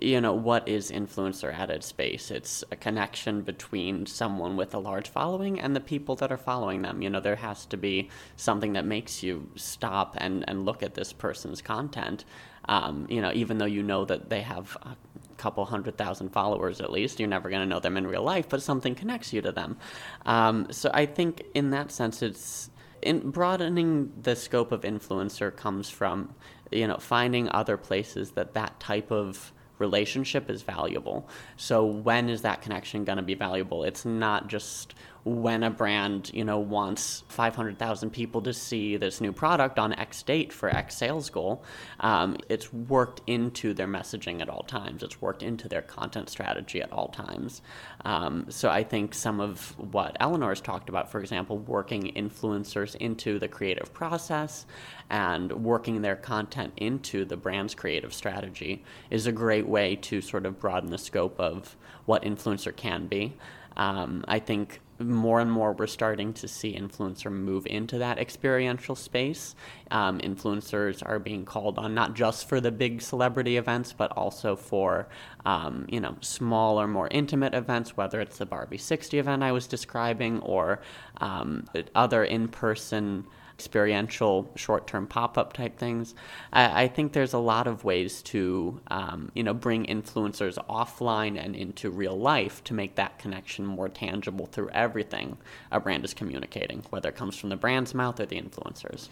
you 0.00 0.20
know, 0.20 0.32
what 0.32 0.68
is 0.68 0.90
influencer 0.90 1.52
added 1.52 1.84
space? 1.84 2.30
It's 2.30 2.64
a 2.70 2.76
connection 2.76 3.42
between 3.42 4.06
someone 4.06 4.56
with 4.56 4.74
a 4.74 4.78
large 4.78 5.08
following 5.08 5.60
and 5.60 5.74
the 5.74 5.80
people 5.80 6.16
that 6.16 6.32
are 6.32 6.38
following 6.38 6.82
them. 6.82 7.02
You 7.02 7.10
know, 7.10 7.20
there 7.20 7.36
has 7.36 7.66
to 7.66 7.76
be 7.76 8.10
something 8.36 8.72
that 8.74 8.84
makes 8.84 9.22
you 9.22 9.48
stop 9.56 10.14
and, 10.18 10.44
and 10.48 10.64
look 10.64 10.82
at 10.82 10.94
this 10.94 11.12
person's 11.12 11.62
content. 11.62 12.24
Um, 12.66 13.06
you 13.10 13.20
know, 13.20 13.30
even 13.34 13.58
though 13.58 13.64
you 13.66 13.82
know 13.82 14.04
that 14.06 14.30
they 14.30 14.40
have 14.40 14.76
a 14.82 14.96
couple 15.36 15.64
hundred 15.64 15.98
thousand 15.98 16.30
followers 16.30 16.80
at 16.80 16.90
least, 16.90 17.20
you're 17.20 17.28
never 17.28 17.50
going 17.50 17.62
to 17.62 17.68
know 17.68 17.80
them 17.80 17.96
in 17.96 18.06
real 18.06 18.22
life, 18.22 18.48
but 18.48 18.62
something 18.62 18.94
connects 18.94 19.32
you 19.32 19.42
to 19.42 19.52
them. 19.52 19.76
Um, 20.24 20.68
so 20.70 20.90
I 20.92 21.06
think 21.06 21.42
in 21.54 21.70
that 21.70 21.92
sense, 21.92 22.22
it's 22.22 22.70
in 23.02 23.30
broadening 23.30 24.12
the 24.22 24.34
scope 24.34 24.72
of 24.72 24.80
influencer 24.80 25.54
comes 25.54 25.90
from, 25.90 26.34
you 26.72 26.86
know, 26.88 26.96
finding 26.96 27.50
other 27.50 27.76
places 27.76 28.30
that 28.32 28.54
that 28.54 28.80
type 28.80 29.12
of 29.12 29.52
relationship 29.78 30.50
is 30.50 30.62
valuable. 30.62 31.28
So 31.56 31.84
when 31.84 32.28
is 32.28 32.42
that 32.42 32.62
connection 32.62 33.04
going 33.04 33.16
to 33.16 33.22
be 33.22 33.34
valuable? 33.34 33.84
It's 33.84 34.04
not 34.04 34.48
just 34.48 34.94
when 35.24 35.62
a 35.62 35.70
brand, 35.70 36.30
you 36.34 36.44
know, 36.44 36.58
wants 36.58 37.24
500,000 37.28 38.10
people 38.10 38.42
to 38.42 38.52
see 38.52 38.98
this 38.98 39.22
new 39.22 39.32
product 39.32 39.78
on 39.78 39.94
X 39.94 40.22
date 40.22 40.52
for 40.52 40.68
X 40.68 40.96
sales 40.96 41.30
goal, 41.30 41.64
um, 42.00 42.36
it's 42.50 42.72
worked 42.72 43.22
into 43.26 43.72
their 43.72 43.86
messaging 43.86 44.42
at 44.42 44.50
all 44.50 44.62
times. 44.62 45.02
It's 45.02 45.22
worked 45.22 45.42
into 45.42 45.66
their 45.66 45.80
content 45.80 46.28
strategy 46.28 46.82
at 46.82 46.92
all 46.92 47.08
times. 47.08 47.62
Um, 48.04 48.46
so 48.50 48.68
I 48.68 48.84
think 48.84 49.14
some 49.14 49.40
of 49.40 49.74
what 49.78 50.14
Eleanor 50.20 50.50
has 50.50 50.60
talked 50.60 50.90
about, 50.90 51.10
for 51.10 51.20
example, 51.20 51.56
working 51.56 52.12
influencers 52.14 52.94
into 52.96 53.38
the 53.38 53.48
creative 53.48 53.94
process 53.94 54.66
and 55.08 55.50
working 55.64 56.02
their 56.02 56.16
content 56.16 56.74
into 56.76 57.24
the 57.24 57.36
brand's 57.36 57.74
creative 57.74 58.12
strategy 58.12 58.84
is 59.10 59.26
a 59.26 59.32
great 59.32 59.66
way 59.66 59.96
to 59.96 60.20
sort 60.20 60.44
of 60.44 60.60
broaden 60.60 60.90
the 60.90 60.98
scope 60.98 61.40
of 61.40 61.76
what 62.04 62.22
influencer 62.24 62.74
can 62.76 63.06
be. 63.06 63.34
Um, 63.76 64.24
I 64.28 64.38
think 64.38 64.80
more 64.98 65.40
and 65.40 65.50
more 65.50 65.72
we're 65.72 65.86
starting 65.86 66.32
to 66.34 66.48
see 66.48 66.74
influencer 66.74 67.30
move 67.30 67.66
into 67.66 67.98
that 67.98 68.18
experiential 68.18 68.94
space. 68.94 69.54
Um, 69.90 70.18
influencers 70.20 71.02
are 71.04 71.18
being 71.18 71.44
called 71.44 71.78
on 71.78 71.94
not 71.94 72.14
just 72.14 72.48
for 72.48 72.60
the 72.60 72.70
big 72.70 73.02
celebrity 73.02 73.56
events, 73.56 73.92
but 73.92 74.12
also 74.12 74.56
for 74.56 75.08
um, 75.44 75.86
you 75.88 76.00
know 76.00 76.16
smaller, 76.20 76.86
more 76.86 77.08
intimate 77.10 77.54
events, 77.54 77.96
whether 77.96 78.20
it's 78.20 78.38
the 78.38 78.46
Barbie 78.46 78.78
60 78.78 79.18
event 79.18 79.42
I 79.42 79.52
was 79.52 79.66
describing 79.66 80.40
or 80.40 80.80
um, 81.20 81.66
other 81.94 82.24
in-person 82.24 83.26
experiential 83.54 84.50
short-term 84.56 85.06
pop-up 85.06 85.52
type 85.52 85.78
things. 85.78 86.14
I, 86.52 86.84
I, 86.84 86.88
think 86.88 87.12
there's 87.12 87.32
a 87.32 87.38
lot 87.38 87.68
of 87.68 87.84
ways 87.84 88.20
to 88.22 88.80
um, 88.88 89.30
you 89.34 89.44
know 89.44 89.54
bring 89.54 89.86
influencers 89.86 90.58
offline 90.68 91.42
and 91.42 91.54
into 91.54 91.88
real 91.88 92.18
life 92.18 92.64
to 92.64 92.74
make 92.74 92.96
that 92.96 93.18
connection 93.20 93.64
more 93.64 93.88
tangible 93.88 94.46
through 94.46 94.70
everything 94.70 95.36
a 95.70 95.78
brand 95.78 96.04
is 96.04 96.14
communicating, 96.14 96.82
whether 96.90 97.10
it 97.10 97.14
comes 97.14 97.36
from 97.36 97.50
the 97.50 97.56
brand's 97.56 97.94
mouth 97.94 98.18
or 98.18 98.26
the 98.26 98.40
influencers. 98.40 99.08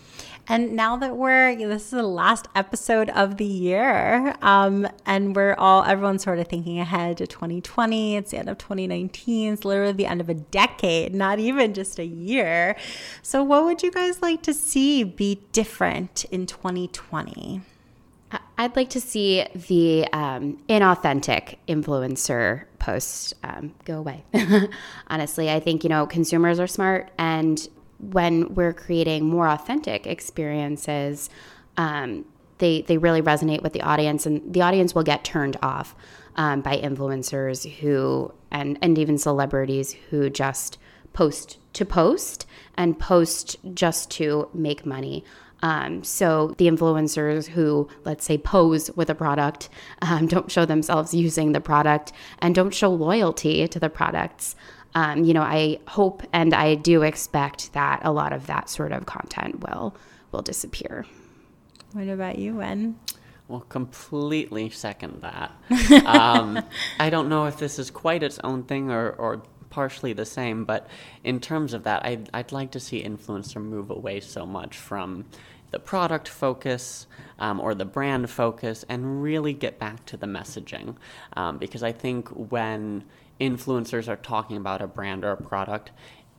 And 0.49 0.72
now 0.74 0.97
that 0.97 1.16
we're 1.16 1.55
this 1.55 1.84
is 1.84 1.90
the 1.90 2.03
last 2.03 2.49
episode 2.57 3.11
of 3.11 3.36
the 3.36 3.45
year, 3.45 4.34
um, 4.43 4.88
and 5.07 5.36
we're 5.36 5.55
all 5.55 5.84
everyone's 5.84 6.24
sort 6.24 6.40
of 6.40 6.49
thinking 6.49 6.80
ahead 6.80 7.18
to 7.18 7.28
2020. 7.28 8.16
It's 8.16 8.32
the 8.32 8.38
end 8.38 8.49
of 8.49 8.59
2019. 8.59 9.53
It's 9.53 9.64
literally 9.64 9.93
the 9.93 10.07
end 10.07 10.20
of 10.20 10.28
a 10.28 10.34
decade, 10.34 11.14
not 11.14 11.38
even 11.38 11.74
just 11.74 12.01
a 12.01 12.05
year. 12.05 12.74
So, 13.22 13.45
what 13.45 13.64
would 13.64 13.84
you 13.84 13.93
guys 13.93 14.20
like? 14.20 14.32
Like 14.33 14.43
to 14.43 14.55
see 14.55 15.05
be 15.05 15.43
different 15.53 16.24
in 16.30 16.47
2020? 16.47 17.61
I'd 18.57 18.76
like 18.76 18.89
to 18.91 19.01
see 19.01 19.45
the 19.55 20.09
um, 20.12 20.59
inauthentic 20.68 21.57
influencer 21.68 22.64
posts 22.78 23.35
um, 23.43 23.74
go 23.85 23.99
away. 23.99 24.24
Honestly, 25.09 25.51
I 25.51 25.61
think, 25.61 25.85
you 25.85 25.91
know, 25.91 26.07
consumers 26.07 26.59
are 26.59 26.66
smart. 26.66 27.11
And 27.18 27.68
when 27.99 28.55
we're 28.55 28.72
creating 28.72 29.26
more 29.26 29.49
authentic 29.49 30.07
experiences, 30.07 31.28
um, 31.76 32.24
they, 32.57 32.83
they 32.83 32.97
really 32.97 33.20
resonate 33.20 33.62
with 33.62 33.74
the 33.74 33.83
audience, 33.83 34.24
and 34.24 34.55
the 34.55 34.62
audience 34.62 34.95
will 34.95 35.03
get 35.03 35.24
turned 35.24 35.59
off 35.62 35.95
um, 36.37 36.62
by 36.62 36.78
influencers 36.78 37.70
who, 37.80 38.33
and, 38.51 38.78
and 38.80 38.97
even 38.97 39.18
celebrities 39.18 39.93
who 40.09 40.30
just 40.30 40.78
post 41.12 41.59
to 41.75 41.85
post 41.85 42.47
and 42.77 42.99
post 42.99 43.57
just 43.75 44.11
to 44.12 44.49
make 44.53 44.87
money. 44.87 45.25
Um, 45.62 46.03
so 46.03 46.55
the 46.59 46.66
influencers 46.66 47.47
who, 47.47 47.89
let's 48.05 48.25
say, 48.25 48.37
pose 48.37 48.91
with 48.97 49.09
a 49.09 49.14
product, 49.14 49.68
um, 50.03 50.27
don't 50.27 50.51
show 50.51 50.64
themselves 50.64 51.14
using 51.14 51.53
the 51.53 51.61
product, 51.61 52.12
and 52.41 52.55
don't 52.55 52.75
show 52.75 52.91
loyalty 52.91 53.66
to 53.68 53.79
the 53.79 53.89
products. 53.89 54.57
Um, 54.95 55.25
you 55.25 55.33
know, 55.33 55.43
I 55.43 55.79
hope 55.89 56.23
and 56.33 56.53
I 56.53 56.75
do 56.75 57.03
expect 57.03 57.73
that 57.73 58.01
a 58.05 58.12
lot 58.12 58.33
of 58.33 58.47
that 58.49 58.68
sort 58.68 58.93
of 58.93 59.07
content 59.07 59.61
will 59.61 59.95
will 60.33 60.43
disappear. 60.43 61.07
What 61.93 62.09
about 62.09 62.39
you, 62.39 62.57
Wynn? 62.57 62.97
Well, 63.49 63.61
completely 63.68 64.70
second 64.70 65.23
that. 65.23 65.53
um, 66.07 66.62
I 66.99 67.11
don't 67.11 67.29
know 67.29 67.47
if 67.47 67.59
this 67.59 67.79
is 67.79 67.91
quite 67.91 68.23
its 68.23 68.39
own 68.43 68.62
thing 68.62 68.91
or, 68.91 69.11
or 69.11 69.43
partially 69.73 70.12
the 70.12 70.27
same, 70.27 70.64
but 70.64 70.87
in 71.25 71.41
terms 71.41 71.73
of 71.73 71.83
that, 71.85 72.05
I'd, 72.05 72.29
I'd 72.35 72.53
like 72.53 72.70
to 72.73 72.81
see 72.81 73.03
influencer 73.03 73.61
move 73.61 73.91
away 73.91 74.20
so 74.20 74.45
much 74.47 74.77
from 74.77 75.25
the 75.70 75.79
product 75.79 76.29
focus 76.29 77.07
um, 77.39 77.59
or 77.59 77.75
the 77.75 77.87
brand 77.87 78.29
focus 78.29 78.85
and 78.91 79.23
really 79.23 79.55
get 79.55 79.79
back 79.79 80.05
to 80.05 80.18
the 80.18 80.27
messaging. 80.27 80.97
Um, 81.35 81.57
because 81.57 81.83
I 81.83 81.91
think 81.91 82.29
when 82.29 83.05
influencers 83.41 84.09
are 84.09 84.16
talking 84.16 84.59
about 84.59 84.83
a 84.83 84.87
brand 84.87 85.25
or 85.25 85.33
a 85.33 85.43
product, 85.43 85.91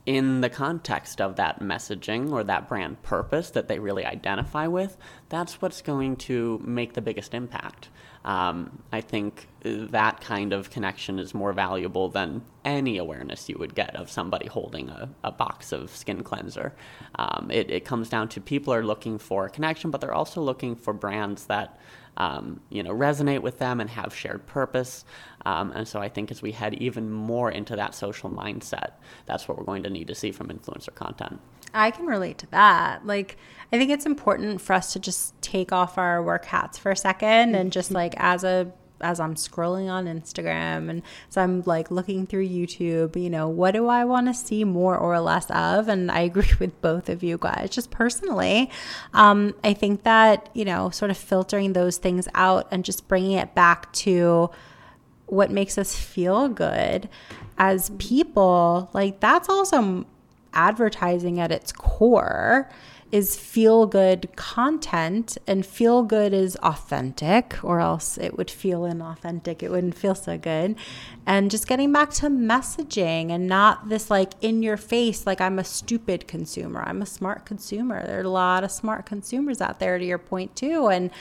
in 0.06 0.40
the 0.40 0.50
context 0.50 1.20
of 1.20 1.36
that 1.36 1.60
messaging 1.60 2.30
or 2.30 2.44
that 2.44 2.68
brand 2.68 3.02
purpose 3.02 3.50
that 3.50 3.68
they 3.68 3.78
really 3.78 4.04
identify 4.04 4.66
with, 4.66 4.96
that's 5.28 5.60
what's 5.60 5.82
going 5.82 6.14
to 6.14 6.60
make 6.64 6.92
the 6.92 7.00
biggest 7.00 7.34
impact. 7.34 7.88
Um, 8.24 8.82
I 8.92 9.00
think 9.00 9.48
that 9.62 10.20
kind 10.20 10.52
of 10.52 10.70
connection 10.70 11.18
is 11.18 11.34
more 11.34 11.52
valuable 11.52 12.08
than 12.08 12.42
any 12.64 12.96
awareness 12.96 13.48
you 13.48 13.56
would 13.58 13.74
get 13.74 13.94
of 13.96 14.10
somebody 14.10 14.46
holding 14.46 14.88
a, 14.88 15.10
a 15.22 15.30
box 15.30 15.72
of 15.72 15.94
skin 15.94 16.22
cleanser. 16.22 16.74
Um, 17.16 17.50
it, 17.50 17.70
it 17.70 17.84
comes 17.84 18.08
down 18.08 18.28
to 18.30 18.40
people 18.40 18.72
are 18.72 18.84
looking 18.84 19.18
for 19.18 19.48
connection, 19.48 19.90
but 19.90 20.00
they're 20.00 20.14
also 20.14 20.40
looking 20.40 20.74
for 20.74 20.92
brands 20.92 21.46
that 21.46 21.78
um, 22.16 22.60
you 22.70 22.82
know, 22.82 22.92
resonate 22.92 23.42
with 23.42 23.58
them 23.58 23.80
and 23.80 23.90
have 23.90 24.14
shared 24.14 24.46
purpose. 24.46 25.04
Um, 25.44 25.72
and 25.72 25.86
so 25.86 26.00
I 26.00 26.08
think 26.08 26.30
as 26.30 26.42
we 26.42 26.52
head 26.52 26.74
even 26.74 27.10
more 27.10 27.50
into 27.50 27.76
that 27.76 27.94
social 27.94 28.30
mindset, 28.30 28.92
that's 29.26 29.48
what 29.48 29.58
we're 29.58 29.64
going 29.64 29.82
to 29.82 29.90
need 29.90 30.06
to 30.08 30.14
see 30.14 30.30
from 30.30 30.48
influencer 30.48 30.94
content. 30.94 31.40
I 31.74 31.90
can 31.90 32.06
relate 32.06 32.38
to 32.38 32.46
that. 32.48 33.04
Like, 33.04 33.36
I 33.72 33.78
think 33.78 33.90
it's 33.90 34.06
important 34.06 34.60
for 34.60 34.72
us 34.72 34.92
to 34.92 35.00
just 35.00 35.40
take 35.42 35.72
off 35.72 35.98
our 35.98 36.22
work 36.22 36.44
hats 36.46 36.78
for 36.78 36.92
a 36.92 36.96
second 36.96 37.54
and 37.54 37.72
just 37.72 37.90
like 37.90 38.14
as 38.16 38.44
a 38.44 38.72
as 39.00 39.20
I'm 39.20 39.34
scrolling 39.34 39.90
on 39.90 40.06
Instagram 40.06 40.88
and 40.88 41.02
so 41.28 41.42
I'm 41.42 41.62
like 41.62 41.90
looking 41.90 42.26
through 42.26 42.48
YouTube, 42.48 43.20
you 43.20 43.28
know, 43.28 43.48
what 43.48 43.72
do 43.72 43.88
I 43.88 44.04
want 44.04 44.28
to 44.28 44.34
see 44.34 44.64
more 44.64 44.96
or 44.96 45.18
less 45.20 45.50
of? 45.50 45.88
And 45.88 46.10
I 46.10 46.20
agree 46.20 46.52
with 46.60 46.80
both 46.80 47.08
of 47.08 47.22
you 47.22 47.36
guys. 47.38 47.70
Just 47.70 47.90
personally, 47.90 48.70
um, 49.12 49.54
I 49.62 49.74
think 49.74 50.04
that, 50.04 50.48
you 50.54 50.64
know, 50.64 50.90
sort 50.90 51.10
of 51.10 51.18
filtering 51.18 51.72
those 51.72 51.98
things 51.98 52.28
out 52.34 52.68
and 52.70 52.84
just 52.84 53.06
bringing 53.08 53.32
it 53.32 53.54
back 53.54 53.92
to 53.94 54.50
what 55.26 55.50
makes 55.50 55.76
us 55.76 55.96
feel 55.96 56.48
good 56.48 57.08
as 57.58 57.90
people, 57.98 58.90
like 58.92 59.20
that's 59.20 59.48
also 59.48 60.06
advertising 60.54 61.40
at 61.40 61.52
its 61.52 61.72
core 61.72 62.70
is 63.14 63.36
feel 63.36 63.86
good 63.86 64.28
content 64.34 65.38
and 65.46 65.64
feel 65.64 66.02
good 66.02 66.32
is 66.32 66.56
authentic 66.56 67.62
or 67.62 67.78
else 67.78 68.18
it 68.18 68.36
would 68.36 68.50
feel 68.50 68.80
inauthentic. 68.80 69.62
It 69.62 69.70
wouldn't 69.70 69.96
feel 69.96 70.16
so 70.16 70.36
good. 70.36 70.74
And 71.24 71.48
just 71.48 71.68
getting 71.68 71.92
back 71.92 72.10
to 72.14 72.26
messaging 72.28 73.30
and 73.30 73.46
not 73.46 73.88
this 73.88 74.10
like 74.10 74.32
in 74.40 74.64
your 74.64 74.76
face 74.76 75.26
like 75.26 75.40
i'm 75.40 75.60
a 75.60 75.64
stupid 75.64 76.26
consumer 76.26 76.82
i'm 76.86 77.02
a 77.02 77.06
smart 77.06 77.46
consumer. 77.46 78.04
There 78.04 78.18
are 78.18 78.24
a 78.24 78.28
lot 78.28 78.64
of 78.64 78.72
smart 78.72 79.06
consumers 79.06 79.60
out 79.60 79.78
there 79.78 79.96
to 79.96 80.04
your 80.04 80.18
point 80.18 80.56
too. 80.56 80.88
And 80.88 81.12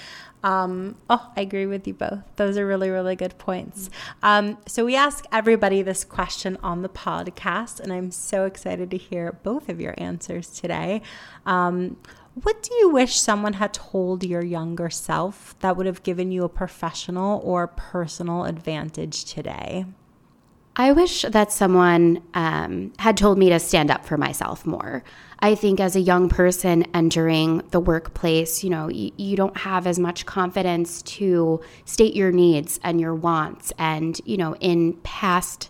um, 0.44 0.98
oh, 1.10 1.32
I 1.36 1.42
agree 1.42 1.66
with 1.66 1.88
you 1.88 1.94
both. 1.94 2.20
Those 2.36 2.58
are 2.58 2.68
really, 2.68 2.90
really 2.90 3.16
good 3.16 3.38
points. 3.38 3.90
Um, 4.22 4.58
so, 4.68 4.86
we 4.86 4.96
ask 4.96 5.26
everybody 5.32 5.82
this 5.82 6.04
question 6.04 6.58
on 6.62 6.82
the 6.82 6.90
podcast, 6.90 7.80
and 7.80 7.94
I'm 7.94 8.12
so 8.12 8.46
excited 8.46 8.92
to 8.92 8.98
hear 8.98 9.40
both 9.44 9.70
of 9.70 9.80
your 9.80 9.96
answers 9.98 10.50
today. 10.50 11.02
Um, 11.46 11.98
what 12.36 12.64
do 12.64 12.74
you 12.76 12.90
wish 12.90 13.20
someone 13.20 13.54
had 13.54 13.74
told 13.74 14.24
your 14.24 14.44
younger 14.44 14.90
self 14.90 15.56
that 15.60 15.78
would 15.78 15.86
have 15.86 16.04
given 16.04 16.32
you 16.32 16.44
a 16.44 16.50
professional 16.50 17.40
or 17.44 17.68
personal 17.68 18.46
advantage 18.46 19.24
today? 19.26 19.86
I 20.76 20.92
wish 20.92 21.22
that 21.22 21.52
someone 21.52 22.24
um, 22.34 22.94
had 22.98 23.16
told 23.16 23.38
me 23.38 23.50
to 23.50 23.60
stand 23.60 23.92
up 23.92 24.06
for 24.06 24.18
myself 24.18 24.66
more. 24.66 25.04
I 25.40 25.54
think 25.54 25.80
as 25.80 25.96
a 25.96 26.00
young 26.00 26.30
person 26.30 26.84
entering 26.96 27.62
the 27.70 27.80
workplace, 27.80 28.64
you 28.64 28.72
know, 28.72 28.88
you, 28.88 29.12
you 29.16 29.36
don't 29.36 29.58
have 29.58 29.86
as 29.86 30.00
much 30.00 30.26
confidence 30.26 31.04
to 31.04 31.62
state 31.86 32.16
your 32.16 32.32
needs 32.32 32.80
and 32.84 33.00
your 33.00 33.14
wants. 33.14 33.72
And, 33.78 34.20
you 34.26 34.38
know, 34.38 34.56
in 34.56 34.94
past 35.04 35.70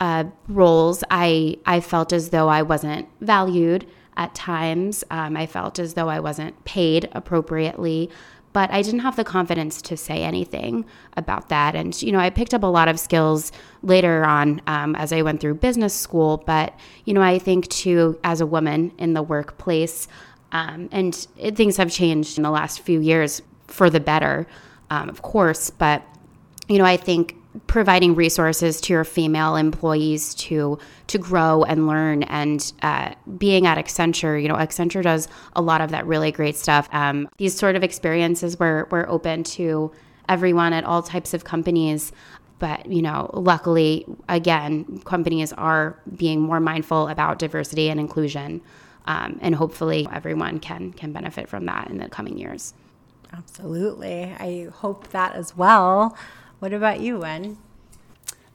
uh, 0.00 0.24
roles, 0.48 1.04
I, 1.08 1.58
I 1.64 1.80
felt 1.80 2.12
as 2.12 2.30
though 2.30 2.48
I 2.48 2.62
wasn't 2.62 3.08
valued 3.20 3.86
at 4.16 4.34
times. 4.34 5.04
Um, 5.10 5.36
I 5.36 5.46
felt 5.46 5.78
as 5.78 5.94
though 5.94 6.08
I 6.08 6.20
wasn't 6.20 6.64
paid 6.64 7.08
appropriately 7.12 8.10
but 8.56 8.70
I 8.70 8.80
didn't 8.80 9.00
have 9.00 9.16
the 9.16 9.22
confidence 9.22 9.82
to 9.82 9.98
say 9.98 10.22
anything 10.22 10.86
about 11.14 11.50
that. 11.50 11.74
And, 11.74 12.00
you 12.00 12.10
know, 12.10 12.18
I 12.18 12.30
picked 12.30 12.54
up 12.54 12.62
a 12.62 12.66
lot 12.66 12.88
of 12.88 12.98
skills 12.98 13.52
later 13.82 14.24
on 14.24 14.62
um, 14.66 14.96
as 14.96 15.12
I 15.12 15.20
went 15.20 15.42
through 15.42 15.56
business 15.56 15.92
school. 15.92 16.38
But, 16.38 16.72
you 17.04 17.12
know, 17.12 17.20
I 17.20 17.38
think 17.38 17.68
too, 17.68 18.18
as 18.24 18.40
a 18.40 18.46
woman 18.46 18.92
in 18.96 19.12
the 19.12 19.22
workplace, 19.22 20.08
um, 20.52 20.88
and 20.90 21.26
it, 21.36 21.54
things 21.54 21.76
have 21.76 21.90
changed 21.90 22.38
in 22.38 22.44
the 22.44 22.50
last 22.50 22.80
few 22.80 22.98
years 22.98 23.42
for 23.66 23.90
the 23.90 24.00
better, 24.00 24.46
um, 24.88 25.10
of 25.10 25.20
course. 25.20 25.68
But, 25.68 26.02
you 26.66 26.78
know, 26.78 26.86
I 26.86 26.96
think 26.96 27.36
providing 27.66 28.14
resources 28.14 28.80
to 28.82 28.92
your 28.92 29.04
female 29.04 29.56
employees 29.56 30.34
to 30.34 30.78
to 31.08 31.18
grow 31.18 31.62
and 31.64 31.86
learn. 31.86 32.22
And 32.24 32.72
uh, 32.82 33.14
being 33.38 33.66
at 33.66 33.78
accenture 33.78 34.40
you 34.40 34.48
know 34.48 34.56
accenture 34.56 35.02
does 35.02 35.28
a 35.54 35.62
lot 35.62 35.80
of 35.80 35.90
that 35.90 36.06
really 36.06 36.32
great 36.32 36.56
stuff. 36.56 36.88
Um, 36.92 37.28
these 37.38 37.56
sort 37.56 37.76
of 37.76 37.82
experiences 37.82 38.58
were, 38.58 38.88
were 38.90 39.08
open 39.08 39.44
to 39.44 39.92
everyone 40.28 40.72
at 40.72 40.84
all 40.84 41.02
types 41.02 41.34
of 41.34 41.44
companies. 41.44 42.12
But 42.58 42.86
you 42.86 43.02
know 43.02 43.30
luckily 43.34 44.06
again 44.28 45.00
companies 45.04 45.52
are 45.52 46.00
being 46.16 46.40
more 46.40 46.60
mindful 46.60 47.08
about 47.08 47.38
diversity 47.38 47.90
and 47.90 48.00
inclusion 48.00 48.62
um, 49.06 49.38
and 49.42 49.54
hopefully 49.54 50.08
everyone 50.12 50.58
can 50.60 50.92
can 50.92 51.12
benefit 51.12 51.48
from 51.48 51.66
that 51.66 51.90
in 51.90 51.98
the 51.98 52.08
coming 52.08 52.38
years. 52.38 52.74
Absolutely. 53.32 54.34
I 54.38 54.68
hope 54.72 55.08
that 55.08 55.34
as 55.34 55.56
well 55.56 56.16
what 56.58 56.72
about 56.72 57.00
you, 57.00 57.18
Wynn? 57.18 57.58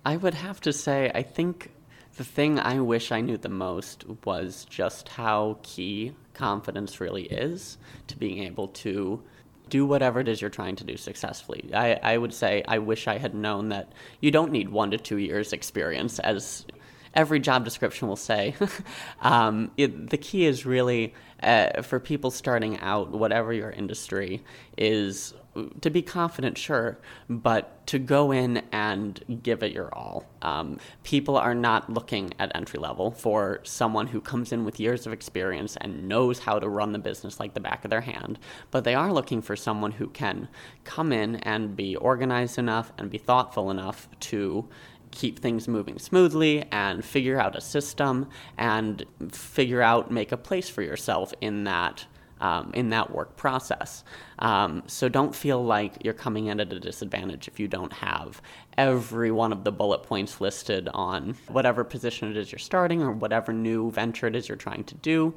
I 0.06 0.18
would 0.18 0.34
have 0.34 0.60
to 0.62 0.74
say, 0.74 1.12
I 1.14 1.22
think 1.22 1.72
the 2.18 2.24
thing 2.24 2.60
I 2.60 2.80
wish 2.80 3.12
I 3.12 3.22
knew 3.22 3.38
the 3.38 3.50
most 3.50 4.06
was 4.26 4.66
just 4.70 5.10
how 5.10 5.60
key 5.64 6.14
confidence 6.34 7.00
really 7.00 7.24
is 7.24 7.78
to 8.08 8.18
being 8.18 8.44
able 8.44 8.68
to 8.70 9.22
do 9.70 9.86
whatever 9.86 10.20
it 10.20 10.28
is 10.28 10.42
you're 10.42 10.50
trying 10.50 10.76
to 10.76 10.84
do 10.84 10.98
successfully. 10.98 11.72
I, 11.74 11.94
I 12.04 12.18
would 12.18 12.34
say 12.34 12.64
I 12.68 12.80
wish 12.80 13.08
I 13.08 13.18
had 13.18 13.34
known 13.34 13.70
that 13.70 13.94
you 14.20 14.30
don't 14.30 14.52
need 14.52 14.70
one 14.70 14.92
to 14.92 14.98
two 14.98 15.18
years 15.18 15.54
experience 15.54 16.20
as 16.20 16.66
every 17.14 17.40
job 17.40 17.64
description 17.64 18.08
will 18.08 18.16
say. 18.16 18.56
um, 19.22 19.72
it, 19.78 20.10
the 20.10 20.18
key 20.18 20.46
is 20.46 20.66
really 20.66 21.14
uh, 21.42 21.82
for 21.82 22.00
people 22.00 22.32
starting 22.32 22.80
out, 22.80 23.12
whatever 23.12 23.54
your 23.54 23.72
industry, 23.72 24.44
is 24.78 25.34
to 25.82 25.90
be 25.90 26.02
confident, 26.02 26.58
sure, 26.58 26.98
but 27.30 27.86
to 27.88 28.00
go 28.00 28.32
in 28.32 28.64
and 28.72 29.42
give 29.44 29.64
it 29.64 29.74
your 29.74 29.94
all. 29.94 30.26
Um, 30.42 30.78
people 31.04 31.36
are 31.36 31.54
not 31.54 31.90
looking 31.90 32.34
at 32.40 32.56
entry 32.56 32.80
level 32.80 33.12
for 33.12 33.60
someone 33.64 34.08
who 34.08 34.22
comes 34.22 34.52
in 34.52 34.64
with 34.64 34.80
years 34.80 35.06
of 35.06 35.14
experience 35.14 35.78
and 35.82 36.08
knows 36.08 36.40
how 36.40 36.58
to 36.60 36.70
run 36.70 36.94
the 36.94 37.00
business 37.00 37.40
like 37.40 37.54
the 37.54 37.60
back 37.60 37.84
of 37.84 37.90
their 37.90 38.02
hand, 38.02 38.40
but 38.72 38.84
they 38.84 38.96
are 38.96 39.12
looking 39.12 39.42
for 39.42 39.56
someone 39.56 39.92
who 39.92 40.08
can 40.08 40.48
come 40.84 41.12
in 41.12 41.36
and 41.38 41.76
be 41.76 41.96
organized 41.98 42.58
enough 42.58 42.94
and 42.98 43.10
be 43.10 43.18
thoughtful 43.18 43.70
enough 43.70 44.08
to 44.20 44.70
keep 45.12 45.40
things 45.40 45.68
moving 45.68 46.00
smoothly 46.00 46.64
and 46.72 47.04
figure 47.04 47.40
out 47.40 47.56
a 47.56 47.62
system 47.62 48.30
and 48.58 49.06
figure 49.32 49.82
out 49.82 50.10
make 50.10 50.32
a 50.32 50.38
place 50.38 50.70
for 50.70 50.82
yourself 50.82 51.34
in 51.42 51.66
that 51.66 52.06
um, 52.42 52.72
in 52.74 52.90
that 52.90 53.12
work 53.12 53.38
process. 53.38 54.04
Um, 54.40 54.84
so 54.88 55.08
don't 55.08 55.34
feel 55.34 55.64
like 55.64 56.04
you're 56.04 56.14
coming 56.14 56.48
in 56.48 56.60
at 56.60 56.74
a 56.74 56.80
disadvantage 56.80 57.48
if 57.48 57.60
you 57.60 57.68
don't 57.68 57.94
have 57.94 58.42
every 58.78 59.32
one 59.32 59.52
of 59.52 59.64
the 59.64 59.72
bullet 59.72 60.04
points 60.04 60.42
listed 60.42 60.90
on 60.94 61.36
whatever 61.48 61.84
position 61.84 62.32
it 62.32 62.38
is 62.38 62.52
you're 62.52 62.60
starting 62.60 63.02
or 63.02 63.12
whatever 63.12 63.54
new 63.54 63.92
venture 63.92 64.28
it 64.28 64.36
is 64.36 64.50
you're 64.50 64.58
trying 64.58 64.84
to 64.86 64.96
do. 64.96 65.34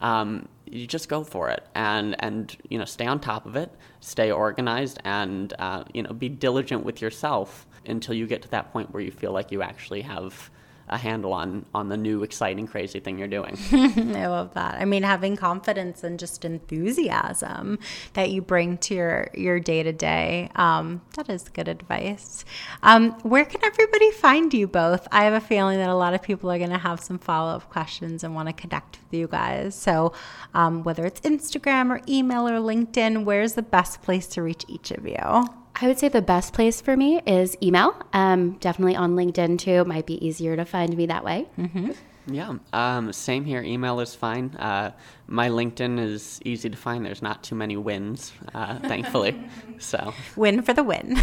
Um, 0.00 0.48
you 0.66 0.86
just 0.86 1.08
go 1.08 1.24
for 1.24 1.50
it 1.50 1.66
and 1.74 2.14
and 2.20 2.56
you 2.68 2.78
know 2.78 2.84
stay 2.84 3.06
on 3.06 3.20
top 3.20 3.46
of 3.46 3.56
it, 3.56 3.72
stay 4.00 4.30
organized, 4.30 5.00
and 5.04 5.52
uh, 5.58 5.84
you 5.92 6.02
know 6.02 6.12
be 6.12 6.28
diligent 6.28 6.84
with 6.84 7.00
yourself 7.00 7.66
until 7.86 8.14
you 8.14 8.26
get 8.26 8.42
to 8.42 8.48
that 8.50 8.72
point 8.72 8.92
where 8.92 9.02
you 9.02 9.10
feel 9.10 9.32
like 9.32 9.50
you 9.50 9.62
actually 9.62 10.02
have 10.02 10.50
a 10.88 10.98
handle 10.98 11.32
on 11.32 11.66
on 11.74 11.88
the 11.88 11.96
new 11.96 12.22
exciting 12.22 12.66
crazy 12.66 13.00
thing 13.00 13.18
you're 13.18 13.28
doing. 13.28 13.56
I 13.72 14.26
love 14.26 14.54
that. 14.54 14.76
I 14.80 14.84
mean 14.84 15.02
having 15.02 15.36
confidence 15.36 16.02
and 16.04 16.18
just 16.18 16.44
enthusiasm 16.44 17.78
that 18.14 18.30
you 18.30 18.42
bring 18.42 18.78
to 18.78 18.94
your 18.94 19.30
your 19.34 19.60
day 19.60 19.82
to 19.82 19.92
day 19.92 20.50
that 20.54 21.28
is 21.28 21.48
good 21.48 21.68
advice. 21.68 22.44
Um, 22.82 23.12
where 23.20 23.44
can 23.44 23.64
everybody 23.64 24.10
find 24.12 24.52
you 24.52 24.66
both? 24.66 25.06
I 25.12 25.24
have 25.24 25.32
a 25.32 25.40
feeling 25.40 25.78
that 25.78 25.88
a 25.88 25.94
lot 25.94 26.14
of 26.14 26.22
people 26.22 26.50
are 26.50 26.58
going 26.58 26.70
to 26.70 26.78
have 26.78 27.00
some 27.00 27.18
follow-up 27.18 27.70
questions 27.70 28.24
and 28.24 28.34
want 28.34 28.48
to 28.48 28.52
connect 28.52 28.98
with 28.98 29.18
you 29.18 29.26
guys. 29.26 29.74
So 29.74 30.12
um, 30.54 30.82
whether 30.82 31.04
it's 31.06 31.20
instagram 31.20 31.90
or 31.90 32.00
email 32.08 32.48
or 32.48 32.58
linkedin 32.58 33.24
where's 33.24 33.54
the 33.54 33.62
best 33.62 34.02
place 34.02 34.26
to 34.28 34.42
reach 34.42 34.64
each 34.68 34.90
of 34.90 35.06
you 35.06 35.48
I 35.80 35.86
would 35.86 35.98
say 35.98 36.08
the 36.08 36.22
best 36.22 36.52
place 36.52 36.80
for 36.80 36.96
me 36.96 37.20
is 37.24 37.56
email. 37.62 37.94
Um, 38.12 38.52
definitely 38.58 38.96
on 38.96 39.14
LinkedIn 39.14 39.58
too. 39.58 39.70
It 39.70 39.86
might 39.86 40.06
be 40.06 40.24
easier 40.24 40.56
to 40.56 40.64
find 40.64 40.96
me 40.96 41.06
that 41.06 41.24
way. 41.24 41.46
Mm-hmm. 41.56 41.92
Yeah, 42.30 42.56
um, 42.72 43.12
same 43.12 43.44
here. 43.44 43.62
Email 43.62 44.00
is 44.00 44.14
fine. 44.14 44.54
Uh, 44.56 44.92
my 45.28 45.48
LinkedIn 45.48 45.98
is 45.98 46.40
easy 46.44 46.68
to 46.68 46.76
find. 46.76 47.04
There's 47.04 47.22
not 47.22 47.42
too 47.42 47.54
many 47.54 47.76
Wynns, 47.76 48.32
uh, 48.54 48.78
thankfully. 48.80 49.38
So 49.80 50.12
win 50.34 50.62
for 50.62 50.72
the 50.72 50.82
win. 50.82 51.16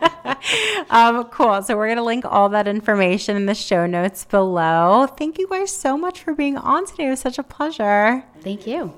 um, 0.90 1.24
cool. 1.24 1.60
So 1.64 1.76
we're 1.76 1.88
gonna 1.88 2.04
link 2.04 2.24
all 2.24 2.48
that 2.50 2.68
information 2.68 3.34
in 3.34 3.46
the 3.46 3.56
show 3.56 3.86
notes 3.86 4.24
below. 4.24 5.08
Thank 5.18 5.36
you 5.36 5.48
guys 5.48 5.72
so 5.72 5.98
much 5.98 6.22
for 6.22 6.32
being 6.32 6.56
on 6.56 6.86
today. 6.86 7.06
It 7.06 7.10
was 7.10 7.18
such 7.18 7.38
a 7.38 7.42
pleasure. 7.42 8.22
Thank 8.40 8.68
you. 8.68 8.94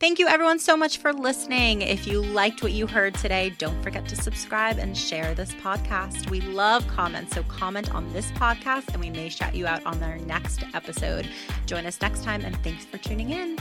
Thank 0.00 0.20
you, 0.20 0.28
everyone, 0.28 0.60
so 0.60 0.76
much 0.76 0.98
for 0.98 1.12
listening. 1.12 1.82
If 1.82 2.06
you 2.06 2.22
liked 2.22 2.62
what 2.62 2.70
you 2.70 2.86
heard 2.86 3.16
today, 3.16 3.52
don't 3.58 3.82
forget 3.82 4.06
to 4.08 4.14
subscribe 4.14 4.78
and 4.78 4.96
share 4.96 5.34
this 5.34 5.50
podcast. 5.54 6.30
We 6.30 6.40
love 6.40 6.86
comments, 6.86 7.34
so 7.34 7.42
comment 7.44 7.92
on 7.92 8.12
this 8.12 8.30
podcast 8.32 8.92
and 8.92 9.00
we 9.00 9.10
may 9.10 9.28
shout 9.28 9.56
you 9.56 9.66
out 9.66 9.84
on 9.84 10.00
our 10.04 10.18
next 10.18 10.62
episode. 10.72 11.28
Join 11.66 11.84
us 11.84 12.00
next 12.00 12.22
time, 12.22 12.44
and 12.44 12.56
thanks 12.62 12.84
for 12.84 12.98
tuning 12.98 13.30
in. 13.30 13.58